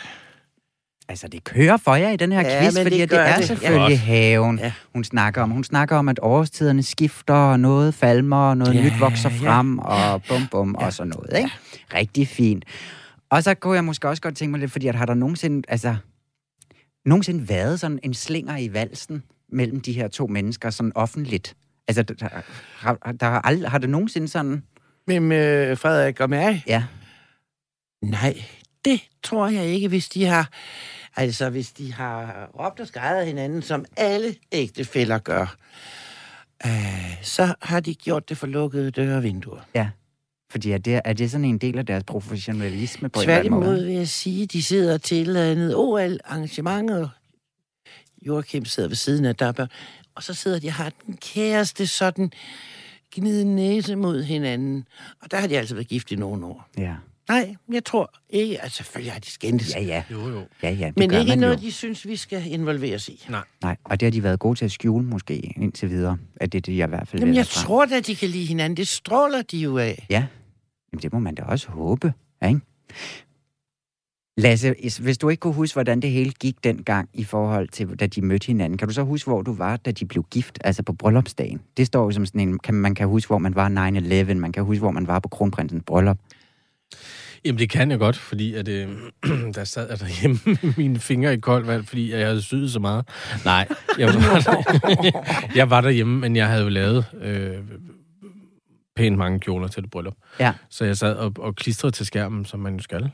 Altså, 1.08 1.28
det 1.28 1.44
kører 1.44 1.76
for 1.76 1.94
jer 1.94 2.10
i 2.10 2.16
den 2.16 2.32
her 2.32 2.40
Ja, 2.40 2.62
quiz, 2.62 2.76
fordi 2.82 3.00
det 3.00 3.10
det, 3.10 3.20
er 3.20 3.36
det. 3.36 3.44
selvfølgelig 3.46 3.90
Ja. 3.90 3.96
haven, 4.04 4.58
Ja. 4.58 4.72
hun 4.94 5.04
snakker 5.04 5.42
om. 5.42 5.50
Hun 5.50 5.64
snakker 5.64 5.96
om, 5.96 6.08
at 6.08 6.18
årstiderne 6.22 6.82
skifter, 6.82 7.34
og 7.34 7.60
noget 7.60 7.94
falmer, 7.94 8.36
og 8.36 8.56
noget 8.56 8.74
Ja, 8.74 8.82
nyt 8.84 9.00
vokser 9.00 9.30
ja. 9.30 9.36
frem, 9.36 9.78
og 9.78 10.22
bum 10.28 10.46
bum, 10.50 10.74
og 10.74 10.92
sådan 10.92 11.12
noget. 11.16 11.38
Ikke? 11.38 11.50
Rigtig 11.94 12.28
fint. 12.28 12.64
Og 13.30 13.42
så 13.42 13.54
kunne 13.54 13.74
jeg 13.74 13.84
måske 13.84 14.08
også 14.08 14.22
godt 14.22 14.36
tænke 14.36 14.50
mig 14.50 14.60
lidt, 14.60 14.72
fordi 14.72 14.86
at 14.86 14.94
har 14.94 15.06
der 15.06 15.14
nogensinde, 15.14 15.62
altså, 15.68 15.96
nogensinde 17.06 17.48
været 17.48 17.80
sådan 17.80 17.98
en 18.02 18.14
slinger 18.14 18.56
i 18.56 18.72
valsen 18.72 19.22
mellem 19.52 19.80
de 19.80 19.92
her 19.92 20.08
to 20.08 20.26
mennesker, 20.26 20.70
sådan 20.70 20.92
offentligt? 20.94 21.54
Altså, 21.88 22.02
der, 22.02 22.28
har, 22.78 22.94
der 23.20 23.26
har, 23.26 23.40
aldrig, 23.40 23.70
har 23.70 23.78
det 23.78 23.90
nogensinde 23.90 24.28
sådan... 24.28 24.62
Men 25.06 25.32
øh, 25.32 25.76
Frederik 25.78 26.20
og 26.20 26.30
mig? 26.30 26.64
Ja, 26.66 26.84
Nej, 28.10 28.42
det 28.84 29.00
tror 29.22 29.48
jeg 29.48 29.66
ikke, 29.66 29.88
hvis 29.88 30.08
de 30.08 30.24
har... 30.24 30.50
Altså, 31.16 31.50
hvis 31.50 31.72
de 31.72 31.92
har 31.92 32.46
råbt 32.58 32.80
og 32.80 32.86
skrevet 32.86 33.20
af 33.20 33.26
hinanden, 33.26 33.62
som 33.62 33.84
alle 33.96 34.34
ægtefæller 34.52 35.18
gør, 35.18 35.56
øh, 36.66 37.22
så 37.22 37.54
har 37.62 37.80
de 37.80 37.94
gjort 37.94 38.28
det 38.28 38.36
for 38.36 38.46
lukkede 38.46 38.90
døre 38.90 39.16
og 39.16 39.22
vinduer. 39.22 39.60
ja. 39.74 39.88
Fordi 40.50 40.70
er 40.70 40.78
det, 40.78 41.00
er 41.04 41.12
det 41.12 41.30
sådan 41.30 41.44
en 41.44 41.58
del 41.58 41.78
af 41.78 41.86
deres 41.86 42.04
professionalisme 42.04 43.08
på 43.08 43.20
Tværtimod 43.20 43.64
måde? 43.64 43.84
vil 43.84 43.94
jeg 43.94 44.08
sige, 44.08 44.46
de 44.46 44.62
sidder 44.62 44.98
til 44.98 45.28
et 45.28 45.36
andet 45.36 45.76
OL-arrangement, 45.76 46.90
og 46.90 47.08
Joachim 48.26 48.64
sidder 48.64 48.88
ved 48.88 48.96
siden 48.96 49.24
af 49.24 49.36
Dabber, 49.36 49.66
og 50.14 50.22
så 50.22 50.34
sidder 50.34 50.58
de 50.58 50.68
og 50.68 50.72
har 50.72 50.92
den 51.06 51.16
kæreste 51.16 51.86
sådan 51.86 52.32
gnide 53.14 53.44
næse 53.44 53.96
mod 53.96 54.22
hinanden. 54.22 54.88
Og 55.22 55.30
der 55.30 55.36
har 55.36 55.46
de 55.46 55.58
altså 55.58 55.74
været 55.74 55.88
gift 55.88 56.12
i 56.12 56.16
nogle 56.16 56.46
år. 56.46 56.68
Ja. 56.78 56.94
Nej, 57.28 57.56
jeg 57.72 57.84
tror 57.84 58.12
ikke. 58.30 58.62
Altså, 58.62 58.76
selvfølgelig 58.76 59.12
har 59.12 59.20
de 59.20 59.30
skændtes. 59.30 59.74
Ja, 59.74 59.82
ja. 59.82 60.02
Jo, 60.10 60.28
jo. 60.28 60.40
Ja, 60.62 60.70
ja, 60.70 60.86
det 60.86 60.96
Men 60.98 61.08
gør 61.10 61.18
ikke 61.18 61.28
man 61.28 61.38
noget, 61.38 61.56
jo. 61.56 61.60
de 61.60 61.72
synes, 61.72 62.06
vi 62.06 62.16
skal 62.16 62.42
involveres 62.52 63.08
i. 63.08 63.26
Nej. 63.30 63.44
Nej, 63.62 63.76
og 63.84 64.00
det 64.00 64.06
har 64.06 64.10
de 64.10 64.22
været 64.22 64.38
gode 64.40 64.58
til 64.58 64.64
at 64.64 64.72
skjule 64.72 65.04
måske 65.06 65.52
indtil 65.56 65.90
videre. 65.90 66.18
At 66.36 66.52
det 66.52 66.58
er 66.58 66.62
det, 66.62 66.76
jeg 66.76 66.86
i 66.86 66.88
hvert 66.88 67.08
fald 67.08 67.22
Jamen, 67.22 67.34
jeg 67.34 67.46
frem. 67.46 67.66
tror 67.66 67.84
da, 67.86 68.00
de 68.00 68.16
kan 68.16 68.28
lide 68.28 68.46
hinanden. 68.46 68.76
Det 68.76 68.88
stråler 68.88 69.42
de 69.42 69.58
jo 69.58 69.78
af. 69.78 70.06
Ja, 70.10 70.26
Jamen, 70.92 71.02
det 71.02 71.12
må 71.12 71.18
man 71.18 71.34
da 71.34 71.42
også 71.42 71.68
håbe, 71.70 72.12
ikke? 72.48 72.60
Lasse, 74.38 74.74
is- 74.80 74.96
hvis 74.96 75.18
du 75.18 75.28
ikke 75.28 75.40
kunne 75.40 75.52
huske, 75.54 75.74
hvordan 75.74 76.00
det 76.02 76.10
hele 76.10 76.30
gik 76.32 76.64
dengang 76.64 77.08
i 77.12 77.24
forhold 77.24 77.68
til, 77.68 77.88
da 78.00 78.06
de 78.06 78.22
mødte 78.22 78.46
hinanden, 78.46 78.78
kan 78.78 78.88
du 78.88 78.94
så 78.94 79.02
huske, 79.02 79.30
hvor 79.30 79.42
du 79.42 79.52
var, 79.52 79.76
da 79.76 79.90
de 79.90 80.06
blev 80.06 80.24
gift, 80.30 80.58
altså 80.64 80.82
på 80.82 80.92
bryllupsdagen? 80.92 81.60
Det 81.76 81.86
står 81.86 82.04
jo 82.04 82.10
som 82.10 82.26
sådan 82.26 82.40
en, 82.40 82.58
kan, 82.58 82.74
man 82.74 82.94
kan 82.94 83.08
huske, 83.08 83.28
hvor 83.28 83.38
man 83.38 83.54
var 83.54 83.68
9-11, 84.30 84.34
man 84.34 84.52
kan 84.52 84.64
huske, 84.64 84.80
hvor 84.80 84.90
man 84.90 85.06
var 85.06 85.18
på 85.18 85.28
kronprinsens 85.28 85.82
bryllup. 85.86 86.18
Jamen, 87.44 87.58
det 87.58 87.70
kan 87.70 87.90
jeg 87.90 87.98
godt, 87.98 88.16
fordi 88.16 88.54
at, 88.54 88.68
øh, 88.68 88.88
der 89.54 89.64
sad 89.64 89.88
jeg 89.90 90.00
derhjemme 90.00 90.38
med 90.62 90.72
mine 90.76 90.98
fingre 90.98 91.34
i 91.34 91.38
koldt 91.40 91.66
vand, 91.66 91.86
fordi 91.86 92.12
jeg 92.12 92.26
havde 92.26 92.42
syet 92.42 92.70
så 92.72 92.78
meget. 92.80 93.08
Nej, 93.44 93.68
jeg 93.98 94.06
var, 94.08 94.12
der, 94.40 95.50
jeg 95.58 95.70
var 95.70 95.80
derhjemme, 95.80 96.18
men 96.20 96.36
jeg 96.36 96.48
havde 96.48 96.62
jo 96.62 96.68
lavet 96.68 97.04
øh, 97.20 97.56
pænt 98.96 99.18
mange 99.18 99.40
kjoler 99.40 99.68
til 99.68 99.82
det 99.82 99.90
bryllup. 99.90 100.14
Ja. 100.40 100.52
Så 100.70 100.84
jeg 100.84 100.96
sad 100.96 101.14
og, 101.16 101.32
og 101.38 101.56
klistrede 101.56 101.92
til 101.92 102.06
skærmen, 102.06 102.44
som 102.44 102.60
man 102.60 102.76
jo 102.76 102.82
skal. 102.82 103.10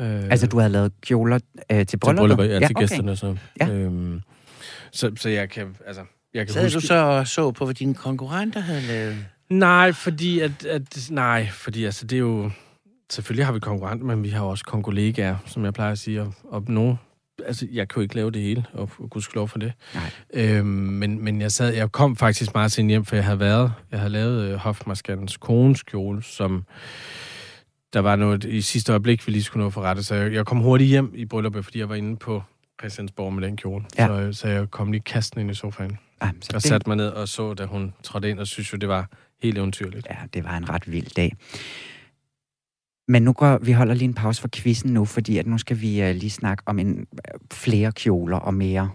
Øh, 0.00 0.24
Altså, 0.30 0.46
du 0.46 0.58
havde 0.58 0.72
lavet 0.72 0.92
kjoler 1.00 1.38
øh, 1.70 1.76
til 1.78 1.86
til 1.86 1.96
brylluppet? 1.98 2.36
brylluppet, 2.36 2.60
ja, 2.60 2.66
til 2.66 2.76
okay. 2.76 2.82
gæsterne. 2.82 3.16
Så, 3.16 3.36
Ja. 3.60 3.68
øhm, 3.68 4.20
så, 4.92 5.10
så 5.16 5.28
jeg 5.28 5.50
kan, 5.50 5.76
altså, 5.86 6.02
jeg 6.34 6.46
kan 6.46 6.52
Sad 6.54 6.62
huske... 6.64 6.76
du 6.76 6.80
så 6.86 6.94
og 6.94 7.28
så 7.28 7.50
på, 7.50 7.64
hvad 7.64 7.74
dine 7.74 7.94
konkurrenter 7.94 8.60
havde 8.60 8.80
lavet? 8.80 9.16
Nej, 9.50 9.92
fordi 9.92 10.40
at, 10.40 10.64
at 10.66 11.08
nej, 11.10 11.48
fordi 11.50 11.84
altså 11.84 12.06
det 12.06 12.16
er 12.16 12.20
jo 12.20 12.50
selvfølgelig 13.12 13.46
har 13.46 13.52
vi 13.52 13.60
konkurrenter, 13.60 14.06
men 14.06 14.22
vi 14.22 14.28
har 14.28 14.42
også 14.42 14.64
kongolegaer, 14.64 15.36
som 15.46 15.64
jeg 15.64 15.74
plejer 15.74 15.92
at 15.92 15.98
sige, 15.98 16.22
og, 16.22 16.34
og 16.44 16.64
nogen 16.68 16.98
altså, 17.46 17.66
jeg 17.72 17.88
kan 17.88 17.96
jo 17.96 18.02
ikke 18.02 18.14
lave 18.14 18.30
det 18.30 18.42
hele, 18.42 18.64
og 18.72 18.90
gudskelov 19.10 19.48
for 19.48 19.58
det. 19.58 19.72
Nej. 19.94 20.10
Øhm, 20.34 20.66
men, 20.66 21.24
men 21.24 21.40
jeg 21.40 21.52
sad, 21.52 21.74
jeg 21.74 21.92
kom 21.92 22.16
faktisk 22.16 22.54
meget 22.54 22.72
sent 22.72 22.88
hjem, 22.88 23.04
for 23.04 23.16
jeg 23.16 23.24
havde 23.24 23.40
været, 23.40 23.72
jeg 23.90 23.98
havde 23.98 24.12
lavet 24.12 24.42
øh, 24.42 24.54
Hofmarskandens 24.54 25.36
kones 25.36 25.82
kjole, 25.82 26.22
som 26.22 26.64
der 27.92 28.00
var 28.00 28.16
noget 28.16 28.44
i 28.44 28.60
sidste 28.60 28.92
øjeblik, 28.92 29.26
vi 29.26 29.32
lige 29.32 29.42
skulle 29.42 29.64
nå 29.64 29.70
for 29.70 29.80
rette, 29.80 30.02
så 30.02 30.14
jeg, 30.14 30.32
jeg 30.32 30.46
kom 30.46 30.58
hurtigt 30.58 30.88
hjem 30.88 31.12
i 31.14 31.24
brylluppet, 31.24 31.64
fordi 31.64 31.78
jeg 31.78 31.88
var 31.88 31.94
inde 31.94 32.16
på 32.16 32.42
Christiansborg 32.80 33.32
med 33.32 33.48
den 33.48 33.56
kjole. 33.56 33.84
Ja. 33.98 34.06
Så, 34.06 34.32
så 34.32 34.48
jeg 34.48 34.70
kom 34.70 34.92
lige 34.92 35.02
kasten 35.02 35.40
ind 35.40 35.50
i 35.50 35.54
sofaen, 35.54 35.98
Ej, 36.20 36.30
så 36.40 36.50
og 36.50 36.54
det, 36.54 36.62
satte 36.62 36.88
mig 36.88 36.96
ned 36.96 37.08
og 37.08 37.28
så, 37.28 37.54
da 37.54 37.64
hun 37.64 37.94
trådte 38.02 38.30
ind, 38.30 38.38
og 38.38 38.46
synes 38.46 38.72
jo, 38.72 38.78
det 38.78 38.88
var 38.88 39.08
helt 39.42 39.58
eventyrligt. 39.58 40.06
Ja, 40.10 40.16
det 40.34 40.44
var 40.44 40.56
en 40.56 40.68
ret 40.68 40.92
vild 40.92 41.14
dag. 41.16 41.32
Men 43.08 43.22
nu 43.22 43.32
går 43.32 43.58
vi 43.58 43.72
holder 43.72 43.94
lige 43.94 44.08
en 44.08 44.14
pause 44.14 44.40
for 44.40 44.48
quizzen 44.54 44.92
nu, 44.92 45.04
fordi 45.04 45.38
at 45.38 45.46
nu 45.46 45.58
skal 45.58 45.80
vi 45.80 46.02
uh, 46.02 46.16
lige 46.16 46.30
snakke 46.30 46.62
om 46.66 46.78
en, 46.78 46.96
uh, 46.96 47.40
flere 47.52 47.92
kjoler 47.92 48.36
og 48.36 48.54
mere, 48.54 48.90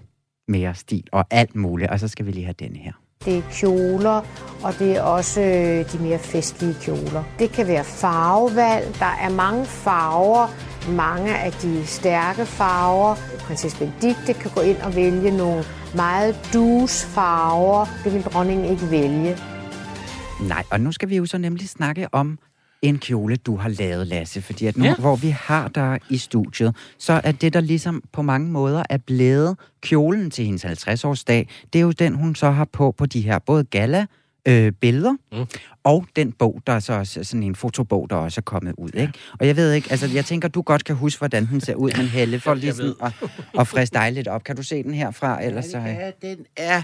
mere 0.48 0.76
stil 0.76 1.04
og 1.12 1.26
alt 1.32 1.56
muligt, 1.56 1.92
og 1.92 2.00
så 2.00 2.08
skal 2.08 2.26
vi 2.26 2.32
lige 2.32 2.46
have 2.46 2.56
denne 2.60 2.78
her. 2.78 2.92
Det 3.26 3.38
er 3.38 3.42
kjoler, 3.52 4.22
og 4.64 4.74
det 4.80 4.98
er 4.98 5.02
også 5.02 5.42
øh, 5.42 5.92
de 5.92 6.04
mere 6.04 6.20
festlige 6.20 6.76
kjoler. 6.82 7.24
Det 7.40 7.52
kan 7.52 7.68
være 7.68 7.84
farvevalg. 7.84 8.96
Der 9.00 9.14
er 9.22 9.30
mange 9.30 9.66
farver, 9.66 10.48
mange 10.92 11.38
af 11.38 11.52
de 11.52 11.86
stærke 11.86 12.46
farver. 12.46 13.16
Prinsesse 13.40 13.78
Benedikte 13.78 14.34
kan 14.34 14.52
gå 14.56 14.62
ind 14.62 14.78
og 14.78 14.96
vælge 14.96 15.38
nogle 15.38 15.64
meget 15.96 16.50
dus 16.54 17.06
farver. 17.06 17.86
Det 18.04 18.14
vil 18.14 18.22
dronningen 18.22 18.66
ikke 18.66 18.92
vælge. 18.92 19.38
Nej, 20.42 20.64
og 20.72 20.80
nu 20.82 20.92
skal 20.92 21.10
vi 21.10 21.18
jo 21.18 21.26
så 21.26 21.38
nemlig 21.38 21.70
snakke 21.70 22.08
om 22.12 22.40
en 22.82 23.00
kjole, 23.00 23.36
du 23.36 23.56
har 23.56 23.70
lavet, 23.70 24.08
Lasse. 24.08 24.42
Fordi 24.42 24.66
at 24.66 24.78
nu, 24.78 24.84
ja. 24.84 24.90
Ja. 24.90 24.96
hvor 24.96 25.16
vi 25.16 25.30
har 25.30 25.68
dig 25.68 26.00
i 26.10 26.18
studiet, 26.18 26.76
så 27.00 27.22
er 27.24 27.32
det, 27.32 27.54
der 27.54 27.62
ligesom 27.62 28.04
på 28.12 28.22
mange 28.22 28.52
måder 28.52 28.84
er 28.90 28.98
blevet 28.98 29.58
kjolen 29.82 30.32
til 30.32 30.46
hendes 30.46 30.66
50-årsdag, 30.66 31.48
det 31.74 31.80
er 31.80 31.84
jo 31.84 31.92
den, 31.92 32.14
hun 32.14 32.36
så 32.36 32.52
har 32.52 32.66
på 32.66 32.92
på 32.92 33.06
de 33.06 33.22
her 33.22 33.40
både 33.40 33.64
gala 33.64 34.06
øh, 34.48 34.72
billeder, 34.72 35.16
mm. 35.32 35.46
og 35.84 36.06
den 36.16 36.32
bog, 36.32 36.62
der 36.68 36.74
er 36.74 36.80
så 36.80 36.94
også 36.94 37.24
sådan 37.24 37.44
en 37.44 37.56
fotobog, 37.56 38.10
der 38.10 38.16
også 38.16 38.40
er 38.42 38.44
kommet 38.44 38.76
ud. 38.78 38.90
Ikke? 38.94 39.14
Og 39.40 39.48
jeg 39.48 39.56
ved 39.56 39.74
ikke, 39.74 39.92
altså 39.92 40.08
jeg 40.14 40.26
tænker, 40.26 40.48
du 40.48 40.62
godt 40.62 40.84
kan 40.84 40.96
huske, 40.96 41.20
hvordan 41.20 41.48
den 41.48 41.62
ser 41.62 41.76
ud, 41.76 41.92
men 41.98 42.08
Helle, 42.08 42.40
for 42.40 42.54
lige 42.64 42.74
sådan 42.74 42.94
at, 43.02 43.12
at 43.60 43.68
friske 43.68 43.94
dig 43.94 44.12
lidt 44.12 44.28
op. 44.28 44.44
Kan 44.44 44.56
du 44.56 44.64
se 44.64 44.84
den 44.84 44.94
herfra? 44.94 45.44
Ellers 45.44 45.66
så, 45.66 45.78
øh, 45.78 45.86
Ja, 45.86 46.12
den 46.22 46.46
er 46.58 46.82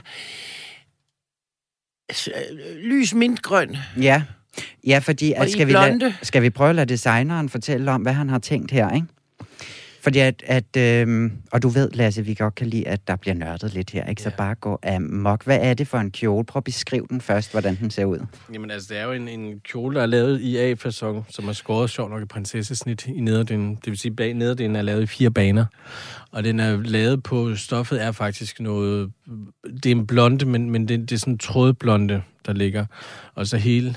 øh, 2.28 2.76
lys 2.78 3.14
mintgrøn. 3.14 3.78
Ja. 4.02 4.24
Ja, 4.88 5.00
fordi 5.00 5.34
at 5.36 5.52
skal, 5.52 5.68
vi 5.68 5.72
lade, 5.72 5.86
blonde. 5.98 6.16
skal 6.22 6.42
vi 6.42 6.50
prøve 6.50 6.70
at 6.70 6.76
lade 6.76 6.90
designeren 6.90 7.50
fortælle 7.50 7.92
om, 7.92 8.02
hvad 8.02 8.14
han 8.14 8.30
har 8.30 8.40
tænkt 8.40 8.72
her, 8.72 8.90
ikke? 8.92 9.08
Fordi 10.04 10.20
at, 10.20 10.44
at 10.46 10.78
øhm, 10.78 11.32
og 11.52 11.62
du 11.64 11.70
ved, 11.70 11.92
Lasse, 11.92 12.26
vi 12.26 12.34
godt 12.34 12.56
kan 12.56 12.68
lide, 12.68 12.88
at 12.88 13.08
der 13.08 13.16
bliver 13.16 13.34
nørdet 13.34 13.74
lidt 13.74 13.90
her, 13.90 14.06
ikke? 14.06 14.22
Så 14.22 14.30
Ja. 14.30 14.36
bare 14.36 14.56
gå 14.56 14.80
amok. 14.88 15.44
Hvad 15.46 15.58
er 15.62 15.74
det 15.74 15.88
for 15.88 15.98
en 15.98 16.12
kjole? 16.12 16.46
Prøv 16.46 16.60
at 16.60 16.64
beskrive 16.64 17.06
den 17.10 17.22
først, 17.22 17.52
hvordan 17.52 17.76
den 17.82 17.92
ser 17.92 18.06
ud. 18.06 18.18
Jamen 18.54 18.72
altså, 18.72 18.88
det 18.94 18.98
er 19.02 19.04
jo 19.04 19.12
en, 19.12 19.28
en 19.28 19.60
kjole, 19.60 19.96
der 19.96 20.02
er 20.02 20.06
lavet 20.06 20.42
i 20.42 20.58
A-fasong, 20.58 21.26
som 21.30 21.48
er 21.48 21.54
skåret 21.54 21.90
sjovt 21.90 22.12
nok 22.12 22.22
i 22.22 22.26
prinsessesnit 22.26 23.08
i 23.08 23.22
nederdelen. 23.22 23.76
Det 23.76 23.86
vil 23.86 23.98
sige, 23.98 24.12
bag 24.16 24.34
nederdelen 24.34 24.76
er 24.76 24.82
lavet 24.82 25.04
i 25.04 25.06
fire 25.06 25.32
baner. 25.32 25.66
Og 26.32 26.44
den 26.44 26.60
er 26.60 26.78
lavet 26.78 27.24
på, 27.24 27.56
stoffet 27.56 28.04
er 28.04 28.12
faktisk 28.12 28.60
noget, 28.60 29.12
det 29.84 29.86
er 29.86 29.96
en 29.96 30.08
blonde, 30.08 30.46
men, 30.46 30.70
men 30.70 30.88
det, 30.88 31.00
det 31.00 31.12
er 31.12 31.20
sådan 31.20 31.34
en 31.34 31.38
trådblonde, 31.40 32.22
der 32.46 32.54
ligger. 32.54 32.86
Og 33.36 33.48
så 33.48 33.58
hele 33.58 33.96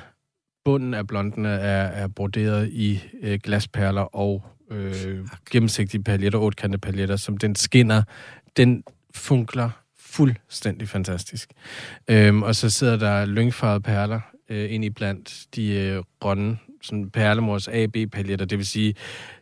bunden 0.67 0.95
af 0.95 1.07
blonden 1.07 1.45
er, 1.45 1.85
er 1.85 2.09
broderet 2.09 2.69
i 2.73 3.03
øh, 3.23 3.39
glasperler 3.43 4.17
og 4.17 4.43
øh, 4.71 5.29
gennemsigtige 5.51 6.03
paljetter, 6.03 6.39
otkantede 6.39 6.81
paljetter, 6.81 7.17
som 7.17 7.37
den 7.37 7.55
skinner. 7.55 8.03
Den 8.57 8.85
funkler 9.15 9.71
fuldstændig 9.99 10.89
fantastisk. 10.89 11.51
Øhm, 12.11 12.43
og 12.43 12.55
så 12.57 12.71
sidder 12.71 12.97
der 12.97 13.25
lyngfarvede 13.25 13.81
perler 13.81 14.21
øh, 14.49 14.73
ind 14.73 14.85
i 14.85 14.91
blandt 14.91 15.47
de 15.57 15.75
øh, 15.75 16.03
grønne 16.21 16.59
sådan 16.87 17.11
perlemors 17.11 17.69
AB-paljetter. 17.69 18.47
Det 18.47 18.59
vil 18.59 18.67
sige, 18.67 18.95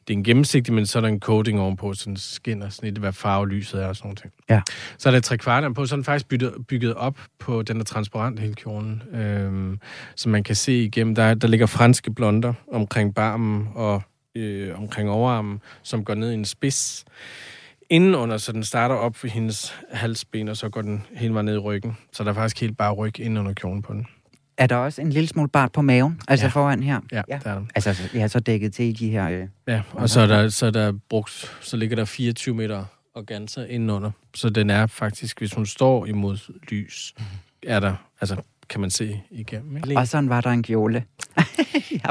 det 0.09 0.14
er 0.14 0.18
en 0.18 0.24
gennemsigtig, 0.24 0.74
men 0.74 0.87
så 0.87 0.98
er 0.98 1.00
der 1.00 1.09
en 1.09 1.20
coating 1.20 1.61
ovenpå, 1.61 1.94
så 1.94 2.04
den 2.07 2.16
skinner 2.16 2.68
sådan 2.68 2.87
lidt, 2.87 2.98
hvad 2.98 3.12
farve 3.12 3.48
lyset 3.48 3.83
er 3.83 3.87
og 3.87 3.96
sådan 3.96 4.09
noget. 4.09 4.33
Ja. 4.50 4.61
Så 4.98 5.09
er 5.09 5.12
der 5.12 5.20
tre 5.20 5.38
kvarter 5.38 5.72
på, 5.72 5.87
så 5.87 5.94
er 5.94 5.96
den 5.96 6.04
faktisk 6.04 6.28
bygget, 6.28 6.54
bygget 6.68 6.94
op 6.94 7.18
på, 7.38 7.62
den 7.62 7.80
er 7.80 7.85
transparent 7.85 8.40
hele 8.40 8.54
kjolen, 8.54 9.02
øhm, 9.14 9.80
så 10.16 10.28
man 10.28 10.42
kan 10.42 10.57
se 10.57 10.85
igennem. 10.85 11.14
Der, 11.14 11.35
der 11.35 11.48
ligger 11.48 11.66
franske 11.66 12.14
blonder 12.14 12.52
omkring 12.72 13.14
barmen 13.14 13.68
og 13.74 14.02
øh, 14.35 14.78
omkring 14.78 15.11
overarmen, 15.11 15.61
som 15.83 16.04
går 16.04 16.14
ned 16.14 16.30
i 16.30 16.35
en 16.35 16.44
spids 16.44 17.04
indenunder, 17.90 18.37
så 18.37 18.52
den 18.52 18.64
starter 18.64 18.94
op 18.94 19.22
ved 19.22 19.30
hendes 19.30 19.74
halsben, 19.92 20.48
og 20.48 20.57
så 20.57 20.68
går 20.68 20.83
den 20.83 21.02
hele 21.14 21.35
vejen 21.35 21.46
ned 21.46 21.54
i 21.54 21.59
ryggen. 21.59 21.96
Så 22.12 22.24
der 22.24 22.30
er 22.30 22.35
faktisk 22.35 22.61
helt 22.61 22.78
bare 22.78 22.92
ryg 22.92 23.20
ind 23.20 23.38
under 23.38 23.52
kjolen 23.52 23.83
på 23.83 23.92
den. 23.92 24.07
Er 24.58 24.66
der 24.66 24.76
også 24.76 25.00
en 25.02 25.10
lille 25.10 25.28
smule 25.28 25.48
bart 25.48 25.72
på 25.72 25.82
maven, 25.82 26.20
altså 26.28 26.46
Ja. 26.46 26.50
foran 26.50 26.82
her? 26.82 27.00
Ja, 27.12 27.22
ja. 27.28 27.38
der 27.44 27.50
er 27.50 27.54
der. 27.54 27.66
Altså, 27.74 28.02
jeg 28.14 28.22
er 28.22 28.26
så 28.28 28.40
dækket 28.40 28.72
til 28.74 28.84
i 28.84 28.92
de 28.92 29.10
her... 29.10 29.28
Øh, 29.30 29.46
Ja, 29.68 29.82
og 29.92 30.10
så 30.10 30.20
er 30.20 30.26
der, 30.26 30.48
så 30.48 30.66
er 30.66 30.70
der 30.70 30.92
brugt, 31.08 31.56
så 31.60 31.76
ligger 31.76 31.96
der 31.96 32.04
24 32.04 32.54
meter 32.54 32.84
organza 33.14 33.64
indenunder. 33.64 34.10
Så 34.34 34.50
den 34.50 34.70
er 34.70 34.86
faktisk, 34.86 35.38
hvis 35.38 35.52
hun 35.54 35.66
står 35.66 36.06
imod 36.06 36.38
lys, 36.70 37.14
er 37.66 37.80
der, 37.80 37.94
altså 38.20 38.36
kan 38.68 38.80
man 38.80 38.90
se 38.90 39.20
igennem. 39.30 39.76
Ikke? 39.76 39.96
og 39.96 40.08
sådan 40.08 40.28
var 40.28 40.40
der 40.40 40.50
en 40.50 40.62
kjole. 40.62 41.04
ja, 41.36 41.42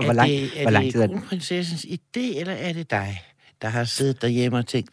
hvor, 0.02 0.10
er 0.10 0.14
lang, 0.14 0.30
det, 0.30 0.44
er 0.56 0.62
hvor 0.62 0.72
lang 0.72 0.86
det 0.86 0.94
tid 0.94 1.02
er 1.02 1.08
det? 1.08 1.16
kronprinsessens 1.16 1.86
idé, 1.86 2.40
eller 2.40 2.54
er 2.54 2.74
det 2.74 2.92
dig, 2.92 3.22
der 3.62 3.68
har 3.70 3.84
siddet 3.84 4.22
derhjemme 4.22 4.58
og 4.58 4.68
tænkt, 4.68 4.90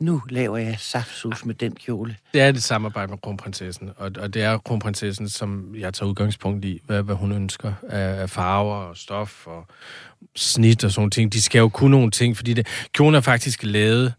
nu 0.00 0.22
laver 0.28 0.56
jeg 0.56 0.76
saftsus 0.78 1.44
med 1.44 1.54
den 1.54 1.74
kjole? 1.74 2.16
Det 2.32 2.40
er 2.40 2.52
det 2.52 2.62
samarbejde 2.62 3.10
med 3.10 3.18
kronprinsessen, 3.18 3.90
og, 3.96 4.10
og 4.18 4.34
det 4.34 4.42
er 4.42 4.58
kronprinsessen, 4.58 5.28
som 5.28 5.74
jeg 5.78 5.94
tager 5.94 6.10
udgangspunkt 6.10 6.64
i, 6.64 6.80
hvad, 6.86 7.02
hvad 7.02 7.14
hun 7.14 7.32
ønsker 7.32 7.72
af, 7.88 8.30
farver 8.30 8.74
og 8.74 8.96
stof 8.96 9.46
og 9.46 9.66
snit 10.36 10.84
og 10.84 10.90
sådan 10.90 11.10
ting. 11.10 11.32
De 11.32 11.42
skal 11.42 11.58
jo 11.58 11.68
kunne 11.68 11.90
nogle 11.90 12.10
ting, 12.10 12.36
fordi 12.36 12.54
det, 12.54 12.66
kjolen 12.92 13.14
er 13.14 13.20
faktisk 13.20 13.60
lavet 13.62 14.14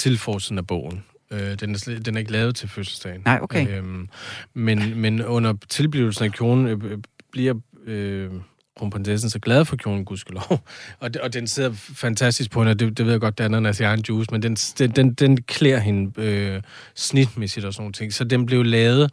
til 0.00 0.18
forsiden 0.18 0.58
af 0.58 0.66
bogen. 0.66 1.04
Øh, 1.30 1.60
den, 1.60 1.74
er, 1.74 2.00
den 2.04 2.14
er 2.14 2.18
ikke 2.18 2.32
lavet 2.32 2.56
til 2.56 2.68
fødselsdagen. 2.68 3.22
Nej, 3.24 3.38
okay. 3.42 3.68
Øhm, 3.68 4.08
men, 4.54 5.00
men 5.00 5.24
under 5.24 5.54
tilblivelsen 5.68 6.24
af 6.24 6.32
kjolen 6.32 6.66
øh, 6.66 6.98
bliver 7.32 7.54
øh, 7.84 8.30
kronprinsessen 8.76 9.30
så 9.30 9.38
glad 9.38 9.64
for 9.64 9.76
kjolen, 9.76 10.04
gudskelov. 10.04 10.60
Og, 11.00 11.10
og 11.22 11.32
den 11.32 11.46
sidder 11.46 11.72
fantastisk 11.72 12.50
på 12.50 12.60
hende, 12.60 12.70
og 12.70 12.80
det, 12.80 12.98
det 12.98 13.06
ved 13.06 13.12
jeg 13.12 13.20
godt, 13.20 13.38
det 13.38 13.44
er 13.44 13.48
ananas 13.48 13.80
i 13.80 13.82
egen 13.82 14.04
juice, 14.08 14.28
men 14.32 14.42
den, 14.42 14.54
den, 14.54 14.90
den, 14.90 15.14
den 15.14 15.42
klæder 15.42 15.78
hende 15.78 16.22
øh, 16.22 16.62
snitmæssigt 16.94 17.66
og 17.66 17.72
sådan 17.72 17.82
nogle 17.82 17.92
ting. 17.92 18.12
Så 18.12 18.24
den 18.24 18.46
blev 18.46 18.64
lavet, 18.64 19.10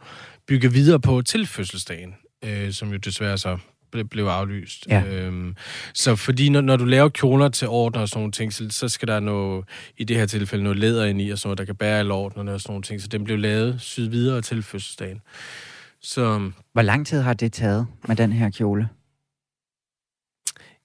bygget 0.48 0.74
videre 0.74 1.00
på 1.00 1.22
til 1.22 1.46
fødselsdagen, 1.46 2.14
øh, 2.44 2.72
som 2.72 2.92
jo 2.92 2.96
desværre 2.96 3.38
så 3.38 3.58
ble, 3.92 4.04
blev 4.04 4.24
aflyst. 4.24 4.86
Ja. 4.88 5.02
Øhm, 5.04 5.56
så 5.94 6.16
fordi 6.16 6.48
når, 6.48 6.60
når 6.60 6.76
du 6.76 6.84
laver 6.84 7.08
kjoler 7.08 7.48
til 7.48 7.68
ordner 7.68 8.00
og 8.00 8.08
sådan 8.08 8.18
nogle 8.20 8.32
ting, 8.32 8.52
så, 8.52 8.66
så 8.70 8.88
skal 8.88 9.08
der 9.08 9.20
noget, 9.20 9.64
i 9.98 10.04
det 10.04 10.16
her 10.16 10.26
tilfælde 10.26 10.64
noget 10.64 10.78
læder 10.78 11.04
ind 11.04 11.20
i, 11.20 11.30
og 11.30 11.38
sådan 11.38 11.48
noget, 11.48 11.58
der 11.58 11.64
kan 11.64 11.76
bære 11.76 11.98
alle 11.98 12.14
ordnerne 12.14 12.52
og 12.52 12.60
sådan 12.60 12.72
nogle 12.72 12.82
ting. 12.82 13.00
Så 13.00 13.08
den 13.08 13.24
blev 13.24 13.38
lavet, 13.38 13.80
syet 13.80 14.12
videre 14.12 14.40
til 14.40 14.62
fødselsdagen. 14.62 15.20
Så 16.02 16.50
Hvor 16.72 16.82
lang 16.82 17.06
tid 17.06 17.20
har 17.20 17.34
det 17.34 17.52
taget 17.52 17.86
med 18.08 18.16
den 18.16 18.32
her 18.32 18.50
kjole? 18.50 18.88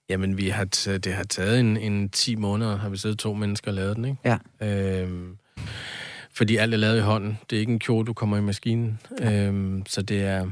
Jamen, 0.09 0.37
vi 0.37 0.49
har 0.49 0.67
t- 0.75 0.97
det 0.97 1.13
har 1.13 1.23
taget 1.23 1.59
en, 1.59 1.77
en 1.77 2.09
10 2.09 2.35
måneder, 2.35 2.77
har 2.77 2.89
vi 2.89 2.97
siddet 2.97 3.19
to 3.19 3.33
mennesker 3.33 3.71
og 3.71 3.75
lavet 3.75 3.95
den, 3.95 4.05
ikke? 4.05 4.37
Ja. 4.61 5.01
Øhm, 5.01 5.37
fordi 6.31 6.55
alt 6.57 6.73
er 6.73 6.77
lavet 6.77 6.97
i 6.97 7.01
hånden. 7.01 7.37
Det 7.49 7.55
er 7.55 7.59
ikke 7.59 7.71
en 7.71 7.79
kjole, 7.79 8.05
du 8.05 8.13
kommer 8.13 8.37
i 8.37 8.41
maskinen. 8.41 8.99
Øhm, 9.21 9.83
så 9.87 10.01
det 10.01 10.21
er... 10.23 10.49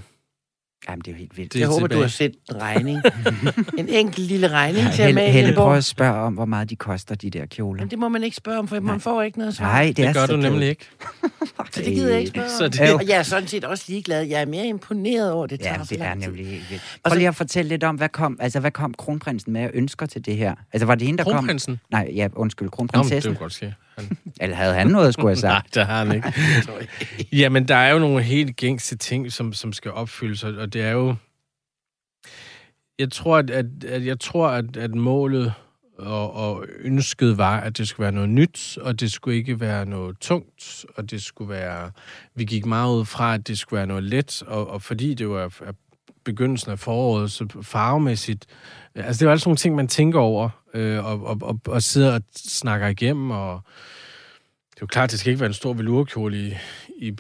Jamen, 0.90 1.00
det 1.02 1.08
er 1.08 1.12
jo 1.12 1.18
helt 1.18 1.38
vildt. 1.38 1.54
Det 1.54 1.60
Jeg 1.60 1.66
er 1.66 1.70
håber, 1.70 1.88
du 1.88 1.94
tilbage. 1.94 2.02
har 2.04 2.08
sendt 2.10 2.36
en 2.50 2.62
regning. 2.62 3.02
en 3.80 3.90
enkelt 3.90 4.28
lille 4.28 4.48
regning 4.48 4.86
til 4.94 5.06
Helle, 5.06 5.22
Amalie 5.22 5.32
Helle 5.32 5.54
prøv 5.56 5.76
at 5.76 5.84
spørge 5.84 6.14
om, 6.14 6.34
hvor 6.34 6.46
meget 6.46 6.70
de 6.70 6.76
koster, 6.76 7.16
de 7.16 7.30
der 7.30 7.46
kjoler. 7.46 7.82
Men 7.82 7.90
det 7.92 8.00
må 8.00 8.10
man 8.10 8.24
ikke 8.24 8.36
spørge 8.36 8.60
om, 8.60 8.68
for 8.68 8.76
man 8.76 8.84
Nej. 8.84 9.00
får 9.00 9.22
ikke 9.22 9.38
noget 9.40 9.56
svar. 9.56 9.66
Nej, 9.66 9.86
det, 9.88 9.98
Det, 9.98 10.06
er 10.06 10.14
gør 10.14 10.26
så 10.26 10.32
du 10.34 10.38
nemlig 10.38 10.68
ikke. 10.70 10.90
Så 11.72 11.82
det 11.82 11.86
gider 11.94 12.10
jeg 12.10 12.20
ikke 12.20 12.30
spørge 12.32 12.50
Så 12.50 12.66
om. 12.66 12.72
det- 12.72 12.94
Og 12.94 13.08
jeg 13.08 13.18
er 13.18 13.24
sådan 13.24 13.48
set 13.48 13.64
også 13.66 13.86
ligeglad. 13.88 14.22
Jeg 14.24 14.42
er 14.42 14.46
mere 14.46 14.66
imponeret 14.68 15.32
over, 15.32 15.48
det 15.48 15.60
tager 15.60 15.74
Ja, 15.80 15.84
så 15.86 15.96
det 15.96 16.02
er 16.02 16.14
nemlig 16.14 16.48
helt 16.48 16.70
vildt. 16.70 16.84
Og 16.96 17.00
Prøv 17.04 17.12
så- 17.12 17.18
lige 17.18 17.28
at 17.28 17.36
fortælle 17.36 17.70
lidt 17.70 17.84
om, 17.84 17.96
hvad 17.96 18.10
kom, 18.10 18.38
altså, 18.42 18.60
hvad 18.60 18.72
kom 18.72 18.94
kronprinsen 18.94 19.54
med 19.54 19.62
af 19.62 19.70
ønsker 19.74 20.06
til 20.06 20.26
det 20.26 20.38
her? 20.38 20.56
Altså, 20.74 20.86
var 20.86 20.96
det 20.96 21.08
hende, 21.08 21.18
der 21.18 21.24
kom? 21.24 21.34
Kronprinsen? 21.34 21.80
Nej, 21.92 22.12
ja, 22.16 22.28
undskyld, 22.36 22.66
Nå, 22.66 22.66
men 22.66 22.88
det 22.88 22.92
kronprinsessen. 22.92 23.30
vil 23.32 23.40
godt 23.40 23.54
sige. 23.54 23.76
Han... 23.98 24.18
Eller 24.42 24.56
havde 24.56 24.74
han 24.74 24.88
noget, 24.88 25.14
skulle 25.14 25.30
jeg 25.30 25.42
Nej, 25.44 25.52
sagt? 25.52 25.76
det 25.76 25.86
har 25.86 26.06
han 26.06 26.16
ikke. 26.16 26.34
Jamen, 27.32 27.68
der 27.68 27.76
er 27.76 27.92
jo 27.94 28.00
nogle 28.00 28.24
helt 28.24 28.56
gængse 28.56 28.98
ting, 28.98 29.32
som, 29.32 29.54
som 29.54 29.74
skal 29.74 29.92
opfyldes, 29.92 30.44
og 30.44 30.54
og 30.54 30.74
det 30.74 30.82
er 30.82 30.92
jo... 30.92 31.16
Jeg 33.00 33.12
tror, 33.12 33.38
at, 33.38 33.50
at, 33.50 33.66
at, 33.88 34.06
jeg 34.06 34.20
tror, 34.20 34.48
at, 34.48 34.78
at 34.78 34.96
målet 34.96 35.54
og, 35.98 36.34
og 36.34 36.66
ønsket 36.80 37.38
var, 37.38 37.60
at 37.60 37.78
det 37.78 37.88
skulle 37.88 38.04
være 38.04 38.12
noget 38.12 38.30
nyt, 38.30 38.78
og 38.82 39.00
det 39.00 39.12
skulle 39.12 39.38
ikke 39.38 39.60
være 39.60 39.86
noget 39.86 40.18
tungt, 40.20 40.86
og 40.96 41.12
det 41.12 41.22
skulle 41.22 41.50
være... 41.50 41.92
Vi 42.36 42.46
gik 42.46 42.66
meget 42.66 42.96
ud 42.96 43.06
fra, 43.06 43.34
at 43.34 43.48
det 43.48 43.60
skulle 43.60 43.78
være 43.78 43.88
noget 43.88 44.04
let, 44.04 44.44
og, 44.48 44.70
og 44.70 44.82
fordi 44.82 45.14
det 45.14 45.30
var 45.30 45.74
begyndelsen 46.24 46.72
af 46.72 46.80
foråret, 46.80 47.32
så 47.32 47.48
farvemæssigt... 47.62 48.46
Altså, 48.96 49.20
det 49.20 49.22
er 49.22 49.26
jo 49.26 49.32
altså 49.32 49.50
nogle 49.50 49.58
ting, 49.58 49.76
man 49.76 49.88
tænker 49.88 50.20
over, 50.20 50.50
øh, 50.74 51.06
og, 51.06 51.26
og, 51.26 51.38
og, 51.42 51.60
og 51.68 51.84
sidder 51.84 52.14
og 52.14 52.22
snakker 52.36 52.88
igennem, 52.88 53.32
og 53.32 53.62
det 54.70 54.78
er 54.78 54.82
jo 54.82 54.88
klart, 54.88 55.12
det 55.12 55.20
skal 55.20 55.30
ikke 55.30 55.40
være 55.40 55.48
en 55.48 55.54
stor 55.54 55.74
velurkjole 55.74 56.38
i, 56.38 56.54
i 56.98 57.18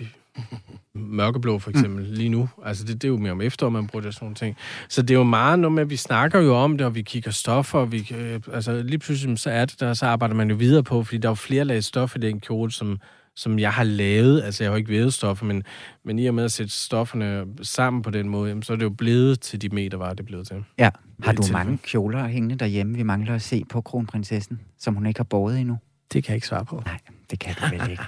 mørkeblå, 0.95 1.59
for 1.59 1.69
eksempel, 1.69 2.05
mm. 2.05 2.11
lige 2.11 2.29
nu. 2.29 2.49
Altså, 2.65 2.83
det, 2.83 3.01
det 3.01 3.03
er 3.03 3.11
jo 3.11 3.17
mere 3.17 3.31
om 3.31 3.41
efteråret, 3.41 3.73
man 3.73 3.87
bruger 3.87 4.01
det 4.01 4.07
og 4.07 4.13
sådan 4.13 4.25
nogle 4.25 4.35
ting. 4.35 4.57
Så 4.89 5.01
det 5.01 5.11
er 5.11 5.17
jo 5.17 5.23
meget 5.23 5.59
noget 5.59 5.71
med, 5.73 5.83
at 5.83 5.89
vi 5.89 5.95
snakker 5.95 6.39
jo 6.39 6.55
om 6.55 6.77
det, 6.77 6.87
og 6.87 6.95
vi 6.95 7.01
kigger 7.01 7.31
stoffer, 7.31 7.79
og 7.79 7.91
vi, 7.91 8.11
øh, 8.15 8.41
altså, 8.53 8.81
lige 8.81 8.99
pludselig 8.99 9.39
så 9.39 9.49
er 9.49 9.65
det 9.65 9.79
der, 9.79 9.93
så 9.93 10.05
arbejder 10.05 10.35
man 10.35 10.49
jo 10.49 10.55
videre 10.55 10.83
på, 10.83 11.03
fordi 11.03 11.17
der 11.17 11.27
er 11.27 11.31
jo 11.31 11.35
flere 11.35 11.65
lag 11.65 11.83
stof 11.83 12.15
i 12.15 12.19
den 12.19 12.39
kjole, 12.39 12.71
som, 12.71 12.99
som 13.35 13.59
jeg 13.59 13.71
har 13.73 13.83
lavet. 13.83 14.41
Altså, 14.43 14.63
jeg 14.63 14.69
har 14.69 14.73
jo 14.73 14.77
ikke 14.77 14.89
vævet 14.91 15.13
stoffer, 15.13 15.45
men, 15.45 15.63
men 16.05 16.19
i 16.19 16.25
og 16.25 16.33
med 16.33 16.43
at 16.43 16.51
sætte 16.51 16.73
stofferne 16.73 17.45
sammen 17.61 18.01
på 18.01 18.09
den 18.09 18.29
måde, 18.29 18.49
jamen, 18.49 18.63
så 18.63 18.73
er 18.73 18.77
det 18.77 18.83
jo 18.83 18.89
blevet 18.89 19.39
til 19.39 19.61
de 19.61 19.69
meter, 19.69 19.97
var 19.97 20.13
det 20.13 20.25
blevet 20.25 20.47
til. 20.47 20.63
Ja. 20.77 20.89
Har 21.23 21.31
du 21.31 21.43
mange 21.51 21.77
kjoler 21.77 22.27
hængende 22.27 22.55
derhjemme, 22.55 22.95
vi 22.95 23.03
mangler 23.03 23.35
at 23.35 23.41
se 23.41 23.63
på 23.69 23.81
kronprinsessen, 23.81 24.59
som 24.79 24.93
hun 24.95 25.05
ikke 25.05 25.19
har 25.19 25.23
båret 25.23 25.59
endnu? 25.59 25.77
Det 26.13 26.23
kan 26.23 26.31
jeg 26.31 26.35
ikke 26.35 26.47
svare 26.47 26.65
på. 26.65 26.81
Nej, 26.85 26.99
det 27.31 27.39
kan 27.39 27.55
du 27.55 27.77
vel 27.77 27.91
ikke. 27.91 28.03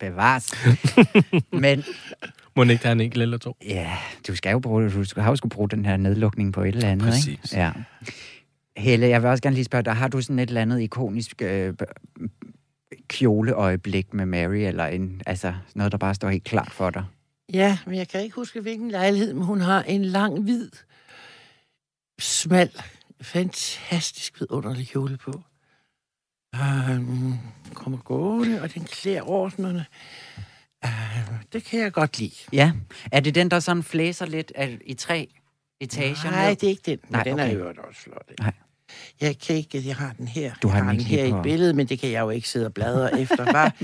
Bevares. 0.00 0.54
Men 1.52 1.84
Må 2.56 2.62
ikke 2.62 2.84
have 2.84 2.92
en 2.92 3.00
enkelt 3.00 3.22
eller 3.22 3.38
to? 3.38 3.56
ja, 3.66 3.90
du 4.28 4.36
skal 4.36 4.50
jo 4.52 4.58
bruge, 4.58 4.90
du 4.90 5.04
skal- 5.04 5.22
har 5.22 5.30
jo 5.30 5.36
skulle 5.36 5.50
bruge 5.50 5.68
den 5.68 5.84
her 5.84 5.96
nedlukning 5.96 6.52
på 6.52 6.62
et 6.62 6.68
eller 6.74 6.88
andet, 6.88 7.06
ikke? 7.28 7.40
Præcis. 7.40 7.56
Ja. 7.56 7.72
Helle, 8.76 9.06
jeg 9.08 9.22
vil 9.22 9.30
også 9.30 9.42
gerne 9.42 9.54
lige 9.54 9.64
spørge 9.64 9.84
dig, 9.84 9.96
har 9.96 10.08
du 10.08 10.20
sådan 10.20 10.38
et 10.38 10.48
eller 10.48 10.60
andet 10.62 10.80
ikonisk 10.80 11.42
øh, 11.42 11.74
kjoleøjeblik 13.08 14.14
med 14.14 14.26
Mary, 14.26 14.56
eller 14.56 14.86
en, 14.86 15.22
altså 15.26 15.54
noget, 15.74 15.92
der 15.92 15.98
bare 15.98 16.14
står 16.14 16.28
helt 16.28 16.44
klart 16.44 16.70
for 16.70 16.90
dig? 16.90 17.04
Ja, 17.52 17.78
men 17.86 17.94
jeg 17.94 18.08
kan 18.08 18.22
ikke 18.22 18.34
huske, 18.34 18.60
hvilken 18.60 18.90
lejlighed, 18.90 19.34
men 19.34 19.44
hun 19.44 19.60
har 19.60 19.82
en 19.82 20.04
lang, 20.04 20.42
hvid, 20.42 20.70
smal, 22.20 22.70
fantastisk 23.22 24.40
vidunderlig 24.40 24.88
kjole 24.88 25.16
på. 25.16 25.42
Um, 26.54 27.38
kommer 27.74 27.98
gående, 27.98 28.62
og 28.62 28.74
den 28.74 28.84
klæder 28.84 29.28
ordnerne. 29.28 29.86
Uh, 30.84 31.34
det 31.52 31.64
kan 31.64 31.80
jeg 31.80 31.92
godt 31.92 32.18
lide. 32.18 32.34
Ja. 32.52 32.72
Er 33.12 33.20
det 33.20 33.34
den, 33.34 33.50
der 33.50 33.60
sådan 33.60 33.82
flæser 33.82 34.26
lidt 34.26 34.52
af, 34.54 34.78
i 34.86 34.94
tre 34.94 35.28
etager? 35.80 36.30
Nej, 36.30 36.48
ned? 36.48 36.56
det 36.56 36.66
er 36.66 36.70
ikke 36.70 36.82
den, 36.86 36.98
men 37.02 37.12
Nej, 37.12 37.22
den 37.22 37.32
okay. 37.32 37.48
er 37.48 37.58
jo 37.58 37.66
også 37.88 38.00
flot. 38.00 38.26
ikke? 38.30 38.42
Nej. 38.42 38.52
Jeg 39.20 39.38
kan 39.38 39.56
ikke, 39.56 39.82
jeg 39.86 39.96
har 39.96 40.14
den 40.18 40.28
her. 40.28 40.52
Du 40.62 40.68
har 40.68 40.76
jeg 40.76 40.80
den 40.80 40.86
har 40.86 40.92
den 40.92 41.02
lige 41.02 41.16
her 41.18 41.24
i 41.24 41.30
på- 41.30 41.36
et 41.36 41.42
billede, 41.42 41.72
men 41.72 41.86
det 41.86 41.98
kan 42.00 42.10
jeg 42.10 42.20
jo 42.20 42.30
ikke 42.30 42.48
sidde 42.48 42.66
og 42.66 42.74
bladre 42.74 43.20
efter, 43.22 43.52
var. 43.52 43.74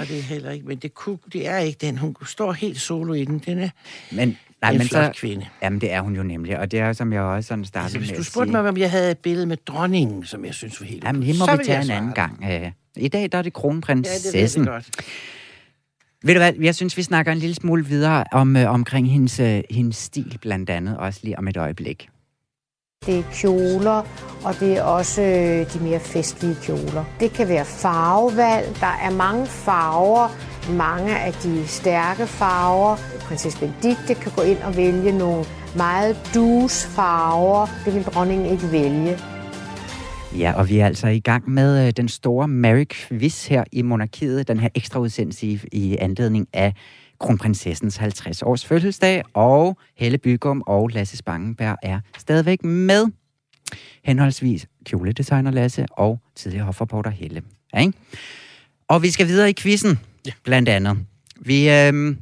Og 0.00 0.08
det 0.08 0.18
er 0.18 0.22
heller 0.22 0.50
ikke, 0.50 0.66
men 0.66 0.78
det, 0.78 0.94
kunne, 0.94 1.18
det 1.32 1.48
er 1.48 1.58
ikke 1.58 1.78
den. 1.86 1.98
Hun 1.98 2.16
står 2.26 2.52
helt 2.52 2.80
solo 2.80 3.12
i 3.14 3.24
den. 3.24 3.38
Den 3.38 3.58
er 3.58 3.68
Men, 4.12 4.38
nej, 4.62 4.70
en 4.70 4.78
men 4.78 4.88
flot 4.88 5.04
så, 5.16 5.20
kvinde. 5.20 5.46
Jamen, 5.62 5.80
det 5.80 5.92
er 5.92 6.00
hun 6.00 6.16
jo 6.16 6.22
nemlig, 6.22 6.58
og 6.58 6.70
det 6.70 6.80
er, 6.80 6.92
som 6.92 7.12
jeg 7.12 7.22
også 7.22 7.48
sådan 7.48 7.64
startede 7.64 7.84
Altså, 7.86 7.98
hvis 7.98 8.08
med 8.10 8.16
du 8.18 8.24
spurgte 8.24 8.52
mig, 8.52 8.60
om 8.68 8.76
jeg 8.76 8.90
havde 8.90 9.10
et 9.10 9.18
billede 9.18 9.46
med 9.46 9.56
dronningen, 9.66 10.24
som 10.24 10.44
jeg 10.44 10.54
synes 10.54 10.80
var 10.80 10.86
helt 10.86 11.04
Jamen, 11.04 11.22
hende 11.22 11.38
må 11.38 11.46
så 11.46 11.56
vi 11.56 11.64
tage 11.64 11.82
en 11.84 11.90
anden 11.90 12.12
gang. 12.12 12.44
Øh, 12.50 12.70
I 12.96 13.08
dag 13.08 13.20
der 13.20 13.22
er 13.22 13.26
det 13.28 13.34
Ja, 13.34 13.38
det 13.38 13.44
ved 13.44 13.50
kronprinsessen. 13.52 14.64
godt. 14.66 14.90
Ved 16.24 16.34
du 16.34 16.40
hvad, 16.40 16.52
jeg 16.60 16.74
synes, 16.74 16.96
vi 16.96 17.02
snakker 17.02 17.32
en 17.32 17.38
lille 17.38 17.54
smule 17.54 17.86
videre 17.86 18.24
om, 18.32 18.56
øh, 18.56 18.70
omkring 18.72 19.10
hendes, 19.12 19.40
øh, 19.40 19.60
hendes 19.70 19.96
stil, 19.96 20.38
blandt 20.42 20.70
andet, 20.70 20.96
også 20.96 21.20
lige 21.22 21.38
om 21.38 21.48
et 21.48 21.56
øjeblik. 21.56 22.08
Det 23.06 23.18
er 23.18 23.22
kjoler, 23.32 24.02
og 24.44 24.54
det 24.60 24.76
er 24.76 24.82
også 24.82 25.22
øh, 25.22 25.72
de 25.72 25.78
mere 25.84 26.00
festlige 26.00 26.56
kjoler. 26.62 27.04
Det 27.20 27.32
kan 27.32 27.48
være 27.48 27.64
farvevalg. 27.64 28.76
Der 28.80 28.94
er 29.02 29.10
mange 29.10 29.46
farver. 29.46 30.28
Mange 30.72 31.18
af 31.18 31.32
de 31.32 31.66
stærke 31.66 32.26
farver. 32.26 32.96
Prinsesse 33.20 33.58
Benedikte 33.58 34.14
kan 34.14 34.32
gå 34.36 34.42
ind 34.42 34.58
og 34.58 34.76
vælge 34.76 35.18
nogle 35.18 35.44
meget 35.76 36.16
dus 36.34 36.86
farver. 36.86 37.66
Det 37.84 37.94
vil 37.94 38.02
dronningen 38.02 38.46
ikke 38.46 38.72
vælge. 38.72 39.18
Ja, 40.38 40.52
og 40.56 40.68
vi 40.68 40.78
er 40.78 40.86
altså 40.86 41.06
i 41.08 41.20
gang 41.20 41.50
med 41.50 41.86
øh, 41.86 41.92
den 41.96 42.08
store 42.08 42.48
Mary 42.48 42.84
Quiz 42.90 43.46
her 43.46 43.64
i 43.72 43.82
Monarkiet, 43.82 44.48
den 44.48 44.60
her 44.60 44.68
ekstra 44.74 45.00
udsendelse 45.00 45.46
i, 45.46 45.60
i 45.72 45.96
anledning 46.00 46.46
af 46.52 46.74
kronprinsessens 47.20 47.96
50 47.96 48.42
års 48.42 48.64
fødselsdag, 48.64 49.22
og 49.34 49.78
Helle 49.96 50.18
Bygum 50.18 50.62
og 50.66 50.88
Lasse 50.88 51.16
Spangenberg 51.16 51.76
er 51.82 52.00
stadigvæk 52.18 52.64
med. 52.64 53.06
Henholdsvis 54.04 54.66
kjoledesigner 54.84 55.50
Lasse 55.50 55.86
og 55.90 56.20
tidligere 56.34 56.64
hofreporter 56.64 57.10
Helle. 57.10 57.42
Ja, 57.74 57.80
ikke? 57.80 57.92
Og 58.88 59.02
vi 59.02 59.10
skal 59.10 59.26
videre 59.26 59.50
i 59.50 59.54
quizzen, 59.58 59.98
ja. 60.26 60.32
blandt 60.44 60.68
andet. 60.68 60.98
Vi, 61.40 61.70
øhm, 61.70 62.18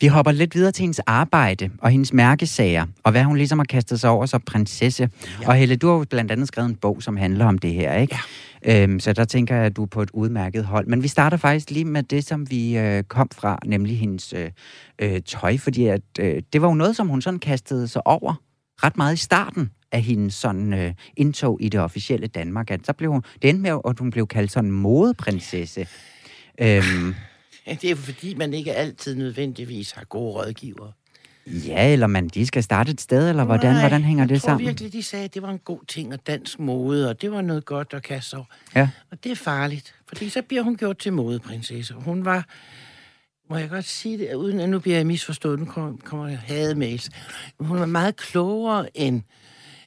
Vi 0.00 0.06
hopper 0.06 0.32
lidt 0.32 0.54
videre 0.54 0.72
til 0.72 0.82
hendes 0.82 0.98
arbejde 0.98 1.70
og 1.78 1.90
hendes 1.90 2.12
mærkesager, 2.12 2.86
og 3.04 3.12
hvad 3.12 3.24
hun 3.24 3.36
ligesom 3.36 3.58
har 3.58 3.64
kastet 3.64 4.00
sig 4.00 4.10
over 4.10 4.26
som 4.26 4.40
prinsesse. 4.40 5.10
Ja. 5.42 5.48
Og 5.48 5.54
Helle, 5.54 5.76
du 5.76 5.88
har 5.88 5.94
jo 5.94 6.04
blandt 6.10 6.30
andet 6.30 6.48
skrevet 6.48 6.68
en 6.68 6.76
bog, 6.76 7.02
som 7.02 7.16
handler 7.16 7.46
om 7.46 7.58
det 7.58 7.72
her, 7.72 7.94
ikke? 7.94 8.18
Ja. 8.64 8.82
Øhm, 8.82 9.00
så 9.00 9.12
der 9.12 9.24
tænker 9.24 9.56
jeg, 9.56 9.64
at 9.64 9.76
du 9.76 9.82
er 9.82 9.86
på 9.86 10.02
et 10.02 10.10
udmærket 10.12 10.64
hold. 10.64 10.86
Men 10.86 11.02
vi 11.02 11.08
starter 11.08 11.36
faktisk 11.36 11.70
lige 11.70 11.84
med 11.84 12.02
det, 12.02 12.24
som 12.24 12.50
vi 12.50 12.78
øh, 12.78 13.02
kom 13.02 13.28
fra, 13.34 13.58
nemlig 13.66 13.98
hendes 13.98 14.32
øh, 14.32 14.50
øh, 14.98 15.20
tøj, 15.22 15.58
fordi 15.58 15.86
at, 15.86 16.02
øh, 16.20 16.42
det 16.52 16.62
var 16.62 16.68
jo 16.68 16.74
noget, 16.74 16.96
som 16.96 17.08
hun 17.08 17.22
sådan 17.22 17.40
kastede 17.40 17.88
sig 17.88 18.06
over 18.06 18.34
ret 18.84 18.96
meget 18.96 19.14
i 19.14 19.16
starten 19.16 19.70
af 19.92 20.02
hendes 20.02 20.34
sådan 20.34 20.72
øh, 20.72 20.94
indtog 21.16 21.58
i 21.62 21.68
det 21.68 21.80
officielle 21.80 22.26
Danmark. 22.26 22.70
At 22.70 22.80
så 22.86 22.92
blev 22.92 23.12
hun, 23.12 23.22
det 23.42 23.50
endte 23.50 23.62
med, 23.62 23.80
at 23.88 23.98
hun 23.98 24.10
blev 24.10 24.26
kaldt 24.26 24.52
sådan 24.52 24.70
modeprinsesse. 24.70 25.86
Øhm, 26.60 27.14
Det 27.82 27.90
er 27.90 27.94
fordi, 27.96 28.34
man 28.34 28.54
ikke 28.54 28.74
altid 28.74 29.14
nødvendigvis 29.14 29.90
har 29.92 30.04
gode 30.04 30.32
rådgiver. 30.32 30.92
ja, 31.46 31.92
eller 31.92 32.06
man 32.06 32.28
de 32.28 32.46
skal 32.46 32.62
starte 32.62 32.92
et 32.92 33.00
sted, 33.00 33.28
eller 33.28 33.44
hvordan, 33.44 33.72
Nej, 33.72 33.80
hvordan 33.80 34.02
hænger 34.04 34.22
jeg 34.24 34.28
det 34.28 34.42
sammen? 34.42 34.66
virkelig, 34.66 34.92
de 34.92 35.02
sagde, 35.02 35.24
at 35.24 35.34
det 35.34 35.42
var 35.42 35.50
en 35.50 35.58
god 35.58 35.80
ting, 35.88 36.12
og 36.12 36.26
dansk 36.26 36.58
mode, 36.58 37.08
og 37.10 37.22
det 37.22 37.32
var 37.32 37.40
noget 37.40 37.64
godt 37.64 37.88
at 37.94 38.02
kaste 38.02 38.34
over. 38.34 38.44
Ja. 38.74 38.88
Og 39.10 39.24
det 39.24 39.32
er 39.32 39.36
farligt, 39.36 39.94
fordi 40.08 40.28
så 40.28 40.42
bliver 40.42 40.62
hun 40.62 40.76
gjort 40.76 40.98
til 40.98 41.12
modeprinsesse. 41.12 41.94
Hun 41.94 42.24
var, 42.24 42.44
må 43.50 43.56
jeg 43.56 43.68
godt 43.70 43.84
sige 43.84 44.18
det, 44.18 44.34
uden 44.34 44.60
at 44.60 44.68
nu 44.68 44.78
bliver 44.78 44.96
jeg 44.96 45.06
misforstået, 45.06 45.58
nu 45.58 45.64
kommer, 45.64 45.96
kommer 46.04 46.28
jeg 46.28 46.38
hademails. 46.38 47.10
Hun 47.60 47.78
var 47.80 47.86
meget 47.86 48.16
klogere 48.16 48.98
end, 48.98 49.22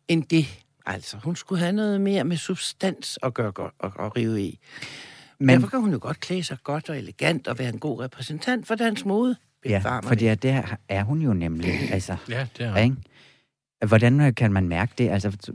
end 0.08 0.24
det. 0.24 0.46
Altså, 0.86 1.18
hun 1.24 1.36
skulle 1.36 1.60
have 1.60 1.72
noget 1.72 2.02
mere 2.02 2.24
med 2.24 2.38
substans 2.38 3.20
at 3.24 3.34
gøre 3.34 3.52
godt 3.52 3.74
og, 3.80 3.92
og 3.96 4.18
rive 4.18 4.42
i. 4.42 4.60
Men, 5.40 5.50
Derfor 5.50 5.68
kan 5.68 5.80
hun 5.80 5.92
jo 5.92 6.00
godt 6.02 6.20
klæde 6.20 6.44
sig 6.44 6.58
godt 6.64 6.90
og 6.90 6.98
elegant 6.98 7.48
og 7.48 7.60
være 7.60 7.70
en 7.70 7.80
god 7.80 8.04
repræsentant 8.04 8.68
for 8.68 8.76
dansk 8.76 9.06
mode. 9.06 9.36
ja, 9.66 10.00
fordi 10.04 10.26
det. 10.26 10.32
at 10.32 10.44
det 10.44 10.52
er- 10.52 10.76
er 10.90 11.04
hun 11.04 11.22
jo 11.22 11.34
nemlig. 11.34 11.72
Altså, 11.92 12.16
Ja, 12.30 12.48
det 12.58 12.66
er 12.66 12.76
ikke? 12.78 12.96
Hvordan 13.88 14.22
øh, 14.22 14.36
kan 14.36 14.54
man 14.54 14.68
mærke 14.68 14.94
det? 14.98 15.10
Altså, 15.10 15.52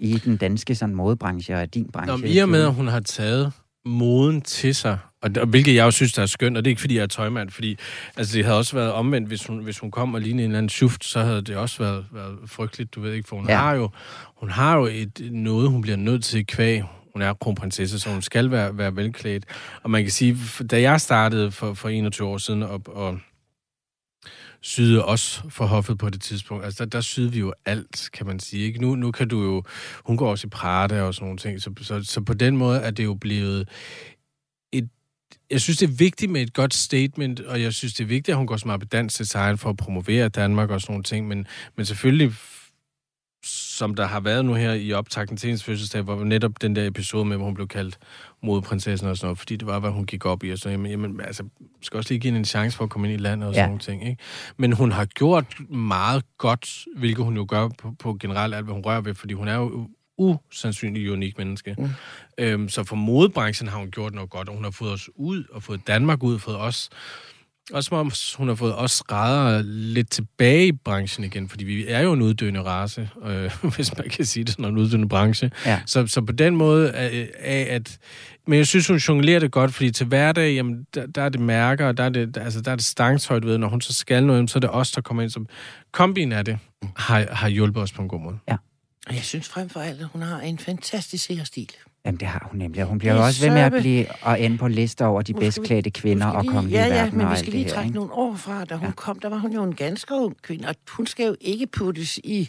i 0.00 0.18
den 0.24 0.36
danske 0.36 0.74
sådan, 0.74 0.94
modebranche 0.94 1.56
og 1.56 1.74
din 1.74 1.90
branche? 1.92 2.16
Nå, 2.16 2.24
I 2.32 2.38
og 2.38 2.48
med, 2.48 2.62
at 2.62 2.74
hun 2.74 2.88
har 2.88 3.00
taget 3.00 3.52
moden 3.84 4.40
til 4.42 4.74
sig, 4.74 4.98
og, 5.22 5.30
og 5.40 5.46
hvilket 5.46 5.74
jeg 5.74 5.84
jo 5.84 5.90
synes, 5.90 6.12
der 6.12 6.22
er 6.22 6.26
skønt, 6.26 6.56
og 6.56 6.64
det 6.64 6.68
er 6.68 6.72
ikke, 6.72 6.80
fordi 6.80 6.96
jeg 6.96 7.02
er 7.02 7.06
tøjmand, 7.06 7.50
fordi 7.50 7.78
altså, 8.16 8.36
det 8.36 8.44
havde 8.44 8.58
også 8.58 8.76
været 8.76 8.92
omvendt, 8.92 9.28
hvis 9.28 9.46
hun, 9.46 9.58
hvis 9.58 9.78
hun 9.78 9.90
kom 9.90 10.14
og 10.14 10.20
lignede 10.20 10.44
en 10.44 10.50
eller 10.50 10.58
anden 10.58 10.68
schuft, 10.68 11.04
så 11.04 11.20
havde 11.20 11.42
det 11.42 11.56
også 11.56 11.78
været, 11.82 12.06
været 12.12 12.38
frygteligt, 12.46 12.94
du 12.94 13.00
ved 13.00 13.12
ikke, 13.12 13.28
for 13.28 13.36
hun, 13.36 13.46
Ja. 13.46 13.52
ja. 13.52 13.58
har, 13.58 13.74
jo, 13.74 13.90
hun 14.36 14.50
har 14.50 14.76
jo 14.76 14.84
et, 14.86 15.28
noget, 15.32 15.70
hun 15.70 15.80
bliver 15.82 15.96
nødt 15.96 16.24
til 16.24 16.46
kvæg. 16.46 16.82
Hun 17.12 17.22
er 17.22 17.34
kronprinsesse, 17.34 18.00
så 18.00 18.10
hun 18.10 18.22
skal 18.22 18.50
være, 18.50 18.78
være 18.78 18.96
velklædt. 18.96 19.44
Og 19.82 19.90
man 19.90 20.02
kan 20.02 20.10
sige, 20.10 20.36
da 20.70 20.80
jeg 20.80 21.00
startede 21.00 21.50
for, 21.50 21.74
for 21.74 21.88
21 21.88 22.28
år 22.28 22.38
siden, 22.38 22.62
og, 22.62 22.82
og 22.86 23.18
syede 24.62 25.04
os 25.04 25.42
for 25.48 25.66
hoffet 25.66 25.98
på 25.98 26.10
det 26.10 26.20
tidspunkt. 26.20 26.64
Altså, 26.64 26.84
der, 26.84 26.90
der 26.90 27.00
syede 27.00 27.32
vi 27.32 27.38
jo 27.38 27.52
alt, 27.64 28.10
kan 28.12 28.26
man 28.26 28.40
sige. 28.40 28.64
Ikke? 28.64 28.80
Nu, 28.80 28.94
nu 28.94 29.10
kan 29.10 29.28
du 29.28 29.42
jo... 29.42 29.62
Hun 30.04 30.16
går 30.16 30.30
også 30.30 30.46
i 30.46 30.50
Prada 30.50 31.02
og 31.02 31.14
sådan 31.14 31.24
nogle 31.24 31.38
ting. 31.38 31.62
Så, 31.62 31.70
så, 31.80 32.02
så 32.02 32.20
på 32.20 32.34
den 32.34 32.56
måde 32.56 32.80
er 32.80 32.90
det 32.90 33.04
jo 33.04 33.14
blevet 33.14 33.68
et... 34.72 34.88
Jeg 35.50 35.60
synes, 35.60 35.78
det 35.78 35.88
er 35.88 35.92
vigtigt 35.92 36.32
med 36.32 36.42
et 36.42 36.52
godt 36.52 36.74
statement, 36.74 37.40
og 37.40 37.62
jeg 37.62 37.72
synes, 37.72 37.94
det 37.94 38.04
er 38.04 38.08
vigtigt, 38.08 38.28
at 38.28 38.36
hun 38.36 38.46
går 38.46 38.56
så 38.56 38.66
meget 38.66 38.80
på 38.80 38.86
dansk 38.86 39.18
design 39.18 39.58
for 39.58 39.70
at 39.70 39.76
promovere 39.76 40.28
Danmark 40.28 40.70
og 40.70 40.80
sådan 40.80 40.92
nogle 40.92 41.04
ting. 41.04 41.28
Men, 41.28 41.46
men 41.76 41.86
selvfølgelig 41.86 42.34
som 43.72 43.94
der 43.94 44.06
har 44.06 44.20
været 44.20 44.44
nu 44.44 44.54
her 44.54 44.72
i 44.72 44.92
optakten 44.92 45.36
til 45.36 45.46
hendes 45.46 45.64
fødselsdag, 45.64 46.02
hvor 46.02 46.24
netop 46.24 46.52
den 46.62 46.76
der 46.76 46.86
episode 46.86 47.24
med, 47.24 47.36
hvor 47.36 47.44
hun 47.46 47.54
blev 47.54 47.68
kaldt 47.68 47.98
modeprinsessen 48.42 49.08
og 49.08 49.16
sådan 49.16 49.26
noget, 49.26 49.38
fordi 49.38 49.56
det 49.56 49.66
var, 49.66 49.78
hvad 49.78 49.90
hun 49.90 50.06
gik 50.06 50.24
op 50.26 50.44
i, 50.44 50.50
og 50.50 50.58
så, 50.58 50.70
jamen, 50.70 50.90
jamen 50.90 51.20
altså, 51.20 51.44
skal 51.82 51.96
også 51.96 52.10
lige 52.12 52.20
give 52.20 52.28
hende 52.28 52.38
en 52.38 52.44
chance 52.44 52.76
for 52.76 52.84
at 52.84 52.90
komme 52.90 53.12
ind 53.12 53.20
i 53.20 53.22
landet 53.22 53.48
og 53.48 53.54
sådan 53.54 53.62
Ja. 53.64 53.66
nogle 53.66 53.80
ting, 53.80 54.08
ikke? 54.08 54.22
Men 54.56 54.72
hun 54.72 54.92
har 54.92 55.04
gjort 55.04 55.44
meget 55.70 56.24
godt, 56.38 56.84
hvilket 56.96 57.24
hun 57.24 57.36
jo 57.36 57.46
gør 57.48 57.68
på, 57.78 57.94
på 57.98 58.16
generelt 58.20 58.54
alt, 58.54 58.64
hvad 58.64 58.74
hun 58.74 58.84
rører 58.84 59.00
ved, 59.00 59.14
fordi 59.14 59.34
hun 59.34 59.48
er 59.48 59.54
jo 59.56 59.88
usandsynligt 60.18 61.10
unik 61.10 61.38
menneske. 61.38 61.74
Mm. 61.78 61.88
Øhm, 62.38 62.68
så 62.68 62.84
for 62.84 62.96
modebranchen 62.96 63.68
har 63.68 63.78
hun 63.78 63.90
gjort 63.90 64.14
noget 64.14 64.30
godt, 64.30 64.48
og 64.48 64.54
hun 64.54 64.64
har 64.64 64.70
fået 64.70 64.92
os 64.92 65.10
ud, 65.16 65.44
og 65.52 65.62
fået 65.62 65.86
Danmark 65.86 66.22
ud, 66.22 66.38
fået 66.38 66.56
os 66.58 66.90
også 67.72 67.88
som 67.88 67.98
om 67.98 68.12
hun 68.36 68.48
har 68.48 68.54
fået 68.54 68.76
os 68.76 68.90
skrædder 68.90 69.62
lidt 69.64 70.10
tilbage 70.10 70.66
i 70.66 70.72
branchen 70.72 71.24
igen, 71.24 71.48
fordi 71.48 71.64
vi 71.64 71.84
er 71.88 72.00
jo 72.00 72.12
en 72.12 72.22
uddøende 72.22 72.62
race, 72.62 73.10
øh, 73.24 73.50
hvis 73.76 73.96
man 73.98 74.08
kan 74.08 74.24
sige 74.24 74.44
det 74.44 74.52
sådan, 74.52 74.64
en 74.64 74.78
uddøende 74.78 75.08
branche. 75.08 75.50
Ja. 75.66 75.80
Så, 75.86 76.06
så 76.06 76.20
på 76.20 76.32
den 76.32 76.56
måde 76.56 76.92
af, 76.92 77.28
af 77.38 77.66
at... 77.70 77.98
Men 78.46 78.58
jeg 78.58 78.66
synes, 78.66 78.86
hun 78.86 78.96
jonglerer 78.96 79.40
det 79.40 79.50
godt, 79.50 79.74
fordi 79.74 79.90
til 79.90 80.06
hverdag, 80.06 80.54
jamen, 80.54 80.86
der, 80.94 81.06
der 81.06 81.22
er 81.22 81.28
det 81.28 81.40
mærker, 81.40 81.88
og 81.88 81.96
der 81.96 82.04
er 82.04 82.08
det, 82.08 82.36
altså, 82.36 82.60
der 82.60 82.70
er 82.70 82.76
det 82.76 82.84
stangtøjt 82.84 83.46
ved, 83.46 83.58
når 83.58 83.68
hun 83.68 83.80
så 83.80 83.92
skal 83.92 84.26
noget, 84.26 84.50
så 84.50 84.58
er 84.58 84.60
det 84.60 84.70
os, 84.70 84.90
der 84.90 85.00
kommer 85.00 85.22
ind. 85.22 85.30
Så 85.30 85.44
kombinen 85.92 86.32
af 86.32 86.44
det 86.44 86.58
har, 86.96 87.26
har 87.30 87.48
hjulpet 87.48 87.82
os 87.82 87.92
på 87.92 88.02
en 88.02 88.08
god 88.08 88.20
måde. 88.20 88.38
Og 89.06 89.14
jeg 89.14 89.24
synes 89.24 89.48
frem 89.48 89.68
for 89.68 89.80
alt, 89.80 90.00
at 90.00 90.06
hun 90.12 90.22
har 90.22 90.40
en 90.40 90.58
fantastisk 90.58 91.24
seerstil. 91.24 91.70
Jamen, 92.04 92.20
det 92.20 92.28
har 92.28 92.48
hun 92.50 92.58
nemlig. 92.58 92.84
Hun 92.84 92.98
bliver 92.98 93.14
jo 93.14 93.24
også 93.24 93.40
ved 93.46 93.50
med 93.54 93.60
at 93.62 93.72
blive 93.72 94.06
og 94.22 94.40
ende 94.40 94.58
på 94.58 94.68
lister 94.68 95.06
over 95.06 95.22
de 95.22 95.34
bedst 95.34 95.62
klædte 95.64 95.90
kvinder 95.90 96.30
skal 96.30 96.38
og 96.38 96.46
kongelige 96.46 96.78
Ja, 96.80 96.86
ja, 96.86 97.02
verden 97.02 97.18
men 97.18 97.26
og 97.26 97.32
vi 97.32 97.38
skal 97.38 97.52
lige 97.52 97.64
her, 97.64 97.70
trække 97.72 97.86
ikke? 97.86 97.94
nogle 97.98 98.12
år 98.12 98.34
fra. 98.36 98.64
Da 98.64 98.74
hun 98.74 98.86
Ja. 98.86 98.92
kom, 98.96 99.18
der 99.18 99.28
var 99.28 99.36
hun 99.38 99.52
jo 99.52 99.62
en 99.64 99.74
ganske 99.74 100.14
ung 100.14 100.42
kvinde, 100.42 100.68
og 100.68 100.74
hun 100.90 101.06
skal 101.06 101.26
jo 101.26 101.36
ikke 101.40 101.66
puttes 101.66 102.18
i 102.24 102.48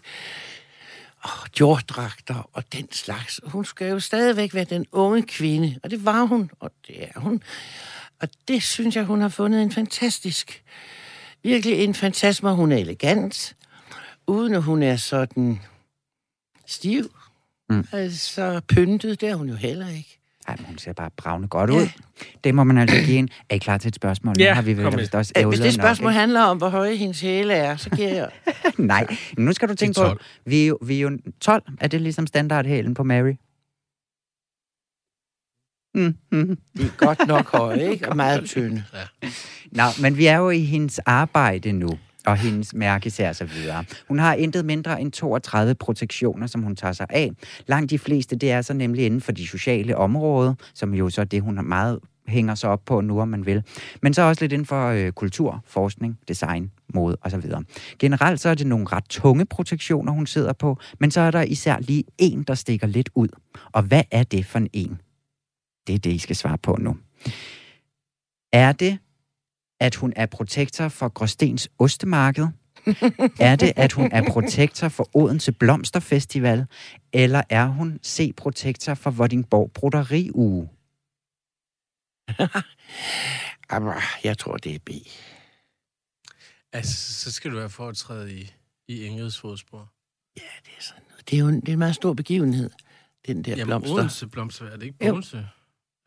oh, 1.24 1.30
jorddragter 1.60 2.50
og 2.54 2.64
den 2.74 2.92
slags. 2.92 3.40
Hun 3.46 3.66
skal 3.66 3.90
jo 3.90 4.00
stadigvæk 4.00 4.54
være 4.54 4.64
den 4.64 4.86
unge 4.92 5.22
kvinde, 5.22 5.80
og 5.84 5.92
det 5.92 6.06
var 6.06 6.24
hun, 6.24 6.52
og 6.60 6.72
det 6.88 7.04
er 7.16 7.20
hun. 7.20 7.42
Og 8.22 8.30
det 8.48 8.64
synes 8.64 8.96
jeg, 8.96 9.04
hun 9.04 9.22
har 9.22 9.30
fundet 9.30 9.62
en 9.62 9.72
fantastisk, 9.72 10.64
virkelig 11.44 11.84
en 11.84 11.94
fantastisk, 11.94 12.42
hvor 12.42 12.54
hun 12.54 12.72
er 12.72 12.78
elegant, 12.78 13.56
uden 14.28 14.54
at 14.54 14.64
hun 14.64 14.84
er 14.84 14.96
sådan 14.96 15.60
stiv. 16.66 17.12
Mm. 17.70 17.88
Altså 17.92 18.62
pyntet, 18.68 19.22
det 19.22 19.30
er 19.30 19.36
hun 19.36 19.50
jo 19.50 19.56
heller 19.56 19.90
ikke. 19.90 20.20
Ej, 20.48 20.56
men 20.58 20.66
hun 20.66 20.78
ser 20.78 20.94
bare 20.94 21.10
bravende 21.18 21.48
godt 21.48 21.70
ud. 21.70 21.88
Det 22.44 22.56
må 22.56 22.64
man 22.64 22.78
altså 22.78 22.96
give 23.06 23.18
en. 23.18 23.30
Er 23.50 23.56
I 23.56 23.58
klar 23.58 23.78
til 23.78 23.88
et 23.90 23.96
spørgsmål? 23.96 24.36
Nu 24.38 24.44
Ja, 24.44 24.54
har 24.54 24.62
vi 24.62 24.74
vel 24.78 24.84
kom 24.84 24.94
med. 24.94 25.00
vist 25.00 25.16
også 25.16 25.32
Hvis 25.36 25.42
ævlet 25.44 25.60
det 25.60 25.74
spørgsmål 25.74 26.12
nok, 26.12 26.20
handler 26.20 26.42
om, 26.42 26.58
hvor 26.58 26.70
høje 26.70 26.96
hendes 26.96 27.22
hæle 27.22 27.54
er, 27.54 27.76
så 27.76 27.90
giver 27.90 28.10
jeg... 28.10 28.30
Nej, 28.78 29.08
nu 29.38 29.54
skal 29.54 29.70
du 29.70 29.76
tænke 29.76 30.00
på, 30.00 30.04
12. 30.04 30.22
vi 30.46 30.64
er, 30.64 30.68
jo, 30.68 30.78
vi 30.86 30.98
er 30.98 31.02
jo 31.02 31.18
12. 31.42 31.64
Er 31.82 31.88
det 31.88 32.02
ligesom 32.02 32.28
standardhælen 32.28 32.94
på 32.94 33.04
Mary? 33.04 33.34
Mm, 35.96 36.16
mm. 36.32 36.58
De 36.78 36.84
er 36.84 36.98
godt 36.98 37.28
nok 37.28 37.52
høje, 37.52 37.92
ikke? 37.92 38.10
Og 38.10 38.16
meget 38.16 38.46
tynde. 38.50 38.84
Nå, 39.72 39.84
men 40.02 40.18
vi 40.18 40.26
er 40.26 40.38
jo 40.38 40.50
i 40.50 40.60
hendes 40.60 41.00
arbejde 41.00 41.72
nu, 41.72 41.90
og 42.26 42.38
hendes 42.38 42.74
mærkesager 42.74 43.30
og 43.30 43.36
så 43.36 43.44
altså 43.44 43.60
videre. 43.60 43.86
Hun 44.08 44.20
har 44.20 44.34
intet 44.34 44.66
mindre 44.66 45.02
end 45.02 45.12
32 45.12 45.76
protektioner, 45.76 46.48
som 46.48 46.62
hun 46.62 46.76
tager 46.76 46.92
sig 46.94 47.08
af. 47.10 47.32
Langt 47.68 47.90
de 47.90 48.00
fleste, 48.00 48.36
det 48.36 48.52
er 48.52 48.62
så 48.62 48.74
nemlig 48.74 49.06
inden 49.06 49.22
for 49.22 49.32
de 49.32 49.48
sociale 49.48 49.98
områder, 49.98 50.54
som 50.74 50.94
jo 50.94 51.10
så 51.10 51.22
er 51.22 51.26
det, 51.26 51.42
hun 51.42 51.56
har 51.56 51.64
meget 51.64 52.00
hænger 52.28 52.56
sig 52.56 52.70
op 52.70 52.86
på 52.86 53.02
nu, 53.02 53.22
om 53.22 53.28
man 53.28 53.46
vil. 53.46 53.64
Men 54.02 54.14
så 54.14 54.22
også 54.22 54.44
lidt 54.44 54.52
inden 54.54 54.66
for 54.66 54.88
øh, 54.88 55.12
kultur, 55.12 55.64
forskning, 55.68 56.20
design, 56.28 56.72
mode 56.94 57.18
osv. 57.22 57.52
Generelt 58.00 58.40
så 58.40 58.50
er 58.50 58.56
det 58.56 58.68
nogle 58.68 58.86
ret 58.92 59.06
tunge 59.10 59.46
protektioner, 59.46 60.12
hun 60.12 60.28
sidder 60.28 60.54
på, 60.54 60.78
men 61.00 61.12
så 61.12 61.22
er 61.22 61.32
der 61.32 61.42
især 61.42 61.80
lige 61.80 62.04
en, 62.18 62.44
der 62.44 62.56
stikker 62.56 62.88
lidt 62.88 63.10
ud. 63.16 63.28
Og 63.72 63.84
hvad 63.84 64.04
er 64.12 64.24
det 64.24 64.46
for 64.46 64.60
en 64.60 64.70
en? 64.74 65.02
Det 65.88 65.96
er 65.96 66.00
det, 66.00 66.12
I 66.12 66.18
skal 66.18 66.36
svare 66.36 66.58
på 66.58 66.78
nu. 66.80 66.98
Er 68.54 68.72
det 68.72 68.98
at 69.84 69.96
hun 69.96 70.14
er 70.16 70.26
protektor 70.26 70.88
for 70.88 71.10
Gråstens 71.10 71.70
Ostemarked? 71.80 72.48
er 73.40 73.56
det, 73.56 73.74
at 73.76 73.94
hun 73.94 74.12
er 74.12 74.30
protektor 74.32 74.88
for 74.88 75.10
Odense 75.14 75.52
Blomsterfestival? 75.52 76.66
Eller 77.14 77.42
er 77.50 77.66
hun 77.66 78.00
C-protektor 78.06 78.94
for 78.94 79.12
Vordingborg 79.12 79.72
Broderiuge? 79.72 80.70
Jamen, 83.72 83.94
jeg 84.24 84.38
tror, 84.38 84.58
det 84.58 84.76
er 84.76 84.80
B. 84.86 84.90
Altså, 86.74 87.14
så 87.14 87.32
skal 87.32 87.52
du 87.52 87.56
være 87.56 87.70
for 87.70 87.88
at 87.90 87.98
træde 87.98 88.34
i, 88.34 88.54
i 88.88 89.04
Ingrids 89.04 89.40
fodspor. 89.40 89.92
Ja, 90.38 90.42
det 90.66 90.72
er 90.78 90.82
sådan 90.82 91.04
noget. 91.10 91.30
Det 91.30 91.36
er 91.36 91.40
jo 91.40 91.48
en, 91.48 91.60
det 91.60 91.70
er 91.70 91.74
en 91.74 91.80
meget 91.80 91.96
stor 91.96 92.14
begivenhed, 92.14 92.70
den 93.28 93.44
der 93.44 93.52
Jamen, 93.52 93.66
blomster. 93.66 93.94
Odense 93.94 94.28
Blomster, 94.28 94.66
er 94.66 94.78
det 94.78 94.84
ikke. 94.84 94.98
Bogense? 94.98 95.48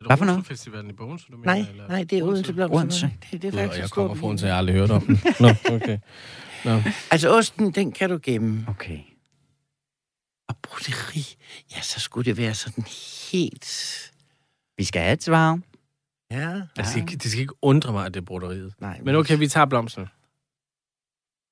Hvad 0.05 0.17
for 0.17 0.25
noget? 0.25 0.45
Festivalen 0.45 0.89
i 0.89 0.93
Bogense, 0.93 1.25
du 1.31 1.37
mener? 1.37 1.53
Nej, 1.53 1.69
eller? 1.69 1.87
nej, 1.87 2.03
det 2.03 2.17
er 2.19 2.23
Odense 2.23 2.53
Blomster. 2.53 2.77
Odense. 2.77 3.11
Det, 3.31 3.41
det 3.41 3.47
er 3.47 3.51
faktisk 3.57 3.81
jeg 3.81 3.89
kommer 3.89 4.15
fra 4.15 4.27
Odense, 4.27 4.45
jeg 4.45 4.53
har 4.53 4.57
aldrig 4.57 4.75
hørt 4.75 4.91
om 4.91 5.01
den. 5.05 5.19
Nå, 5.39 5.47
okay. 5.75 5.99
Nå. 6.65 6.81
Altså, 7.11 7.29
osten, 7.37 7.71
den 7.71 7.91
kan 7.91 8.09
du 8.09 8.19
gemme. 8.23 8.65
Okay. 8.69 8.99
Og 10.49 10.55
broderi, 10.61 11.35
ja, 11.75 11.81
så 11.81 11.99
skulle 11.99 12.25
det 12.25 12.37
være 12.37 12.53
sådan 12.53 12.83
helt... 13.31 13.67
Vi 14.77 14.83
skal 14.83 15.01
have 15.01 15.13
et 15.13 15.23
svar. 15.23 15.59
Ja, 16.31 16.61
Det 16.77 16.87
skal, 16.87 17.01
ikke, 17.01 17.17
det 17.17 17.31
skal 17.31 17.41
ikke 17.41 17.53
undre 17.63 17.91
mig, 17.91 18.05
at 18.05 18.13
det 18.13 18.19
er 18.21 18.25
broderiet. 18.25 18.73
nej. 18.79 18.99
Men 19.03 19.15
okay, 19.15 19.37
vi 19.37 19.47
tager 19.47 19.65
blomsten. 19.65 20.07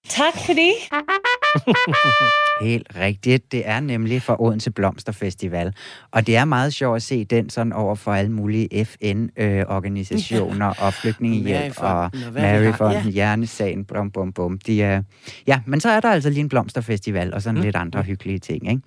Tak 0.10 0.34
fordi. 0.46 0.72
Helt 2.62 2.88
rigtigt. 2.96 3.52
Det 3.52 3.68
er 3.68 3.80
nemlig 3.80 4.22
for 4.22 4.42
Odense 4.42 4.72
Blomsterfestival. 4.72 5.74
Og 6.12 6.28
det 6.28 6.36
er 6.36 6.46
meget 6.46 6.74
sjovt 6.74 6.96
at 6.96 7.04
se 7.04 7.24
den 7.24 7.50
sådan 7.50 7.74
over 7.74 7.96
for 7.96 8.14
alle 8.14 8.32
mulige 8.32 8.86
FN-organisationer 8.86 10.66
og 10.66 10.94
flygtningehjælp 10.94 11.76
og 11.78 12.12
Maryfonden. 12.14 12.42
Maryfonden, 12.42 13.12
Hjernesagen, 13.12 13.86
bum, 13.86 14.12
bum, 14.12 14.34
bum. 14.34 14.60
De 14.60 14.84
er, 14.84 15.02
ja, 15.48 15.62
men 15.66 15.80
så 15.80 15.90
er 15.90 16.00
der 16.00 16.12
altså 16.12 16.30
lige 16.30 16.40
en 16.40 16.50
blomsterfestival 16.50 17.34
og 17.34 17.42
sådan 17.42 17.58
mm. 17.58 17.64
lidt 17.64 17.76
andre 17.76 18.02
hyggelige 18.02 18.40
ting. 18.40 18.70
Ikke? 18.70 18.82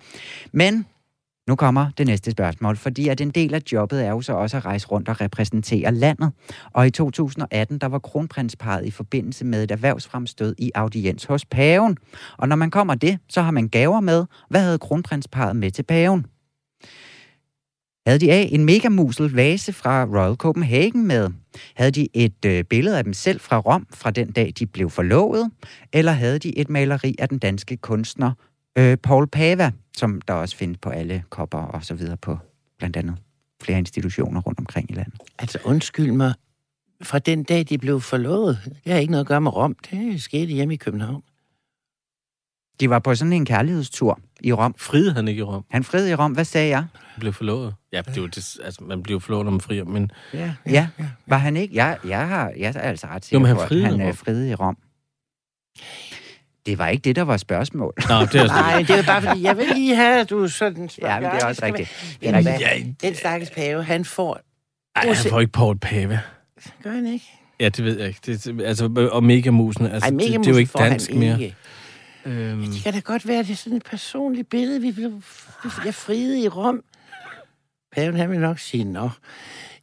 Men 0.51 0.85
nu 1.49 1.55
kommer 1.55 1.91
det 1.97 2.07
næste 2.07 2.31
spørgsmål, 2.31 2.77
fordi 2.77 3.07
at 3.07 3.21
en 3.21 3.29
del 3.29 3.53
af 3.53 3.61
jobbet 3.71 4.05
er 4.05 4.09
jo 4.09 4.21
så 4.21 4.33
også 4.33 4.57
at 4.57 4.65
rejse 4.65 4.87
rundt 4.87 5.09
og 5.09 5.21
repræsentere 5.21 5.91
landet. 5.93 6.31
Og 6.73 6.87
i 6.87 6.91
2018, 6.91 7.77
der 7.77 7.87
var 7.87 7.99
kronprinsparet 7.99 8.85
i 8.85 8.91
forbindelse 8.91 9.45
med 9.45 9.63
et 9.63 9.71
erhvervsfremstød 9.71 10.55
i 10.57 10.71
audiens 10.75 11.25
hos 11.25 11.45
paven. 11.45 11.97
Og 12.37 12.47
når 12.47 12.55
man 12.55 12.71
kommer 12.71 12.95
det, 12.95 13.19
så 13.29 13.41
har 13.41 13.51
man 13.51 13.67
gaver 13.67 13.99
med. 13.99 14.25
Hvad 14.49 14.61
havde 14.61 14.77
kronprinsparet 14.77 15.55
med 15.55 15.71
til 15.71 15.83
paven? 15.83 16.25
Havde 18.07 18.19
de 18.19 18.31
A, 18.31 18.45
en 18.51 18.65
megamusel 18.65 19.31
vase 19.31 19.73
fra 19.73 20.05
Royal 20.05 20.35
Copenhagen 20.35 21.07
med? 21.07 21.29
Havde 21.75 21.91
de 21.91 22.07
et 22.13 22.45
øh, 22.45 22.63
billede 22.63 22.97
af 22.97 23.03
dem 23.03 23.13
selv 23.13 23.39
fra 23.39 23.57
Rom 23.57 23.87
fra 23.93 24.11
den 24.11 24.31
dag, 24.31 24.53
de 24.59 24.65
blev 24.65 24.89
forlovet? 24.89 25.51
Eller 25.93 26.11
havde 26.11 26.39
de 26.39 26.57
et 26.57 26.69
maleri 26.69 27.15
af 27.19 27.29
den 27.29 27.39
danske 27.39 27.77
kunstner 27.77 28.31
øh, 28.79 28.97
Paul 28.97 29.27
Pava, 29.27 29.71
som 29.97 30.21
der 30.21 30.33
også 30.33 30.55
findes 30.55 30.77
på 30.81 30.89
alle 30.89 31.23
kopper 31.29 31.57
og 31.57 31.85
så 31.85 31.93
videre 31.93 32.17
på 32.17 32.37
blandt 32.77 32.97
andet 32.97 33.15
flere 33.63 33.77
institutioner 33.79 34.41
rundt 34.41 34.59
omkring 34.59 34.91
i 34.91 34.93
landet. 34.93 35.21
Altså, 35.39 35.59
undskyld 35.65 36.11
mig. 36.11 36.33
Fra 37.03 37.19
den 37.19 37.43
dag, 37.43 37.65
de 37.69 37.77
blev 37.77 38.01
forlovet, 38.01 38.59
det 38.83 38.93
har 38.93 38.99
ikke 38.99 39.11
noget 39.11 39.23
at 39.23 39.27
gøre 39.27 39.41
med 39.41 39.55
Rom. 39.55 39.75
Det 39.91 40.23
skete 40.23 40.53
hjemme 40.53 40.73
i 40.73 40.77
København. 40.77 41.23
De 42.79 42.89
var 42.89 42.99
på 42.99 43.15
sådan 43.15 43.33
en 43.33 43.45
kærlighedstur 43.45 44.19
i 44.41 44.53
Rom. 44.53 44.75
Friede 44.77 45.13
han 45.13 45.27
ikke 45.27 45.39
i 45.39 45.43
Rom? 45.43 45.65
Han 45.69 45.83
friede 45.83 46.09
i 46.11 46.15
Rom. 46.15 46.31
Hvad 46.31 46.45
sagde 46.45 46.69
jeg? 46.69 46.79
Han 46.93 47.19
blev 47.19 47.33
forlovet. 47.33 47.75
Ja, 47.93 48.01
det 48.01 48.17
er 48.17 48.21
jo 48.21 48.27
det, 48.27 48.57
altså, 48.63 48.83
man 48.83 49.03
bliver 49.03 49.15
jo 49.15 49.19
forlovet, 49.19 49.45
når 49.45 49.51
man 49.51 49.61
frier, 49.61 49.83
men 49.85 50.11
Ja, 50.33 50.53
Ja, 50.69 50.89
var 51.27 51.37
han 51.37 51.57
ikke? 51.57 51.75
Jeg, 51.75 51.97
jeg, 52.05 52.27
har, 52.27 52.53
jeg 52.57 52.73
er 52.75 52.79
altså 52.79 53.07
ret 53.07 53.15
Jo, 53.15 53.19
sikker 53.25 53.39
men 53.39 53.47
han 53.47 53.55
på, 53.55 53.61
at 53.63 53.71
i 53.71 53.81
han 53.81 53.93
Rom. 53.93 54.01
øh, 54.01 54.13
friede 54.15 54.49
i 54.49 54.55
Rom. 54.55 54.77
Det 56.69 56.77
var 56.77 56.87
ikke 56.87 57.01
det, 57.01 57.15
der 57.15 57.21
var 57.21 57.37
spørgsmål. 57.37 57.93
Nå, 58.09 58.15
det 58.21 58.35
er 58.35 58.47
Nej, 58.47 58.77
det 58.79 58.89
er 58.89 58.97
jo 58.97 59.03
bare 59.03 59.21
fordi, 59.21 59.41
jeg 59.43 59.57
vil 59.57 59.65
lige 59.73 59.95
have, 59.95 60.19
at 60.21 60.29
du 60.29 60.47
sådan 60.47 60.89
spørger. 60.89 61.13
Ja, 61.13 61.19
men 61.19 61.31
det 61.31 61.41
er 61.41 61.45
også 61.45 61.65
rigtigt. 61.65 62.17
Det 62.21 62.29
er 62.29 62.33
rigtigt. 62.37 62.57
hvad? 62.57 62.93
Den 63.09 63.15
stakkels 63.15 63.51
pave, 63.51 63.83
han 63.83 64.05
får... 64.05 64.39
Ej, 64.95 65.05
han 65.05 65.15
får 65.15 65.39
ikke 65.39 65.51
Paul 65.51 65.77
Pave. 65.77 66.19
Gør 66.83 66.91
han 66.91 67.05
ikke? 67.05 67.25
Ja, 67.59 67.69
det 67.69 67.85
ved 67.85 67.99
jeg 67.99 68.07
ikke. 68.07 68.19
Det, 68.25 68.61
altså, 68.65 69.09
og 69.11 69.23
megamusen, 69.23 69.85
altså, 69.85 70.05
Ej, 70.05 70.09
det, 70.09 70.15
mega 70.17 70.37
det, 70.37 70.47
er 70.47 70.51
jo 70.51 70.57
ikke 70.57 70.71
dansk 70.77 71.13
mere. 71.13 71.41
Ikke. 71.41 71.55
Øhm, 72.25 72.61
Det 72.61 72.83
kan 72.83 72.93
da 72.93 72.99
godt 72.99 73.27
være, 73.27 73.43
det 73.43 73.49
er 73.49 73.55
sådan 73.55 73.77
et 73.77 73.83
personligt 73.83 74.49
billede. 74.49 74.81
Vi 74.81 74.91
blev, 74.91 75.21
jeg 75.85 75.95
friede 75.95 76.41
i 76.43 76.47
Rom. 76.47 76.83
Paven, 77.91 78.15
han 78.15 78.31
vil 78.31 78.39
nok 78.39 78.59
sige, 78.59 78.83
nå, 78.83 79.09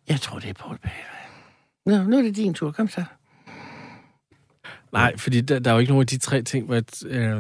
jeg 0.09 0.21
tror, 0.21 0.39
det 0.39 0.49
er 0.49 0.55
Paul 0.55 0.79
Pave. 0.79 1.97
Nå, 1.99 2.03
nu 2.11 2.19
er 2.19 2.23
det 2.23 2.37
din 2.37 2.55
tur. 2.55 2.73
Kom 2.73 2.89
så. 2.89 3.05
Nej, 4.97 5.17
fordi 5.17 5.41
der, 5.41 5.59
der 5.59 5.71
er 5.71 5.75
jo 5.75 5.81
ikke 5.81 5.93
nogen 5.93 6.03
af 6.03 6.07
de 6.07 6.19
tre 6.19 6.43
ting, 6.43 6.67
hvor... 6.67 6.77
Et, 6.77 7.05
øh, 7.07 7.39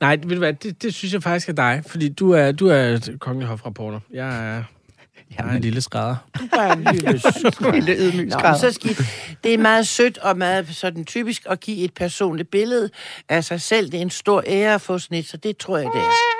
nej, 0.00 0.16
ved 0.16 0.30
du 0.30 0.38
hvad, 0.38 0.52
det, 0.52 0.82
det 0.82 0.94
synes 0.94 1.14
jeg 1.14 1.22
faktisk 1.22 1.48
er 1.48 1.52
dig, 1.52 1.82
fordi 1.86 2.08
du 2.08 2.30
er, 2.30 2.52
du 2.52 2.66
er 2.68 2.82
et 2.82 3.16
kongelig 3.20 3.48
hofrapporter. 3.48 4.00
Jeg 4.12 4.56
er, 4.56 4.64
jeg 5.38 5.48
er 5.48 5.52
en 5.52 5.60
lille 5.60 5.80
skrædder. 5.80 6.16
Du 6.38 6.44
er 6.44 6.56
bare 6.56 6.72
en 6.72 6.84
lille 6.92 7.20
Lille 7.72 7.96
ydmyg 7.96 8.26
Nå, 8.26 8.38
skrædder. 8.38 8.58
så 8.58 8.72
skidt. 8.72 8.98
Det 9.44 9.54
er 9.54 9.58
meget 9.58 9.86
sødt 9.86 10.18
og 10.18 10.38
meget 10.38 10.68
sådan 10.68 11.04
typisk 11.04 11.42
at 11.50 11.60
give 11.60 11.84
et 11.84 11.94
personligt 11.94 12.50
billede 12.50 12.90
af 13.28 13.44
sig 13.44 13.60
selv. 13.60 13.90
Det 13.90 13.98
er 13.98 14.02
en 14.02 14.10
stor 14.10 14.42
ære 14.46 14.74
at 14.74 14.80
få 14.80 14.98
sådan 14.98 15.18
et, 15.18 15.26
så 15.26 15.36
det 15.36 15.56
tror 15.56 15.76
jeg, 15.76 15.86
det 15.94 16.00
er. 16.00 16.37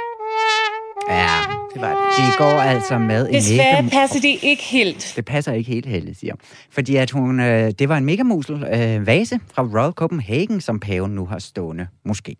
Det 1.78 1.86
var 1.86 1.94
det. 1.94 2.32
de 2.32 2.38
går 2.38 2.60
altså 2.60 2.98
med 2.98 3.28
en 3.28 3.34
Desværre 3.34 3.82
mega... 3.82 3.96
passer 3.96 4.20
det 4.20 4.38
ikke 4.42 4.62
helt. 4.62 5.12
Det 5.16 5.24
passer 5.24 5.52
ikke 5.52 5.70
helt, 5.70 5.86
Helle 5.86 6.14
siger. 6.14 6.34
Fordi 6.70 6.96
at 6.96 7.10
hun, 7.10 7.40
øh, 7.40 7.70
det 7.78 7.88
var 7.88 7.96
en 7.96 8.04
megamusel 8.04 8.64
øh, 8.64 9.06
vase 9.06 9.40
fra 9.54 9.62
Royal 9.62 9.92
Copenhagen, 9.92 10.60
som 10.60 10.80
paven 10.80 11.10
nu 11.10 11.26
har 11.26 11.38
stående. 11.38 11.86
Måske. 12.04 12.36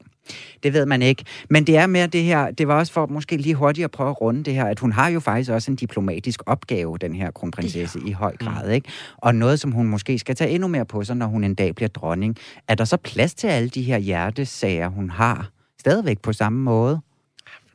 Det 0.63 0.73
ved 0.73 0.87
man 0.87 1.03
ikke. 1.03 1.25
Men 1.51 1.65
det 1.67 1.77
er 1.77 1.87
mere 1.87 2.07
det 2.07 2.23
her, 2.23 2.51
det 2.51 2.69
var 2.69 2.75
også 2.79 2.93
for 2.93 3.07
måske 3.07 3.37
lige 3.37 3.55
hurtigt 3.55 3.85
at 3.85 3.91
prøve 3.91 4.11
at 4.11 4.21
runde 4.21 4.45
det 4.45 4.55
her, 4.55 4.65
at 4.65 4.79
hun 4.79 4.93
har 4.93 5.09
jo 5.09 5.21
faktisk 5.21 5.51
også 5.51 5.71
en 5.71 5.77
diplomatisk 5.77 6.43
opgave, 6.47 6.99
den 6.99 7.15
her 7.15 7.31
kronprinsesse, 7.31 7.99
ja. 8.05 8.09
i 8.09 8.13
høj 8.13 8.37
grad. 8.37 8.71
Ikke? 8.71 8.89
Og 9.17 9.35
noget, 9.35 9.61
som 9.61 9.73
hun 9.73 9.87
måske 9.87 10.19
skal 10.19 10.35
tage 10.35 10.51
endnu 10.51 10.69
mere 10.69 10.85
på 10.85 11.05
sig, 11.05 11.17
når 11.17 11.27
hun 11.27 11.45
en 11.45 11.55
dag 11.55 11.75
bliver 11.75 11.89
dronning. 11.89 12.37
Er 12.69 12.75
der 12.75 12.85
så 12.85 12.97
plads 12.97 13.35
til 13.35 13.47
alle 13.47 13.69
de 13.69 13.83
her 13.83 13.99
hjertesager, 13.99 14.89
hun 14.89 15.11
har, 15.11 15.51
stadigvæk 15.81 16.19
på 16.21 16.33
samme 16.33 16.59
måde? 16.63 17.01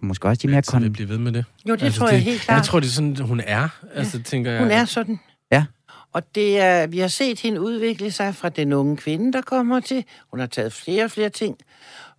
Måske 0.03 0.27
også 0.27 0.39
de 0.41 0.47
mere 0.47 0.63
kon- 0.71 0.89
blive 0.89 1.09
ved 1.09 1.17
med 1.17 1.31
det. 1.31 1.45
Jo, 1.69 1.75
det 1.75 1.93
tror 1.93 2.09
jeg 2.09 2.21
helt 2.23 2.41
klart. 2.41 2.57
Jeg 2.57 2.65
tror, 2.65 2.79
det 2.79 2.87
er 2.87 2.91
sådan, 2.91 3.17
hun 3.17 3.39
er. 3.39 3.69
Altså, 3.93 4.21
tænker 4.23 4.51
jeg. 4.51 4.59
Hun 4.61 4.71
er 4.71 4.85
sådan. 4.85 5.19
Ja. 5.51 5.65
Og 6.13 6.35
det 6.35 6.59
er, 6.59 6.87
vi 6.87 6.99
har 6.99 7.07
set 7.07 7.39
hende 7.39 7.61
udvikle 7.61 8.11
sig 8.11 8.35
fra 8.35 8.49
den 8.49 8.73
unge 8.73 8.97
kvinde, 8.97 9.33
der 9.33 9.41
kommer 9.41 9.79
til. 9.79 10.05
Hun 10.31 10.39
har 10.39 10.47
taget 10.47 10.73
flere 10.73 11.03
og 11.03 11.11
flere 11.11 11.29
ting 11.29 11.57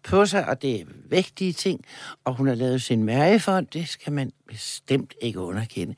på 0.04 0.26
sig, 0.26 0.48
og 0.48 0.62
det 0.62 0.80
er 0.80 0.84
vægtige 1.10 1.52
ting. 1.52 1.80
Og 2.24 2.34
hun 2.36 2.46
har 2.46 2.54
lavet 2.54 2.82
sin 2.82 3.04
mærkefond, 3.04 3.66
det 3.66 3.88
skal 3.88 4.12
man 4.12 4.30
bestemt 4.48 5.14
ikke 5.22 5.40
underkende. 5.40 5.94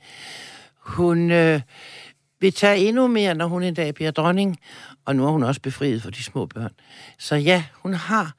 Hun 0.79 1.31
øh, 1.31 1.61
vil 2.41 2.53
tage 2.53 2.77
endnu 2.77 3.07
mere, 3.07 3.35
når 3.35 3.47
hun 3.47 3.63
en 3.63 3.73
dag 3.73 3.93
bliver 3.95 4.11
dronning, 4.11 4.57
og 5.05 5.15
nu 5.15 5.27
er 5.27 5.31
hun 5.31 5.43
også 5.43 5.61
befriet 5.61 6.01
for 6.01 6.09
de 6.09 6.23
små 6.23 6.45
børn. 6.45 6.71
Så 7.19 7.35
ja, 7.35 7.63
hun 7.73 7.93
har 7.93 8.33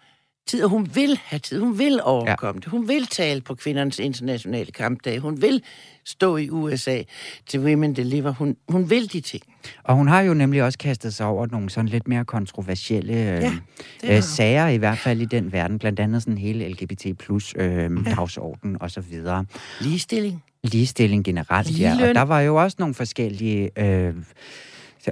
tid, 0.48 0.64
og 0.64 0.70
hun 0.70 0.88
vil 0.94 1.20
have 1.24 1.40
tid. 1.40 1.60
Hun 1.60 1.78
vil 1.78 2.00
overkomme 2.02 2.60
ja. 2.60 2.64
det. 2.64 2.70
Hun 2.70 2.88
vil 2.88 3.06
tale 3.06 3.40
på 3.40 3.54
kvindernes 3.54 3.98
internationale 3.98 4.72
kampdag. 4.72 5.18
Hun 5.18 5.42
vil 5.42 5.62
stå 6.04 6.36
i 6.36 6.50
USA 6.50 7.02
til 7.46 7.60
Women 7.60 7.96
Deliver. 7.96 8.32
Hun, 8.32 8.56
hun 8.68 8.90
vil 8.90 9.12
de 9.12 9.20
ting. 9.20 9.42
Og 9.84 9.94
hun 9.94 10.08
har 10.08 10.20
jo 10.20 10.34
nemlig 10.34 10.62
også 10.62 10.78
kastet 10.78 11.14
sig 11.14 11.26
over 11.26 11.46
nogle 11.46 11.70
sådan 11.70 11.88
lidt 11.88 12.08
mere 12.08 12.24
kontroversielle 12.24 13.12
øh, 13.12 13.42
har 13.42 13.60
øh, 14.04 14.10
hun. 14.12 14.22
sager, 14.22 14.68
i 14.68 14.76
hvert 14.76 14.98
fald 14.98 15.20
i 15.20 15.24
den 15.24 15.52
verden. 15.52 15.78
Blandt 15.78 16.00
andet 16.00 16.22
sådan 16.22 16.38
hele 16.38 16.68
LGBT 16.68 17.18
plus 17.18 17.54
øh, 17.56 17.90
dagsorden 18.16 18.76
og 18.80 18.90
så 18.90 19.00
videre. 19.00 19.44
Ligestilling. 19.80 20.42
Ligestilling 20.64 21.24
generelt, 21.24 21.80
ja. 21.80 21.90
Og 21.90 21.96
Ligeløn. 21.96 22.14
der 22.14 22.22
var 22.22 22.40
jo 22.40 22.62
også 22.62 22.76
nogle 22.78 22.94
forskellige... 22.94 23.70
Øh, 23.76 24.14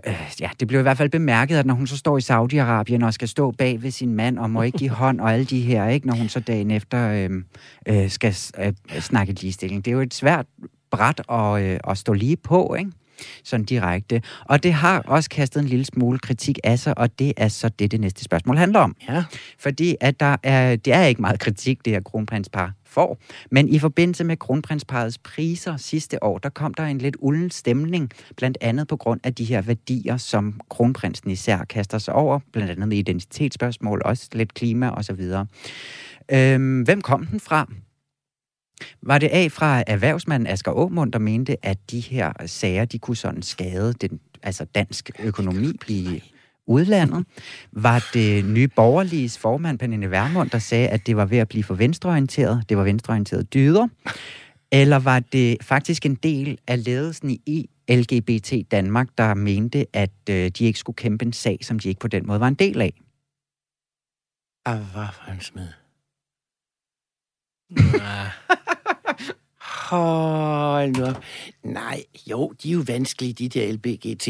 så, 0.04 0.10
øh, 0.10 0.40
ja, 0.40 0.50
det 0.60 0.68
blev 0.68 0.80
i 0.80 0.82
hvert 0.82 0.96
fald 0.96 1.10
bemærket, 1.10 1.56
at 1.56 1.66
når 1.66 1.74
hun 1.74 1.86
så 1.86 1.96
står 1.96 2.18
i 2.18 2.20
Saudi-Arabien 2.20 3.04
og 3.04 3.14
skal 3.14 3.28
stå 3.28 3.50
bag 3.50 3.82
ved 3.82 3.90
sin 3.90 4.14
mand 4.14 4.38
og 4.38 4.50
må 4.50 4.62
ikke 4.62 4.78
give 4.78 4.90
hånd 4.90 5.20
og 5.20 5.32
alle 5.32 5.44
de 5.44 5.60
her, 5.60 5.88
ikke, 5.88 6.06
når 6.06 6.14
hun 6.14 6.28
så 6.28 6.40
dagen 6.40 6.70
efter 6.70 7.10
øh, 7.10 7.30
øh, 7.88 8.10
skal 8.10 8.36
øh, 8.58 8.72
snakke 9.00 9.32
ligestilling. 9.32 9.84
Det 9.84 9.90
er 9.90 9.94
jo 9.94 10.00
et 10.00 10.14
svært 10.14 10.46
bræt 10.90 11.22
at, 11.28 11.62
øh, 11.62 11.80
at 11.88 11.98
stå 11.98 12.12
lige 12.12 12.36
på, 12.36 12.74
ikke? 12.78 12.90
Sådan 13.44 13.66
direkte. 13.66 14.22
Og 14.44 14.62
det 14.62 14.72
har 14.72 15.00
også 15.00 15.30
kastet 15.30 15.60
en 15.60 15.66
lille 15.68 15.84
smule 15.84 16.18
kritik 16.18 16.58
af 16.64 16.78
sig, 16.78 16.98
og 16.98 17.18
det 17.18 17.32
er 17.36 17.48
så 17.48 17.68
det, 17.68 17.90
det 17.90 18.00
næste 18.00 18.24
spørgsmål 18.24 18.56
handler 18.56 18.80
om. 18.80 18.96
Ja. 19.08 19.24
Fordi 19.58 19.96
at 20.00 20.20
der 20.20 20.36
er, 20.42 20.76
det 20.76 20.92
er 20.92 21.04
ikke 21.04 21.20
meget 21.20 21.40
kritik, 21.40 21.84
det 21.84 21.92
her 21.92 22.00
kronprinspar 22.00 22.72
får. 22.84 23.18
Men 23.50 23.68
i 23.68 23.78
forbindelse 23.78 24.24
med 24.24 24.36
kronprinsparets 24.36 25.18
priser 25.18 25.76
sidste 25.76 26.24
år, 26.24 26.38
der 26.38 26.48
kom 26.48 26.74
der 26.74 26.84
en 26.84 26.98
lidt 26.98 27.16
ulden 27.18 27.50
stemning, 27.50 28.10
blandt 28.36 28.58
andet 28.60 28.88
på 28.88 28.96
grund 28.96 29.20
af 29.24 29.34
de 29.34 29.44
her 29.44 29.62
værdier, 29.62 30.16
som 30.16 30.60
kronprinsen 30.70 31.30
især 31.30 31.64
kaster 31.64 31.98
sig 31.98 32.14
over, 32.14 32.40
blandt 32.52 32.70
andet 32.70 32.88
med 32.88 32.96
identitetsspørgsmål, 32.96 34.02
også 34.04 34.28
lidt 34.32 34.54
klima 34.54 34.90
osv. 34.90 35.20
Øhm, 36.32 36.82
hvem 36.82 37.00
kom 37.00 37.26
den 37.26 37.40
fra? 37.40 37.70
Var 39.02 39.18
det 39.18 39.28
af 39.28 39.52
fra 39.52 39.82
erhvervsmanden 39.86 40.46
Asger 40.46 40.72
Aumund, 40.72 41.12
der 41.12 41.18
mente, 41.18 41.66
at 41.66 41.78
de 41.90 42.00
her 42.00 42.32
sager, 42.46 42.84
de 42.84 42.98
kunne 42.98 43.16
sådan 43.16 43.42
skade 43.42 43.92
den, 43.92 44.20
altså 44.42 44.64
dansk 44.64 45.10
økonomi 45.18 45.72
i 45.88 46.22
udlandet? 46.66 47.26
Var 47.72 48.08
det 48.14 48.44
nye 48.44 48.68
borgerliges 48.68 49.38
formand, 49.38 49.78
Pernille 49.78 50.10
Vermund, 50.10 50.50
der 50.50 50.58
sagde, 50.58 50.88
at 50.88 51.06
det 51.06 51.16
var 51.16 51.26
ved 51.26 51.38
at 51.38 51.48
blive 51.48 51.64
for 51.64 51.74
venstreorienteret? 51.74 52.64
Det 52.68 52.76
var 52.76 52.84
venstreorienteret 52.84 53.54
dyder? 53.54 53.88
Eller 54.72 54.98
var 54.98 55.20
det 55.20 55.56
faktisk 55.62 56.06
en 56.06 56.14
del 56.14 56.58
af 56.66 56.84
ledelsen 56.84 57.30
i 57.30 57.70
LGBT 57.88 58.52
Danmark, 58.70 59.08
der 59.18 59.34
mente, 59.34 59.86
at 59.92 60.10
øh, 60.30 60.50
de 60.58 60.64
ikke 60.64 60.78
skulle 60.78 60.96
kæmpe 60.96 61.24
en 61.24 61.32
sag, 61.32 61.58
som 61.62 61.78
de 61.78 61.88
ikke 61.88 62.00
på 62.00 62.08
den 62.08 62.26
måde 62.26 62.40
var 62.40 62.48
en 62.48 62.54
del 62.54 62.80
af? 62.80 62.92
Og 64.66 64.78
hvad 64.78 65.06
for 65.12 65.32
en 65.32 65.40
smed. 65.40 65.85
Ah, 67.74 68.30
Hold 69.90 70.96
nu 70.96 71.04
op. 71.04 71.24
Nej, 71.62 72.04
jo, 72.26 72.52
de 72.62 72.68
er 72.68 72.72
jo 72.72 72.84
vanskelige, 72.86 73.32
de 73.32 73.48
der 73.48 73.72
LBGT+. 73.72 74.28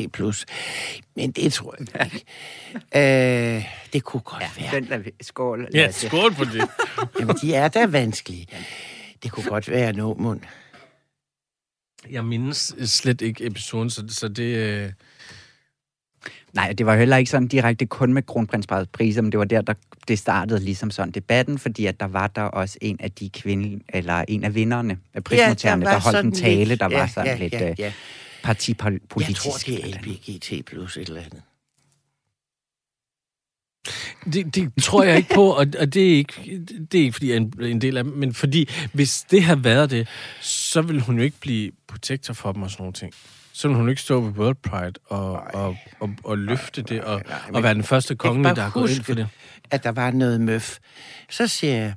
Men 1.16 1.32
det 1.32 1.53
tror 1.53 1.76
jeg 1.95 2.05
ikke. 2.05 2.26
øh, 3.57 3.64
det 3.93 4.05
kunne 4.05 4.20
godt 4.20 4.43
ja, 4.43 4.62
være. 4.62 4.74
Den 4.74 4.84
lader 4.84 5.03
vi. 5.03 5.12
Skål. 5.20 5.68
ja, 5.74 5.87
Lasse. 5.87 6.07
skål 6.07 6.34
på 6.34 6.45
det. 6.45 6.68
Jamen, 7.20 7.37
de 7.43 7.55
er 7.55 7.68
da 7.68 7.87
vanskelige. 7.87 8.47
Det 9.22 9.32
kunne 9.32 9.47
godt 9.49 9.70
være 9.70 9.91
en 9.91 9.97
mund. 9.97 10.41
Jeg 12.11 12.24
mindes 12.24 12.74
slet 12.84 13.20
ikke 13.20 13.47
episoden, 13.47 13.91
så, 13.91 14.05
så 14.09 14.28
det... 14.28 14.57
Øh... 14.57 14.93
Nej, 16.57 16.73
det 16.73 16.87
var 16.87 16.97
heller 16.97 17.17
ikke 17.17 17.31
sådan 17.31 17.49
direkte 17.49 17.87
kun 17.87 18.13
med 18.13 18.23
kronprinsparets 18.23 18.91
priser, 18.93 19.23
men 19.23 19.33
det 19.33 19.39
var 19.39 19.45
der, 19.45 19.61
der 19.61 19.75
det 20.09 20.19
startede 20.19 20.61
ligesom 20.61 20.91
sådan 20.91 21.11
debatten, 21.13 21.59
fordi 21.59 21.87
at 21.87 22.01
der 22.01 22.07
var 22.07 22.27
der 22.27 22.43
også 22.43 22.79
en 22.81 22.97
af 23.01 23.13
de 23.13 23.29
kvinde, 23.31 23.83
eller 23.89 24.25
en 24.29 24.45
af 24.45 24.55
vinderne, 24.55 24.99
af 25.15 25.25
prismodtagerne, 25.25 25.85
var 25.85 25.91
der, 25.91 25.99
der 25.99 26.05
holdt 26.05 26.27
en 26.27 26.33
tale, 26.35 26.65
lidt- 26.65 26.81
der 26.81 26.87
var 26.87 26.99
ja, 26.99 27.09
sådan 27.09 27.37
ja, 27.37 27.43
lidt 27.43 27.53
ja, 27.53 27.71
øh, 27.71 27.75
ja. 27.81 27.93
partipolitisk. 28.43 29.45
Jeg 29.45 29.53
tror, 29.53 29.59
det 29.67 29.95
er. 29.95 29.99
LBGT 29.99 30.67
plus 30.67 30.97
et 30.97 31.09
eller 31.09 31.21
andet. 31.21 31.43
Det, 34.33 34.55
det 34.55 34.73
tror 34.83 35.03
jeg 35.03 35.17
ikke 35.17 35.35
på, 35.35 35.45
og, 35.51 35.67
og 35.79 35.95
det, 35.95 36.13
er 36.13 36.17
ikke, 36.17 36.61
det 36.93 36.99
er 36.99 37.03
ikke, 37.03 37.13
fordi 37.13 37.29
jeg 37.29 37.35
er 37.35 37.41
en, 37.41 37.53
en 37.63 37.81
del 37.81 37.97
af 37.97 38.05
dem, 38.05 38.13
men 38.13 38.35
fordi, 38.35 38.69
hvis 38.93 39.27
det 39.31 39.43
havde 39.43 39.65
været 39.65 39.91
det, 39.91 40.09
så 40.41 40.83
ville 40.83 41.03
hun 41.03 41.17
jo 41.17 41.23
ikke 41.23 41.41
blive 41.41 41.73
protektor 41.89 42.35
for 42.35 42.53
dem 42.53 42.63
og 42.63 42.71
sådan 42.71 42.83
nogle 42.83 42.93
ting. 42.93 43.13
Så 43.57 43.69
ville 43.69 43.79
hun 43.81 43.89
ikke 43.89 44.03
stå 44.03 44.21
ved 44.21 44.33
World 44.33 44.55
Pride 44.63 44.93
og, 45.07 45.33
og, 45.33 45.77
og, 46.01 46.11
og 46.25 46.39
løfte 46.39 46.83
det, 46.83 47.01
og, 47.05 47.23
og 47.53 47.63
være 47.63 47.75
den 47.75 47.83
første 47.83 48.17
bare 48.17 48.55
der 48.55 48.63
har 48.63 48.71
gået 48.71 48.91
ind 48.91 49.05
for 49.05 49.15
det. 49.15 49.29
At 49.71 49.85
der 49.85 49.93
var 49.93 50.11
noget 50.11 50.41
møf. 50.41 50.79
Så 51.31 51.47
siger 51.47 51.75
jeg, 51.75 51.95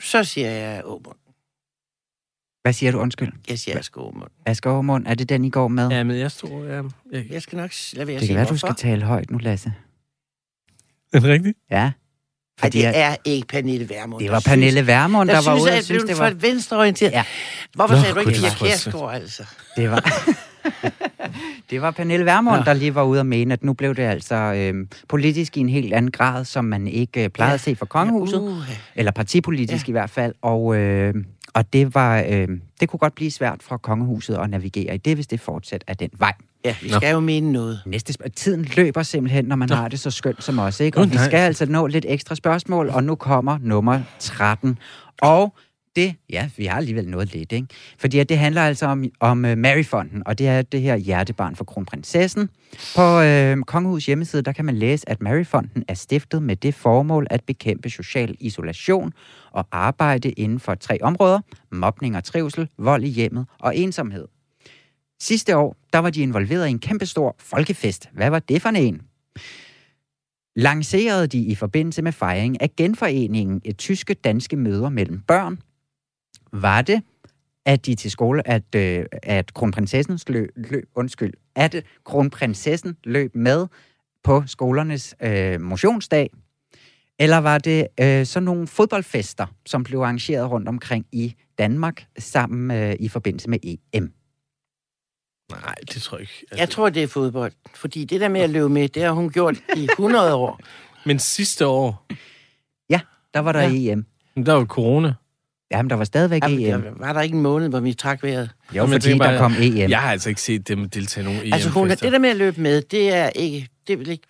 så 0.00 0.24
siger 0.24 0.50
jeg 0.50 0.82
Åmund. 0.84 1.16
Hvad 2.62 2.72
siger 2.72 2.92
du, 2.92 2.98
undskyld? 2.98 3.32
Jeg 3.48 3.58
siger 3.58 3.78
Asger 3.78 4.00
Åmund. 4.00 4.30
Asger 4.46 4.70
Aumund, 4.70 5.06
er 5.06 5.14
det 5.14 5.28
den, 5.28 5.44
I 5.44 5.50
går 5.50 5.68
med? 5.68 5.88
Ja, 5.88 6.02
men 6.04 6.18
jeg 6.18 6.30
står... 6.30 6.64
Ja, 6.64 6.82
jeg, 7.12 7.30
Jeg 7.30 7.42
skal 7.42 7.56
nok 7.56 7.70
lade 7.92 8.06
være 8.06 8.16
at 8.16 8.20
det 8.20 8.26
sige, 8.26 8.28
kan 8.28 8.36
være, 8.36 8.44
du 8.44 8.48
hvorfor. 8.48 8.66
skal 8.74 8.90
tale 8.90 9.04
højt 9.04 9.30
nu, 9.30 9.38
Lasse. 9.38 9.72
er 11.12 11.20
det 11.20 11.28
rigtigt? 11.28 11.58
Ja. 11.70 11.76
Ej, 11.84 11.90
Fordi 12.60 12.78
det 12.78 12.96
er 12.96 13.16
ikke 13.24 13.46
Pernille 13.46 13.88
Værmund. 13.88 14.22
det 14.22 14.30
var 14.30 14.40
Pernille 14.46 14.86
Vermund, 14.86 15.28
der 15.28 15.34
Jeg 15.34 15.44
var 15.44 15.54
ude 15.62 15.72
og 15.78 15.84
synes, 15.84 16.04
det 16.04 16.18
var 16.18 16.30
for 16.30 16.36
venstreorienteret. 16.36 17.12
Ja. 17.12 17.24
Hvorfor 17.74 17.94
Nå, 17.94 18.00
sagde 18.00 18.14
du 18.14 18.20
ikke 18.20 18.30
gud, 18.32 18.38
Pia 18.40 18.48
det 18.48 18.60
var 18.60 18.76
så- 18.76 18.90
Kjærsgaard, 18.90 19.14
altså? 19.14 19.44
Det 19.76 19.90
var, 19.90 20.12
det 21.70 21.82
var 21.82 21.90
Pernille 21.90 22.26
Vermund, 22.26 22.56
Ja. 22.56 22.62
der 22.64 22.72
lige 22.72 22.94
var 22.94 23.02
ude 23.02 23.20
og 23.20 23.26
mene, 23.26 23.52
at 23.52 23.64
nu 23.64 23.72
blev 23.72 23.94
det 23.94 24.02
altså 24.02 24.34
øhm, 24.34 24.88
politisk 25.08 25.56
i 25.56 25.60
en 25.60 25.68
helt 25.68 25.92
anden 25.94 26.10
grad, 26.10 26.44
som 26.44 26.64
man 26.64 26.86
ikke 26.86 27.24
øh, 27.24 27.30
plejede 27.30 27.50
Ja. 27.50 27.54
at 27.54 27.60
se 27.60 27.76
fra 27.76 27.86
kongehuset. 27.86 28.40
Uh, 28.40 28.58
eller 28.96 29.12
partipolitisk 29.12 29.88
ja. 29.88 29.90
i 29.90 29.92
hvert 29.92 30.10
fald, 30.10 30.34
og, 30.42 30.76
øh, 30.76 31.14
og 31.54 31.72
det 31.72 31.94
var 31.94 32.24
øh, 32.28 32.48
det 32.80 32.88
kunne 32.88 32.98
godt 32.98 33.14
blive 33.14 33.30
svært 33.30 33.62
fra 33.62 33.76
kongehuset 33.76 34.34
at 34.34 34.50
navigere 34.50 34.94
i 34.94 34.98
det, 34.98 35.14
hvis 35.14 35.26
det 35.26 35.40
fortsat 35.40 35.84
er 35.86 35.94
den 35.94 36.10
vej. 36.18 36.32
ja, 36.64 36.74
vi 36.82 36.88
Nå. 36.90 36.96
skal 36.96 37.12
jo 37.12 37.20
mene 37.20 37.52
noget. 37.52 37.80
Næste 37.86 38.14
sp- 38.20 38.28
tiden 38.36 38.66
løber 38.76 39.02
simpelthen, 39.02 39.44
når 39.44 39.56
man 39.56 39.70
har 39.70 39.88
det 39.88 40.00
så 40.00 40.10
skønt 40.10 40.44
som 40.44 40.58
os, 40.58 40.80
ikke? 40.80 40.98
Og 40.98 41.10
vi 41.12 41.16
skal 41.16 41.38
altså 41.38 41.66
nå 41.66 41.86
lidt 41.86 42.04
ekstra 42.08 42.34
spørgsmål, 42.34 42.88
og 42.88 43.04
nu 43.04 43.14
kommer 43.14 43.58
nummer 43.62 44.00
13. 44.18 44.78
Og 45.22 45.54
det, 45.96 46.14
ja, 46.30 46.50
vi 46.56 46.66
har 46.66 46.76
alligevel 46.76 47.08
noget 47.08 47.32
lidt, 47.34 47.52
ikke? 47.52 47.66
Fordi 47.98 48.18
at 48.18 48.28
det 48.28 48.38
handler 48.38 48.62
altså 48.62 48.86
om, 48.86 49.04
om 49.20 49.44
øh, 49.44 49.58
Maryfonden, 49.58 50.22
og 50.26 50.38
det 50.38 50.48
er 50.48 50.62
det 50.62 50.80
her 50.80 50.96
hjertebarn 50.96 51.56
for 51.56 51.64
kronprinsessen. 51.64 52.50
På 52.96 53.20
øh, 53.20 53.56
Kongehus 53.62 54.06
hjemmeside, 54.06 54.42
der 54.42 54.52
kan 54.52 54.64
man 54.64 54.76
læse, 54.76 55.08
at 55.08 55.22
Maryfonden 55.22 55.84
er 55.88 55.94
stiftet 55.94 56.42
med 56.42 56.56
det 56.56 56.74
formål 56.74 57.26
at 57.30 57.44
bekæmpe 57.44 57.90
social 57.90 58.36
isolation 58.40 59.12
og 59.50 59.66
arbejde 59.72 60.30
inden 60.30 60.60
for 60.60 60.74
tre 60.74 60.98
områder, 61.02 61.40
mobning 61.72 62.16
og 62.16 62.24
trivsel, 62.24 62.68
vold 62.78 63.04
i 63.04 63.08
hjemmet 63.08 63.46
og 63.60 63.76
ensomhed. 63.76 64.24
Sidste 65.20 65.56
år, 65.56 65.76
der 65.92 65.98
var 65.98 66.10
de 66.10 66.22
involveret 66.22 66.66
i 66.66 66.70
en 66.70 66.78
kæmpestor 66.78 67.36
folkefest. 67.38 68.08
Hvad 68.12 68.30
var 68.30 68.38
det 68.38 68.62
for 68.62 68.68
en? 68.68 69.00
Lancerede 70.56 71.26
de 71.26 71.38
i 71.38 71.54
forbindelse 71.54 72.02
med 72.02 72.12
fejring 72.12 72.62
af 72.62 72.76
genforeningen 72.76 73.60
et 73.64 73.78
tyske 73.78 74.14
danske 74.14 74.56
møder 74.56 74.88
mellem 74.88 75.20
børn? 75.20 75.58
Var 76.52 76.82
det, 76.82 77.02
at 77.66 77.86
de 77.86 77.94
til 77.94 78.10
skole, 78.10 78.48
at, 78.48 78.74
øh, 78.76 79.04
at 79.22 79.54
kronprinsessen 79.54 80.18
løb, 80.26 80.48
løb, 80.56 80.88
undskyld, 80.94 81.32
at 81.54 81.84
kronprinsessen 82.04 82.96
løb 83.04 83.34
med 83.34 83.66
på 84.24 84.42
skolernes 84.46 85.14
øh, 85.22 85.60
motionsdag? 85.60 86.30
Eller 87.18 87.36
var 87.38 87.58
det 87.58 87.86
øh, 88.00 88.26
sådan 88.26 88.44
nogle 88.44 88.66
fodboldfester, 88.66 89.46
som 89.66 89.84
blev 89.84 89.98
arrangeret 89.98 90.50
rundt 90.50 90.68
omkring 90.68 91.06
i 91.12 91.34
Danmark 91.58 92.06
sammen 92.18 92.76
øh, 92.76 92.96
i 93.00 93.08
forbindelse 93.08 93.50
med 93.50 93.58
EM? 93.62 94.12
Nej, 95.50 95.74
det 95.92 96.02
tror 96.02 96.16
jeg 96.16 96.22
ikke. 96.22 96.32
Altså, 96.50 96.56
Jeg 96.62 96.68
tror, 96.70 96.88
det 96.88 97.02
er 97.02 97.06
fodbold. 97.06 97.52
Fordi 97.74 98.04
det 98.04 98.20
der 98.20 98.28
med 98.28 98.40
at 98.40 98.50
løbe 98.50 98.68
med, 98.68 98.88
det 98.88 99.02
har 99.02 99.10
hun 99.12 99.30
gjort 99.30 99.56
i 99.76 99.84
100 99.84 100.34
år. 100.34 100.60
Men 101.06 101.18
sidste 101.18 101.66
år, 101.66 102.06
Der 103.34 103.38
var 103.40 103.52
der 103.52 103.60
Ja. 103.60 103.68
ja. 103.68 103.92
EM. 103.92 104.06
der 104.36 104.52
var 104.52 104.58
jo 104.60 104.66
corona. 104.66 105.14
Jamen, 105.70 105.90
der 105.90 105.96
var 105.96 106.04
stadigvæk 106.04 106.42
Jamen, 106.42 106.60
EM. 106.74 106.82
der 106.82 106.90
var 106.96 107.12
der 107.12 107.20
ikke 107.20 107.34
en 107.34 107.42
måned, 107.42 107.68
hvor 107.68 107.80
vi 107.80 107.94
trak 107.94 108.22
vejret. 108.22 108.50
Jo, 108.70 108.74
Jamen, 108.74 108.92
jeg 108.92 109.02
fordi 109.02 109.10
tænker 109.12 109.24
der 109.26 109.32
bare, 109.32 109.38
kom 109.38 109.54
EM. 109.60 109.90
Jeg 109.90 110.00
har 110.00 110.10
altså 110.12 110.28
ikke 110.28 110.40
set 110.40 110.68
dem 110.68 110.88
deltage 110.90 111.24
nogen 111.24 111.38
EM-fester. 111.38 111.54
Altså, 111.54 111.68
hun, 111.70 111.90
det 111.90 112.02
der 112.02 112.18
med 112.18 112.30
at 112.30 112.36
løbe 112.36 112.60
med, 112.60 112.82
det 112.82 113.14
er 113.14 113.28
ikke, 113.30 113.68
det 113.88 113.98
vil 113.98 114.08
ikke, 114.08 114.24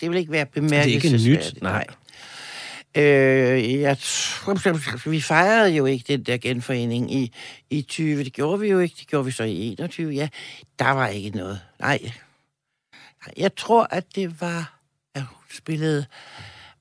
det 0.00 0.10
vil 0.10 0.18
ikke 0.18 0.32
være 0.32 0.46
det 0.54 0.72
er 0.72 0.82
ikke 0.82 1.00
bemærkelsesværdigt. 1.00 1.54
nyt. 1.54 1.62
Nej. 1.62 1.86
Øh, 2.96 3.80
jeg 3.80 3.98
tror, 3.98 5.08
vi 5.10 5.20
fejrede 5.20 5.70
jo 5.76 5.86
ikke 5.86 6.04
den 6.08 6.22
der 6.22 6.36
genforening 6.36 7.14
i, 7.14 7.32
i 7.70 7.82
20. 7.82 8.24
Det 8.24 8.32
gjorde 8.32 8.60
vi 8.60 8.68
jo 8.68 8.78
ikke. 8.78 8.94
Det 9.00 9.08
gjorde 9.08 9.24
vi 9.24 9.30
så 9.30 9.44
i 9.44 9.72
21. 9.72 10.10
Ja, 10.12 10.28
der 10.78 10.90
var 10.90 11.08
ikke 11.08 11.30
noget. 11.30 11.60
Nej. 11.80 11.98
Nej, 12.02 13.34
Jeg 13.36 13.54
tror, 13.54 13.86
at 13.90 14.04
det 14.14 14.40
var, 14.40 14.78
at 15.14 15.22
hun 15.22 15.44
spillede 15.54 16.04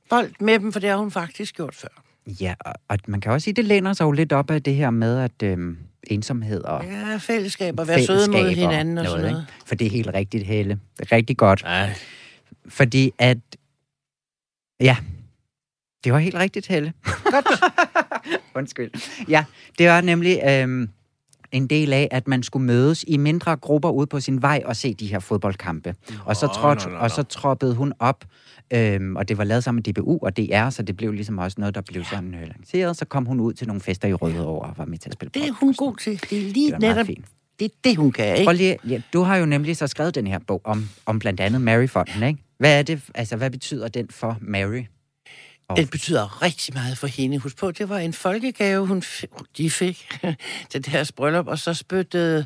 bold 0.09 0.31
med 0.39 0.59
dem, 0.59 0.73
for 0.73 0.79
det 0.79 0.89
har 0.89 0.97
hun 0.97 1.11
faktisk 1.11 1.55
gjort 1.55 1.75
før. 1.75 2.00
Ja, 2.28 2.53
og, 2.59 2.74
og 2.88 2.97
man 3.07 3.22
kan 3.22 3.32
også 3.32 3.45
sige, 3.45 3.53
det 3.53 3.65
læner 3.65 3.93
sig 3.93 4.05
jo 4.05 4.11
lidt 4.11 4.34
op 4.34 4.51
af 4.51 4.63
det 4.63 4.76
her 4.76 4.89
med, 4.89 5.19
at 5.19 5.43
øhm, 5.43 5.78
ensomhed 6.03 6.61
og 6.63 6.86
Ja, 6.86 7.17
fællesskab 7.17 7.80
og 7.80 7.88
være 7.88 8.05
søde 8.05 8.32
mod 8.32 8.39
og 8.39 8.49
hinanden 8.49 8.97
og 8.97 9.05
sådan 9.05 9.22
noget. 9.22 9.38
Ikke? 9.41 9.51
For 9.65 9.76
det 9.76 9.88
er 9.88 9.91
helt 9.91 10.09
rigtigt, 10.13 10.47
Helle. 10.47 10.80
Rigtig 11.11 11.38
godt. 11.38 11.63
Nej, 11.63 11.93
Fordi 12.67 13.11
at... 13.17 13.38
Ja, 14.80 14.97
det 16.03 16.13
var 16.13 16.19
helt 16.19 16.36
rigtigt, 16.36 16.67
Helle. 16.67 16.93
Godt. 17.24 17.45
Undskyld. 18.55 18.91
Ja, 19.30 19.45
det 19.78 19.88
var 19.88 20.01
nemlig 20.01 20.41
øhm, 20.49 20.89
en 21.51 21.67
del 21.67 21.93
af, 21.93 22.07
at 22.11 22.28
man 22.28 22.43
skulle 22.43 22.65
mødes 22.65 23.05
i 23.07 23.17
mindre 23.17 23.55
grupper 23.55 23.89
ude 23.89 24.07
på 24.07 24.19
sin 24.19 24.41
vej 24.41 24.61
og 24.65 24.76
se 24.76 24.93
de 24.93 25.07
her 25.07 25.19
fodboldkampe. 25.19 25.95
Og 26.26 26.36
så, 26.36 26.45
Nå, 26.45 26.53
trådte, 26.53 26.86
nå, 26.88 26.93
nå, 26.93 26.99
og 26.99 27.11
så 27.11 27.24
troppede 27.24 27.76
hun 27.76 27.93
op, 27.99 28.26
øhm, 28.74 29.15
og 29.15 29.30
det 29.30 29.38
var 29.38 29.43
lavet 29.43 29.63
sammen 29.63 29.84
med 29.86 29.93
DBU 29.93 30.19
og 30.22 30.38
DR, 30.38 30.69
så 30.69 30.84
det 30.84 30.97
blev 30.97 31.11
ligesom 31.11 31.38
også 31.38 31.55
noget, 31.59 31.76
der 31.76 31.82
blev 31.82 32.03
sådan 32.03 32.34
øh, 32.36 32.41
lanceret. 32.41 32.97
Så 32.97 33.05
kom 33.05 33.26
hun 33.26 33.39
ud 33.39 33.53
til 33.53 33.67
nogle 33.67 33.82
fester 33.82 34.07
i 34.07 34.13
Rødovre 34.13 34.69
og 34.69 34.78
var 34.78 34.86
med 34.86 34.97
til 34.97 35.09
at 35.09 35.13
spille 35.13 35.32
Det 35.34 35.47
er 35.47 35.51
hun 35.51 35.74
god 35.74 35.95
til. 35.97 36.22
Det 36.30 36.38
er 36.38 36.41
lige 36.41 36.72
Det 36.72 36.80
netop 36.80 37.07
det, 37.59 37.65
er 37.65 37.76
det, 37.84 37.97
hun 37.97 38.11
kan, 38.11 38.36
ikke? 38.36 38.45
Prøv 38.45 38.55
lige, 38.55 38.78
ja, 38.88 39.01
du 39.13 39.22
har 39.22 39.38
jo 39.38 39.45
nemlig 39.45 39.78
så 39.78 39.88
skrevet 39.88 40.15
den 40.15 40.28
her 40.28 40.39
bog 40.47 40.61
om, 40.63 40.89
om 41.05 41.19
blandt 41.19 41.39
andet 41.39 41.61
Maryfonden, 41.61 42.24
ikke? 42.24 42.43
Hvad 42.57 42.80
er 42.80 42.84
det, 42.84 43.01
altså 43.15 43.38
hvad 43.38 43.49
betyder 43.49 43.88
den 43.88 44.07
for 44.09 44.38
Mary? 44.41 44.84
Den 45.76 45.88
betyder 45.88 46.41
rigtig 46.41 46.74
meget 46.74 46.97
for 46.97 47.07
hende. 47.07 47.38
Husk 47.38 47.57
på, 47.57 47.72
det 47.72 47.89
var 47.89 47.97
en 47.97 48.13
folkegave, 48.13 48.88
hun 48.88 49.03
f- 49.05 49.24
de 49.57 49.69
fik 49.69 50.19
til 50.69 50.86
deres 50.86 51.11
bryllup, 51.11 51.47
og 51.47 51.59
så 51.59 51.74
spyttede 51.74 52.45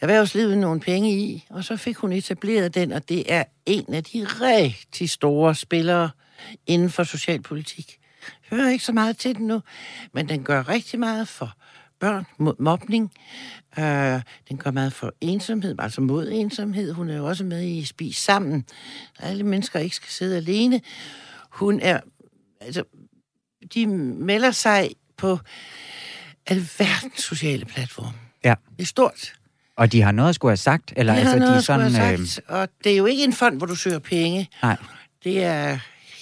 erhvervslivet 0.00 0.58
nogle 0.58 0.80
penge 0.80 1.12
i, 1.12 1.44
og 1.50 1.64
så 1.64 1.76
fik 1.76 1.96
hun 1.96 2.12
etableret 2.12 2.74
den, 2.74 2.92
og 2.92 3.08
det 3.08 3.32
er 3.32 3.44
en 3.66 3.94
af 3.94 4.04
de 4.04 4.26
rigtig 4.40 5.10
store 5.10 5.54
spillere 5.54 6.10
inden 6.66 6.90
for 6.90 7.04
socialpolitik. 7.04 7.96
Hører 8.50 8.70
ikke 8.70 8.84
så 8.84 8.92
meget 8.92 9.16
til 9.18 9.36
den 9.36 9.46
nu, 9.46 9.62
men 10.14 10.28
den 10.28 10.44
gør 10.44 10.68
rigtig 10.68 11.00
meget 11.00 11.28
for 11.28 11.52
børn 12.00 12.26
mod 12.38 12.54
mobning. 12.58 13.12
Øh, 13.78 14.20
den 14.48 14.56
gør 14.58 14.70
meget 14.70 14.92
for 14.92 15.12
ensomhed, 15.20 15.74
altså 15.78 16.00
mod 16.00 16.28
ensomhed. 16.28 16.92
Hun 16.92 17.10
er 17.10 17.16
jo 17.16 17.26
også 17.26 17.44
med 17.44 17.64
i 17.64 17.84
Spis 17.84 18.16
Sammen. 18.16 18.64
Alle 19.18 19.44
mennesker 19.44 19.78
ikke 19.78 19.96
skal 19.96 20.10
sidde 20.10 20.36
alene. 20.36 20.80
Hun 21.50 21.80
er 21.80 22.00
altså, 22.60 22.84
de 23.74 23.86
melder 23.86 24.50
sig 24.50 24.90
på 25.16 25.38
alverdens 26.46 27.22
sociale 27.22 27.64
platforme. 27.64 28.12
Ja. 28.44 28.54
Det 28.76 28.82
er 28.82 28.86
stort. 28.86 29.32
Og 29.76 29.92
de 29.92 30.02
har 30.02 30.12
noget 30.12 30.28
at 30.28 30.34
skulle 30.34 30.50
have 30.50 30.56
sagt? 30.56 30.92
Eller, 30.96 31.12
Det 31.12 31.20
altså, 31.20 31.30
har 31.30 31.34
de 31.36 31.40
noget 31.40 31.54
er 31.54 31.58
at 31.58 31.64
skulle 31.64 31.90
sådan, 31.90 32.06
have 32.06 32.20
øh, 32.20 32.26
sagt, 32.26 32.48
og 32.48 32.68
det 32.84 32.92
er 32.92 32.96
jo 32.96 33.06
ikke 33.06 33.24
en 33.24 33.32
fond, 33.32 33.56
hvor 33.56 33.66
du 33.66 33.74
søger 33.74 33.98
penge. 33.98 34.48
nej, 34.62 34.76
Det 35.24 35.44
er 35.44 35.78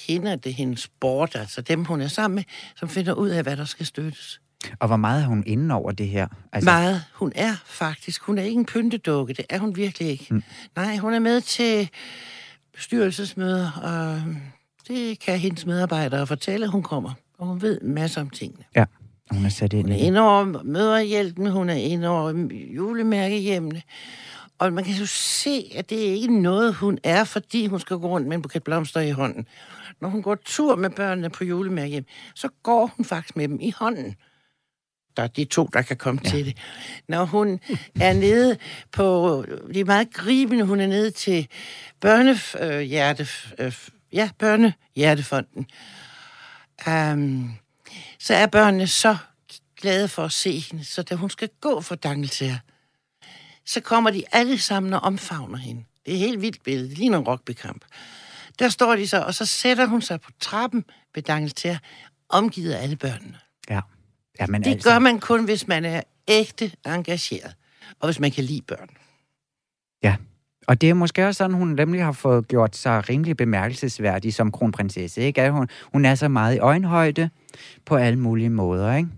hende, 0.06 0.36
det 0.36 0.50
er 0.50 0.54
hendes 0.54 0.80
sport, 0.80 1.34
altså 1.36 1.60
dem, 1.60 1.84
hun 1.84 2.00
er 2.00 2.08
sammen 2.08 2.34
med, 2.34 2.44
som 2.76 2.88
finder 2.88 3.12
ud 3.12 3.28
af, 3.28 3.42
hvad 3.42 3.56
der 3.56 3.64
skal 3.64 3.86
støttes. 3.86 4.40
og 4.80 4.86
hvor 4.86 4.96
meget 4.96 5.22
er 5.22 5.26
hun 5.26 5.42
inde 5.46 5.74
over 5.74 5.92
det 5.92 6.08
her? 6.08 6.26
Altså, 6.52 6.70
Meget. 6.70 7.04
Hun 7.14 7.32
er 7.34 7.54
faktisk, 7.66 8.22
hun 8.22 8.38
er 8.38 8.42
ikke 8.42 8.58
en 8.58 8.66
pyntedukke, 8.66 9.34
det 9.34 9.44
er 9.48 9.58
hun 9.58 9.76
virkelig 9.76 10.08
ikke. 10.08 10.26
Mm. 10.30 10.42
Nej, 10.76 10.96
hun 10.96 11.14
er 11.14 11.18
med 11.18 11.40
til 11.40 11.90
bestyrelsesmøder, 12.74 13.70
og 13.72 14.22
det 14.88 15.20
kan 15.20 15.38
hendes 15.38 15.66
medarbejdere 15.66 16.26
fortælle, 16.26 16.68
hun 16.68 16.82
kommer. 16.82 17.12
Og 17.38 17.46
hun 17.46 17.62
ved 17.62 17.80
masser 17.80 18.20
om 18.20 18.30
tingene. 18.30 18.64
Ja, 18.76 18.84
hun 19.30 19.44
er 19.44 19.48
sat 19.48 19.72
ind 19.72 19.82
Hun 19.82 19.92
er 19.92 19.96
inde 19.96 20.20
over 20.20 20.62
møderhjælpen, 20.62 21.50
hun 21.50 21.70
er 21.70 21.74
inde 21.74 22.08
over 22.08 22.48
julemærkehjemmene. 22.74 23.82
Og 24.58 24.72
man 24.72 24.84
kan 24.84 24.94
jo 24.94 25.06
se, 25.06 25.72
at 25.74 25.90
det 25.90 26.08
er 26.08 26.12
ikke 26.12 26.40
noget, 26.40 26.74
hun 26.74 26.98
er, 27.04 27.24
fordi 27.24 27.66
hun 27.66 27.80
skal 27.80 27.96
gå 27.96 28.08
rundt 28.08 28.28
med 28.28 28.36
en 28.36 28.42
buket 28.42 28.64
blomster 28.64 29.00
i 29.00 29.10
hånden. 29.10 29.46
Når 30.00 30.08
hun 30.08 30.22
går 30.22 30.34
tur 30.44 30.76
med 30.76 30.90
børnene 30.90 31.30
på 31.30 31.44
julemærkehjem, 31.44 32.04
så 32.34 32.48
går 32.62 32.92
hun 32.96 33.04
faktisk 33.04 33.36
med 33.36 33.48
dem 33.48 33.60
i 33.60 33.70
hånden. 33.70 34.14
der 35.16 35.22
er 35.22 35.26
de 35.26 35.44
to, 35.44 35.68
der 35.72 35.82
kan 35.82 35.96
komme 35.96 36.20
ja. 36.24 36.30
til 36.30 36.46
det. 36.46 36.56
Når 37.08 37.24
hun 37.24 37.60
er 38.00 38.12
nede 38.26 38.56
på... 38.92 39.44
Det 39.68 39.76
er 39.76 39.84
meget 39.84 40.12
gribende, 40.12 40.64
hun 40.64 40.80
er 40.80 40.86
nede 40.86 41.10
til 41.10 41.48
børnehjerte... 42.00 43.26
Øh, 43.58 43.88
ja, 44.12 44.30
børnehjertefonden. 44.38 45.66
Um, 46.86 47.54
så 48.18 48.34
er 48.34 48.46
børnene 48.46 48.86
så 48.86 49.16
glade 49.76 50.08
for 50.08 50.24
at 50.24 50.32
se 50.32 50.58
hende, 50.58 50.84
så 50.84 51.02
da 51.02 51.14
hun 51.14 51.30
skal 51.30 51.48
gå 51.60 51.80
for 51.80 51.94
Dangeltær, 51.94 52.54
så 53.66 53.80
kommer 53.80 54.10
de 54.10 54.24
alle 54.32 54.58
sammen 54.58 54.92
og 54.92 55.00
omfavner 55.00 55.58
hende. 55.58 55.84
Det 56.06 56.12
er 56.12 56.16
et 56.16 56.20
helt 56.20 56.40
vildt 56.40 56.62
billede. 56.62 56.88
Det 56.88 56.98
ligner 56.98 57.18
en 57.18 57.24
rugbykamp. 57.24 57.84
Der 58.58 58.68
står 58.68 58.96
de 58.96 59.08
så, 59.08 59.22
og 59.22 59.34
så 59.34 59.46
sætter 59.46 59.86
hun 59.86 60.02
sig 60.02 60.20
på 60.20 60.30
trappen 60.40 60.84
ved 61.14 61.22
Dangeltær, 61.22 61.76
omgivet 62.28 62.72
af 62.72 62.82
alle 62.82 62.96
børnene. 62.96 63.38
Ja. 63.70 63.80
ja 64.40 64.46
men 64.46 64.64
Det 64.64 64.70
altså, 64.70 64.90
gør 64.90 64.98
man 64.98 65.20
kun, 65.20 65.44
hvis 65.44 65.66
man 65.66 65.84
er 65.84 66.02
ægte 66.28 66.72
engageret, 66.86 67.54
og 68.00 68.08
hvis 68.08 68.20
man 68.20 68.30
kan 68.30 68.44
lide 68.44 68.62
børn. 68.62 68.88
Ja. 70.02 70.16
Og 70.68 70.80
det 70.80 70.90
er 70.90 70.94
måske 70.94 71.26
også 71.26 71.38
sådan, 71.38 71.56
hun 71.56 71.68
nemlig 71.68 72.04
har 72.04 72.12
fået 72.12 72.48
gjort 72.48 72.76
sig 72.76 73.08
rimelig 73.08 73.36
bemærkelsesværdig 73.36 74.34
som 74.34 74.52
kronprinsesse. 74.52 75.22
Ikke? 75.22 75.42
At 75.42 75.52
hun, 75.52 75.68
hun 75.92 76.04
er 76.04 76.14
så 76.14 76.28
meget 76.28 76.56
i 76.56 76.58
øjenhøjde 76.58 77.30
på 77.86 77.96
alle 77.96 78.18
mulige 78.18 78.50
måder. 78.50 78.94
Ikke? 78.94 79.08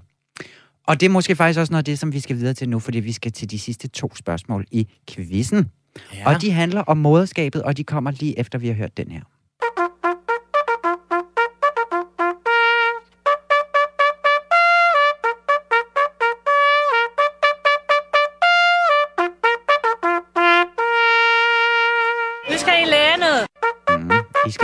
Og 0.86 1.00
det 1.00 1.06
er 1.06 1.10
måske 1.10 1.36
faktisk 1.36 1.60
også 1.60 1.72
noget 1.72 1.80
af 1.80 1.84
det, 1.84 1.98
som 1.98 2.12
vi 2.12 2.20
skal 2.20 2.36
videre 2.36 2.54
til 2.54 2.68
nu, 2.68 2.78
fordi 2.78 3.00
vi 3.00 3.12
skal 3.12 3.32
til 3.32 3.50
de 3.50 3.58
sidste 3.58 3.88
to 3.88 4.14
spørgsmål 4.14 4.66
i 4.70 4.88
quizzen. 5.08 5.70
Ja. 6.14 6.34
Og 6.34 6.42
de 6.42 6.50
handler 6.50 6.80
om 6.80 6.96
moderskabet, 6.96 7.62
og 7.62 7.76
de 7.76 7.84
kommer 7.84 8.10
lige 8.10 8.38
efter, 8.38 8.58
vi 8.58 8.66
har 8.66 8.74
hørt 8.74 8.96
den 8.96 9.10
her. 9.10 9.20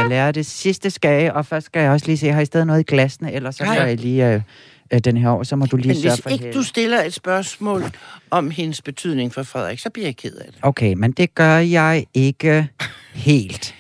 I 0.06 0.08
skal 0.08 0.16
lære 0.16 0.32
det 0.32 0.46
sidste 0.46 0.90
skage, 0.90 1.34
og 1.34 1.46
først 1.46 1.66
skal 1.66 1.80
jeg 1.82 1.90
også 1.90 2.06
lige 2.06 2.18
se, 2.18 2.28
har 2.32 2.40
I 2.40 2.44
stadig 2.44 2.66
noget 2.66 2.80
i 2.80 2.82
glasene, 2.82 3.32
ellers 3.32 3.56
så 3.56 3.64
får 3.64 3.72
jeg 3.72 3.96
lige 3.96 4.28
øh, 4.32 4.40
øh, 4.92 5.00
den 5.00 5.16
her 5.16 5.28
over, 5.28 5.42
så 5.44 5.56
må 5.56 5.66
du 5.66 5.76
lige 5.76 5.88
Men 5.88 5.96
sørge 5.96 6.14
hvis 6.14 6.22
for 6.22 6.30
ikke 6.30 6.44
Helle. 6.44 6.58
du 6.58 6.64
stiller 6.64 7.02
et 7.02 7.14
spørgsmål 7.14 7.84
om 8.30 8.50
hendes 8.50 8.82
betydning 8.82 9.34
for 9.34 9.42
Frederik, 9.42 9.78
så 9.78 9.90
bliver 9.90 10.06
jeg 10.06 10.16
ked 10.16 10.32
af 10.36 10.46
det. 10.46 10.58
Okay, 10.62 10.92
men 10.96 11.12
det 11.12 11.34
gør 11.34 11.56
jeg 11.58 12.04
ikke 12.14 12.68
helt. 13.14 13.74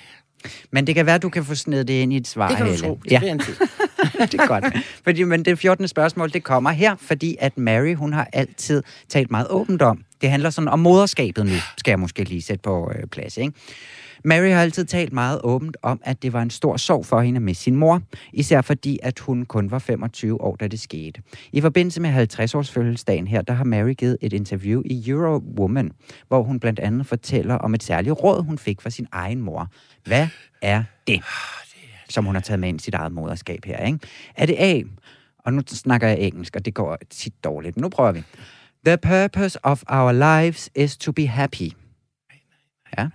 Men 0.70 0.86
det 0.86 0.94
kan 0.94 1.06
være, 1.06 1.14
at 1.14 1.22
du 1.22 1.28
kan 1.28 1.44
få 1.44 1.54
snedet 1.54 1.88
det 1.88 1.94
ind 1.94 2.12
i 2.12 2.16
et 2.16 2.26
svar, 2.28 2.48
Det 2.48 2.56
kan 2.56 2.66
du 2.66 2.72
Helle. 2.72 2.86
tro. 2.86 3.00
Det 3.04 3.12
Ja, 3.12 3.20
det 4.32 4.40
er 4.40 4.46
godt. 4.46 4.64
Fordi, 5.04 5.22
men 5.22 5.44
det 5.44 5.58
14. 5.58 5.88
spørgsmål, 5.88 6.32
det 6.32 6.44
kommer 6.44 6.70
her, 6.70 6.96
fordi 7.00 7.36
at 7.40 7.58
Mary, 7.58 7.94
hun 7.94 8.12
har 8.12 8.28
altid 8.32 8.82
talt 9.08 9.30
meget 9.30 9.46
åbent 9.50 9.82
om. 9.82 10.02
Det 10.20 10.30
handler 10.30 10.50
sådan 10.50 10.68
om 10.68 10.78
moderskabet 10.78 11.46
nu, 11.46 11.52
skal 11.78 11.90
jeg 11.92 11.98
måske 12.00 12.24
lige 12.24 12.42
sætte 12.42 12.62
på 12.62 12.92
øh, 12.98 13.06
plads, 13.06 13.36
ikke? 13.36 13.52
Mary 14.26 14.48
har 14.48 14.62
altid 14.62 14.84
talt 14.84 15.12
meget 15.12 15.40
åbent 15.44 15.76
om, 15.82 16.00
at 16.04 16.22
det 16.22 16.32
var 16.32 16.42
en 16.42 16.50
stor 16.50 16.76
sorg 16.76 17.06
for 17.06 17.20
hende 17.20 17.40
med 17.40 17.54
sin 17.54 17.76
mor, 17.76 18.02
især 18.32 18.60
fordi, 18.60 18.98
at 19.02 19.18
hun 19.18 19.44
kun 19.44 19.70
var 19.70 19.78
25 19.78 20.40
år, 20.40 20.56
da 20.56 20.68
det 20.68 20.80
skete. 20.80 21.22
I 21.52 21.60
forbindelse 21.60 22.00
med 22.00 22.34
50-års 22.34 22.70
fødselsdagen 22.70 23.26
her, 23.26 23.42
der 23.42 23.52
har 23.52 23.64
Mary 23.64 23.92
givet 23.92 24.18
et 24.20 24.32
interview 24.32 24.82
i 24.84 25.10
Eurowoman, 25.10 25.90
hvor 26.28 26.42
hun 26.42 26.60
blandt 26.60 26.78
andet 26.78 27.06
fortæller 27.06 27.54
om 27.54 27.74
et 27.74 27.82
særligt 27.82 28.12
råd, 28.12 28.42
hun 28.44 28.58
fik 28.58 28.80
fra 28.80 28.90
sin 28.90 29.06
egen 29.12 29.40
mor. 29.40 29.68
Hvad 30.04 30.28
er 30.62 30.84
det? 31.06 31.22
Som 32.08 32.24
hun 32.24 32.34
har 32.34 32.42
taget 32.42 32.60
med 32.60 32.68
ind 32.68 32.80
i 32.80 32.84
sit 32.84 32.94
eget 32.94 33.12
moderskab 33.12 33.64
her, 33.64 33.86
ikke? 33.86 33.98
Er 34.36 34.46
det 34.46 34.56
A, 34.58 34.82
og 35.38 35.52
nu 35.52 35.62
snakker 35.66 36.08
jeg 36.08 36.18
engelsk, 36.18 36.56
og 36.56 36.64
det 36.64 36.74
går 36.74 36.98
tit 37.10 37.44
dårligt, 37.44 37.76
men 37.76 37.82
nu 37.82 37.88
prøver 37.88 38.12
vi. 38.12 38.22
The 38.86 38.98
purpose 38.98 39.58
of 39.62 39.82
our 39.88 40.12
lives 40.12 40.70
is 40.74 40.96
to 40.96 41.12
be 41.12 41.26
happy. 41.26 41.70
Ja. 42.98 43.08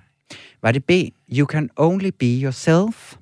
Var 0.62 0.72
det 0.72 0.86
B, 0.86 0.92
you 1.30 1.48
can 1.48 1.70
only 1.76 2.10
be 2.20 2.26
yourself? 2.44 3.16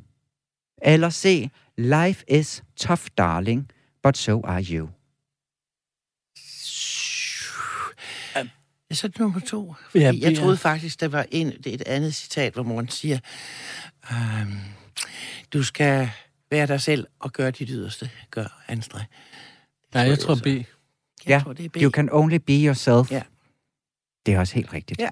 Eller 0.82 1.10
C, 1.10 1.50
life 1.78 2.24
is 2.28 2.64
tough, 2.76 3.02
darling, 3.18 3.72
but 4.04 4.18
so 4.18 4.42
are 4.44 4.64
you. 4.64 4.90
Ja, 8.90 8.96
så 8.96 9.08
er 9.08 9.10
det 9.10 9.20
nummer 9.20 9.40
to. 9.40 9.76
Ja, 9.96 10.00
Ja, 10.00 10.14
jeg 10.20 10.38
troede 10.38 10.58
faktisk, 10.58 11.00
der 11.00 11.08
var 11.08 11.26
en, 11.32 11.48
det 11.52 11.68
er 11.68 11.74
et 11.74 11.82
andet 11.88 12.16
citat, 12.16 12.54
hvor 12.54 12.64
moren 12.64 12.90
siger, 12.90 13.20
øhm, 14.12 14.58
du 15.54 15.64
skal 15.64 16.10
være 16.52 16.68
dig 16.68 16.82
selv 16.82 17.08
og 17.20 17.34
gøre 17.34 17.52
dit 17.52 17.70
yderste. 17.70 18.10
Gør 18.32 18.64
anstreng. 18.68 19.08
Nej, 19.94 20.04
jeg 20.04 20.20
tror. 20.20 20.36
B. 20.36 20.48
Jeg 20.48 20.66
ja, 21.28 21.42
tror, 21.44 21.54
det 21.54 21.66
er 21.66 21.70
B. 21.70 21.76
you 21.76 21.92
can 21.92 22.10
only 22.12 22.36
be 22.36 22.54
yourself. 22.54 23.12
Ja. 23.12 23.22
Det 24.26 24.34
er 24.34 24.40
også 24.40 24.56
helt 24.56 24.74
rigtigt. 24.74 25.00
Ja. 25.00 25.10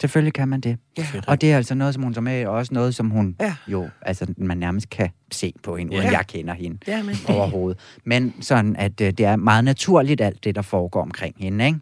Selvfølgelig 0.00 0.32
kan 0.32 0.48
man 0.48 0.60
det. 0.60 0.78
Ja. 0.98 1.06
Og 1.26 1.40
det 1.40 1.52
er 1.52 1.56
altså 1.56 1.74
noget, 1.74 1.94
som 1.94 2.02
hun 2.02 2.14
med, 2.20 2.46
og 2.46 2.54
også 2.54 2.74
noget, 2.74 2.94
som 2.94 3.10
hun 3.10 3.36
Ja. 3.40 3.54
jo, 3.68 3.88
altså 4.02 4.34
man 4.36 4.58
nærmest 4.58 4.90
kan 4.90 5.10
se 5.32 5.52
på 5.62 5.76
hende, 5.76 5.92
uden 5.92 6.04
Ja. 6.04 6.10
jeg 6.10 6.26
kender 6.26 6.54
hende 6.54 6.78
Ja, 6.86 7.02
men 7.02 7.16
overhovedet. 7.28 7.80
Men 8.04 8.34
sådan, 8.42 8.76
at 8.76 9.00
øh, 9.00 9.06
det 9.12 9.20
er 9.20 9.36
meget 9.36 9.64
naturligt, 9.64 10.20
alt 10.20 10.44
det, 10.44 10.54
der 10.54 10.62
foregår 10.62 11.02
omkring 11.02 11.34
hende, 11.38 11.66
ikke? 11.66 11.78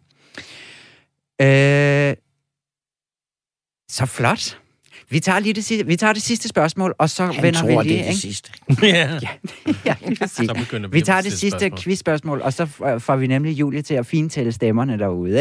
Øh, 2.09 2.15
så 3.89 4.05
flot. 4.05 4.59
Vi 5.09 5.19
tager, 5.19 5.39
lige 5.39 5.53
det, 5.53 5.65
sidste, 5.65 5.85
vi 5.87 5.95
tager 5.95 6.13
det 6.13 6.21
sidste 6.21 6.47
spørgsmål, 6.47 6.95
og 6.97 7.09
så 7.09 7.25
han 7.25 7.43
vender 7.43 7.59
tror, 7.59 7.81
vi 7.83 7.87
lige, 7.89 7.93
det 7.93 7.99
er 7.99 8.03
det 8.03 8.09
ikke? 8.09 8.21
sidste. 8.21 8.51
ja. 8.83 9.19
ja, 9.85 9.95
præcis. 10.19 10.49
Vi 10.91 11.01
tager 11.01 11.21
det 11.21 11.31
sidste 11.33 11.59
spørgsmål. 11.59 11.79
quizspørgsmål, 11.79 12.41
og 12.41 12.53
så 12.53 12.63
f- 12.63 12.97
får 12.97 13.15
vi 13.15 13.27
nemlig 13.27 13.51
Julie 13.59 13.81
til 13.81 13.93
at 13.93 14.05
fintælle 14.05 14.51
stemmerne 14.51 14.99
derude. 14.99 15.39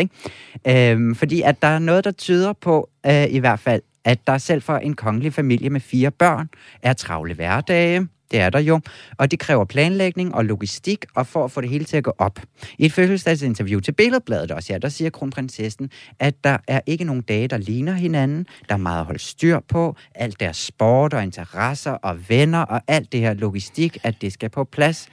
Ikke? 0.67 0.91
Øhm, 0.93 1.15
fordi 1.15 1.43
at 1.43 1.63
der 1.63 1.69
er 1.69 1.79
noget, 1.79 2.05
der 2.05 2.11
tyder 2.11 2.53
på, 2.53 2.89
øh, 3.07 3.25
i 3.31 3.39
hvert 3.39 3.61
fald, 3.61 3.83
at 4.05 4.27
der 4.27 4.39
selv 4.39 4.63
for 4.63 4.77
en 4.77 4.95
kongelig 4.95 5.33
familie 5.35 5.71
med 5.71 5.81
fire 5.81 6.11
børn 6.11 6.49
er 6.83 6.93
travle 6.93 7.35
hverdage. 7.35 8.09
Det 8.31 8.41
er 8.41 8.51
der 8.51 8.59
jo. 8.59 8.81
Og 9.19 9.31
det 9.31 9.39
kræver 9.39 9.65
planlægning 9.65 10.35
og 10.35 10.45
logistik, 10.45 11.05
og 11.15 11.27
for 11.27 11.45
at 11.45 11.51
få 11.51 11.61
det 11.61 11.71
hele 11.71 11.85
til 11.85 11.97
at 11.97 12.05
gå 12.05 12.13
op. 12.19 12.41
I 12.79 12.87
et 12.87 12.93
fødselsdagsinterview 12.93 13.81
til 13.81 13.93
Billedbladet 13.93 14.51
også, 14.51 14.73
ja, 14.73 14.79
der 14.79 14.89
siger 14.89 15.11
kronprinsessen, 15.11 15.91
at 16.19 16.45
der 16.45 16.57
er 16.69 16.81
ikke 16.87 17.05
nogen 17.05 17.23
dage, 17.23 17.49
der 17.49 17.57
ligner 17.59 17.93
hinanden. 17.93 18.47
Der 18.69 18.75
er 18.75 18.79
meget 18.79 19.01
at 19.01 19.07
holde 19.07 19.19
styr 19.19 19.61
på. 19.69 19.97
Alt 20.15 20.41
deres 20.41 20.57
sport 20.57 21.15
og 21.15 21.23
interesser 21.23 21.91
og 21.91 22.29
venner 22.29 22.61
og 22.61 22.83
alt 22.89 23.13
det 23.13 23.21
her 23.21 23.35
logistik, 23.35 23.99
at 24.03 24.15
det 24.21 24.33
skal 24.33 24.51
på 24.51 24.65
plads. 24.65 25.09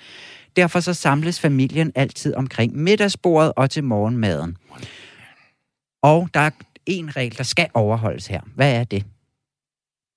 Derfor 0.55 0.80
så 0.80 0.93
samles 0.93 1.39
familien 1.39 1.91
altid 1.95 2.36
omkring 2.36 2.76
middagsbordet 2.76 3.53
og 3.55 3.70
til 3.70 3.84
morgenmaden. 3.84 4.57
Og 6.01 6.30
der 6.34 6.39
er 6.39 6.49
en 6.86 7.16
regel, 7.16 7.38
der 7.38 7.43
skal 7.43 7.70
overholdes 7.74 8.28
her. 8.28 8.41
Hvad 8.55 8.74
er 8.74 8.84
det? 8.84 9.05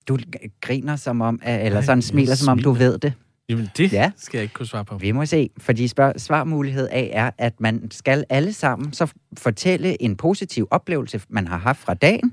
Du 0.08 0.18
griner 0.60 0.96
som 0.96 1.20
om, 1.20 1.40
eller 1.46 1.80
sådan 1.80 2.02
smiler 2.02 2.34
som 2.34 2.48
om, 2.48 2.58
du 2.58 2.72
ved 2.72 2.98
det. 2.98 3.12
Jamen, 3.48 3.68
det 3.76 3.92
Ja. 3.92 4.10
skal 4.16 4.38
jeg 4.38 4.42
ikke 4.42 4.54
kunne 4.54 4.66
svare 4.66 4.84
på. 4.84 4.98
Vi 4.98 5.12
må 5.12 5.26
se, 5.26 5.50
fordi 5.58 5.88
spørg- 5.88 6.20
svarmulighed 6.20 6.88
A 6.92 7.08
er, 7.12 7.30
at 7.38 7.60
man 7.60 7.90
skal 7.90 8.24
alle 8.28 8.52
sammen 8.52 8.92
så 8.92 9.12
fortælle 9.38 10.02
en 10.02 10.16
positiv 10.16 10.68
oplevelse, 10.70 11.20
man 11.28 11.46
har 11.48 11.58
haft 11.58 11.80
fra 11.80 11.94
dagen, 11.94 12.32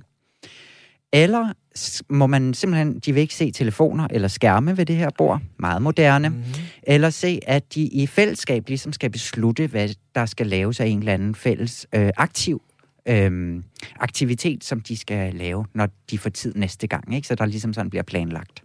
eller 1.13 1.53
må 2.09 2.28
man 2.28 2.53
simpelthen, 2.53 2.99
de 2.99 3.13
vil 3.13 3.21
ikke 3.21 3.36
se 3.36 3.51
telefoner 3.51 4.07
eller 4.11 4.28
skærme 4.28 4.78
ved 4.78 4.86
det 4.86 4.95
her 4.95 5.09
bord, 5.17 5.41
meget 5.59 5.82
moderne, 5.82 6.30
mm. 6.30 6.43
eller 6.84 7.09
se, 7.09 7.39
at 7.47 7.74
de 7.76 7.82
i 7.82 8.07
fællesskab 8.07 8.63
ligesom 8.67 8.93
skal 8.93 9.09
beslutte, 9.09 9.67
hvad 9.67 9.89
der 10.15 10.26
skal 10.26 10.47
laves 10.47 10.80
af 10.80 10.86
en 10.86 10.99
eller 10.99 11.13
anden 11.13 11.36
fælles 11.36 11.88
øh, 11.95 12.09
aktiv 12.17 12.61
øh, 13.08 13.64
aktivitet, 13.99 14.64
som 14.64 14.82
de 14.82 14.97
skal 14.97 15.34
lave, 15.36 15.66
når 15.74 15.88
de 16.12 16.18
får 16.18 16.30
tid 16.30 16.54
næste 16.56 16.88
gang, 16.88 17.16
ikke? 17.16 17.28
så 17.28 17.36
der 17.36 17.45
ligesom 17.45 17.74
sådan 17.74 17.89
bliver 17.89 18.04
planlagt. 18.04 18.64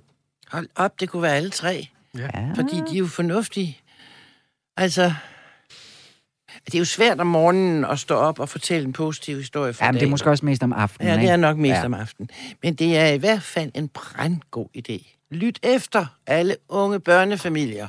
Hold 0.49 0.69
op, 0.77 1.01
det 1.01 1.09
kunne 1.09 1.23
være 1.23 1.37
alle 1.37 1.51
tre. 1.51 1.89
Ja. 2.19 2.53
Fordi 2.55 2.77
de 2.91 2.95
er 2.95 2.99
jo 2.99 3.07
fornuftige. 3.07 3.79
Altså, 4.77 5.13
det 6.67 6.75
er 6.75 6.79
jo 6.79 6.85
svært 6.85 7.21
om 7.21 7.27
morgenen 7.27 7.85
at 7.85 7.99
stå 7.99 8.15
op 8.15 8.39
og 8.41 8.49
fortælle 8.49 8.87
en 8.87 8.93
positiv 8.93 9.37
historie 9.37 9.73
for 9.73 9.85
Ja, 9.85 9.89
men 9.91 9.95
det 9.95 9.99
er 9.99 10.01
dagen. 10.01 10.11
måske 10.11 10.31
også 10.31 10.45
mest 10.45 10.63
om 10.63 10.73
aftenen, 10.73 11.09
Ja, 11.15 11.21
det 11.21 11.31
er 11.31 11.37
nok 11.37 11.57
mest 11.57 11.71
Ja. 11.75 11.85
om 11.85 11.95
aftenen. 11.95 12.31
Men 12.63 12.75
det 12.75 12.97
er 12.97 13.07
i 13.07 13.19
hvert 13.19 13.43
fald 13.43 13.71
en 13.75 13.89
brandgod 13.89 14.67
idé. 14.79 15.15
Lyt 15.31 15.59
efter 15.63 16.07
alle 16.27 16.57
unge 16.69 17.01
børnefamilier. 17.01 17.89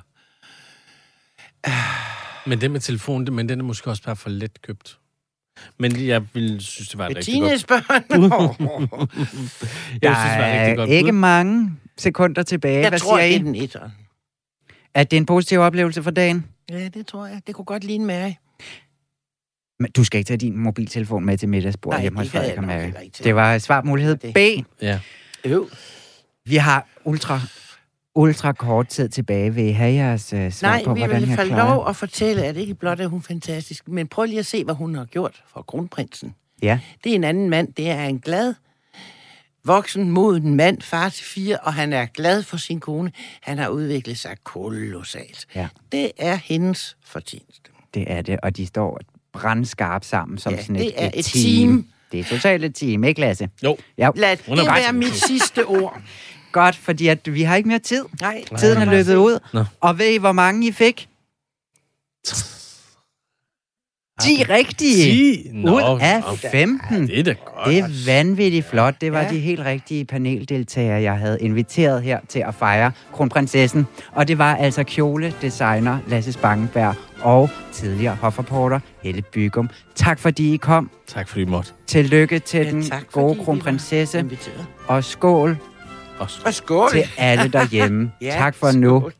Men 2.49 2.61
det 2.61 2.71
med 2.71 2.79
telefonen, 2.79 3.35
men 3.35 3.49
den 3.49 3.59
er 3.59 3.63
måske 3.63 3.89
også 3.89 4.03
bare 4.03 4.15
for 4.15 4.29
let 4.29 4.61
købt. 4.61 4.99
Men 5.77 6.07
jeg 6.07 6.21
ville 6.33 6.61
synes, 6.61 6.89
det 6.89 6.97
var 6.97 7.07
et 7.07 7.17
rigtig 7.17 7.41
godt... 7.41 7.67
Børn. 7.67 9.09
Jeg 9.09 9.27
synes, 9.27 9.59
det 9.61 10.01
Der 10.01 10.09
var 10.09 10.51
rigtig 10.51 10.71
er 10.71 10.75
godt 10.75 10.89
ikke 10.89 11.11
bud. 11.11 11.17
mange 11.19 11.71
sekunder 11.97 12.43
tilbage. 12.43 12.79
Jeg 12.79 12.89
Hvad 12.89 12.99
tror, 12.99 13.17
siger 13.17 13.27
det 13.27 13.33
I? 13.33 13.39
er 13.39 13.43
den 13.43 13.55
etteren. 13.55 13.91
At 14.93 15.11
det 15.11 15.17
er 15.17 15.21
en 15.21 15.25
positiv 15.25 15.59
oplevelse 15.59 16.03
for 16.03 16.11
dagen? 16.11 16.45
Ja, 16.69 16.87
det 16.87 17.07
tror 17.07 17.25
jeg. 17.25 17.41
Det 17.47 17.55
kunne 17.55 17.65
godt 17.65 17.83
ligne 17.83 18.05
Mary. 18.05 18.31
Men 19.79 19.91
du 19.91 20.03
skal 20.03 20.17
ikke 20.17 20.27
tage 20.27 20.37
din 20.37 20.57
mobiltelefon 20.57 21.25
med 21.25 21.37
til 21.37 21.49
middagsbordet 21.49 21.95
Nej, 21.97 22.01
hjemme 22.01 22.19
det 22.19 22.27
hos 22.27 22.31
Frederik 22.31 22.57
og 22.57 22.63
Mary. 22.63 22.89
Det 23.23 23.35
var 23.35 23.57
svarmulighed 23.57 24.15
Det- 24.17 24.33
B. 24.33 24.65
Ja. 24.81 24.99
Jo. 25.45 25.69
Vi 26.45 26.55
har 26.55 26.87
ultra 27.05 27.41
ultra 28.19 28.51
kort 28.51 28.87
tid 28.87 29.09
tilbage. 29.09 29.53
Vil 29.55 29.65
I 29.65 29.71
have 29.71 29.93
jeres 29.93 30.33
uh, 30.33 30.51
svar 30.51 30.69
Nej, 30.69 30.83
på, 30.85 30.93
vi 30.93 30.99
hvordan 30.99 31.21
vil 31.21 31.35
få 31.35 31.43
lov 31.43 31.87
at 31.89 31.95
fortælle, 31.95 32.43
at 32.45 32.57
ikke 32.57 32.73
blot 32.75 32.99
er 32.99 33.07
hun 33.07 33.21
fantastisk, 33.21 33.87
men 33.87 34.07
prøv 34.07 34.25
lige 34.25 34.39
at 34.39 34.45
se, 34.45 34.63
hvad 34.63 34.75
hun 34.75 34.95
har 34.95 35.05
gjort 35.05 35.43
for 35.53 35.61
kronprinsen. 35.61 36.35
Ja, 36.61 36.79
Det 37.03 37.11
er 37.11 37.15
en 37.15 37.23
anden 37.23 37.49
mand. 37.49 37.73
Det 37.73 37.89
er 37.89 38.03
en 38.05 38.19
glad, 38.19 38.53
voksen, 39.65 40.11
moden 40.11 40.55
mand, 40.55 40.81
far 40.81 41.09
til 41.09 41.25
fire, 41.25 41.57
og 41.57 41.73
han 41.73 41.93
er 41.93 42.05
glad 42.05 42.43
for 42.43 42.57
sin 42.57 42.79
kone. 42.79 43.11
Han 43.41 43.57
har 43.57 43.69
udviklet 43.69 44.17
sig 44.19 44.35
kolossalt. 44.43 45.45
Ja. 45.55 45.67
Det 45.91 46.11
er 46.17 46.35
hendes 46.35 46.97
fortjeneste. 47.05 47.69
det 47.93 48.11
er 48.11 48.21
det. 48.21 48.39
Og 48.43 48.57
de 48.57 48.65
står 48.65 48.99
brandskarpt 49.33 50.05
sammen 50.05 50.37
som 50.37 50.53
Ja, 50.53 50.61
sådan 50.61 50.75
det 50.75 50.85
et, 50.87 50.93
er 51.03 51.07
et, 51.07 51.19
et 51.19 51.25
team. 51.25 51.67
team. 51.67 51.87
Det 52.11 52.19
er 52.19 52.23
totalt 52.23 52.65
et 52.65 52.75
team, 52.75 53.03
ikke 53.03 53.21
Lasse? 53.21 53.49
Jo. 53.63 53.77
Ja, 53.97 54.09
Lad 54.15 54.37
det 54.37 54.47
er 54.49 54.73
være 54.73 54.93
mit 54.93 55.13
sidste 55.15 55.65
ord. 55.65 56.01
godt, 56.51 56.75
fordi 56.75 57.07
at 57.07 57.33
vi 57.33 57.43
har 57.43 57.55
ikke 57.55 57.69
mere 57.69 57.79
tid. 57.79 58.05
Nej, 58.21 58.43
Tiden 58.57 58.81
er 58.81 58.85
løbet 58.85 59.15
ud. 59.15 59.39
Nå. 59.53 59.63
Og 59.81 59.99
ved 59.99 60.07
I, 60.09 60.17
hvor 60.17 60.31
mange 60.31 60.67
I 60.67 60.71
fik? 60.71 61.09
10 64.21 64.43
rigtige. 64.43 65.11
10? 65.43 65.49
Nå, 65.53 65.75
Ud 65.75 65.81
af 66.01 66.19
nå. 66.21 66.35
15. 66.51 67.07
Det 67.07 67.19
er 67.19 67.23
da 67.23 67.33
godt. 67.45 67.67
Det 67.67 67.77
er 67.79 68.05
vanvittigt 68.05 68.65
flot. 68.65 69.01
Det 69.01 69.11
var 69.11 69.19
ja. 69.19 69.25
Ja. 69.25 69.33
de 69.33 69.39
helt 69.39 69.59
rigtige 69.65 70.05
paneldeltagere, 70.05 71.01
jeg 71.01 71.17
havde 71.17 71.37
inviteret 71.41 72.01
her 72.03 72.19
til 72.29 72.39
at 72.39 72.55
fejre 72.55 72.91
kronprinsessen. 73.13 73.87
Og 74.11 74.27
det 74.27 74.37
var 74.37 74.55
altså 74.55 74.83
kjoledesigner 74.83 75.99
Lasse 76.07 76.31
Spangenberg 76.33 76.95
og 77.21 77.49
tidligere 77.73 78.15
hofreporter 78.15 78.79
Helle 79.03 79.21
Bygum. 79.21 79.69
Tak 79.95 80.19
fordi 80.19 80.53
I 80.53 80.57
kom. 80.57 80.89
Tak 81.07 81.27
fordi 81.29 81.41
I 81.41 81.45
måtte. 81.45 81.71
Tillykke 81.87 82.39
til 82.39 82.65
Ja, 82.65 82.71
den 82.71 82.83
tak, 82.83 83.11
gode 83.11 83.43
kronprinsesse. 83.43 84.25
Og 84.87 85.03
skål. 85.03 85.57
Og 86.19 86.53
skål. 86.53 86.89
til 86.91 87.03
alle 87.17 87.47
derhjemme. 87.51 88.11
Ja, 88.21 88.35
tak 88.37 88.55
for 88.55 88.71
nu. 88.71 88.99
skål. 88.99 89.13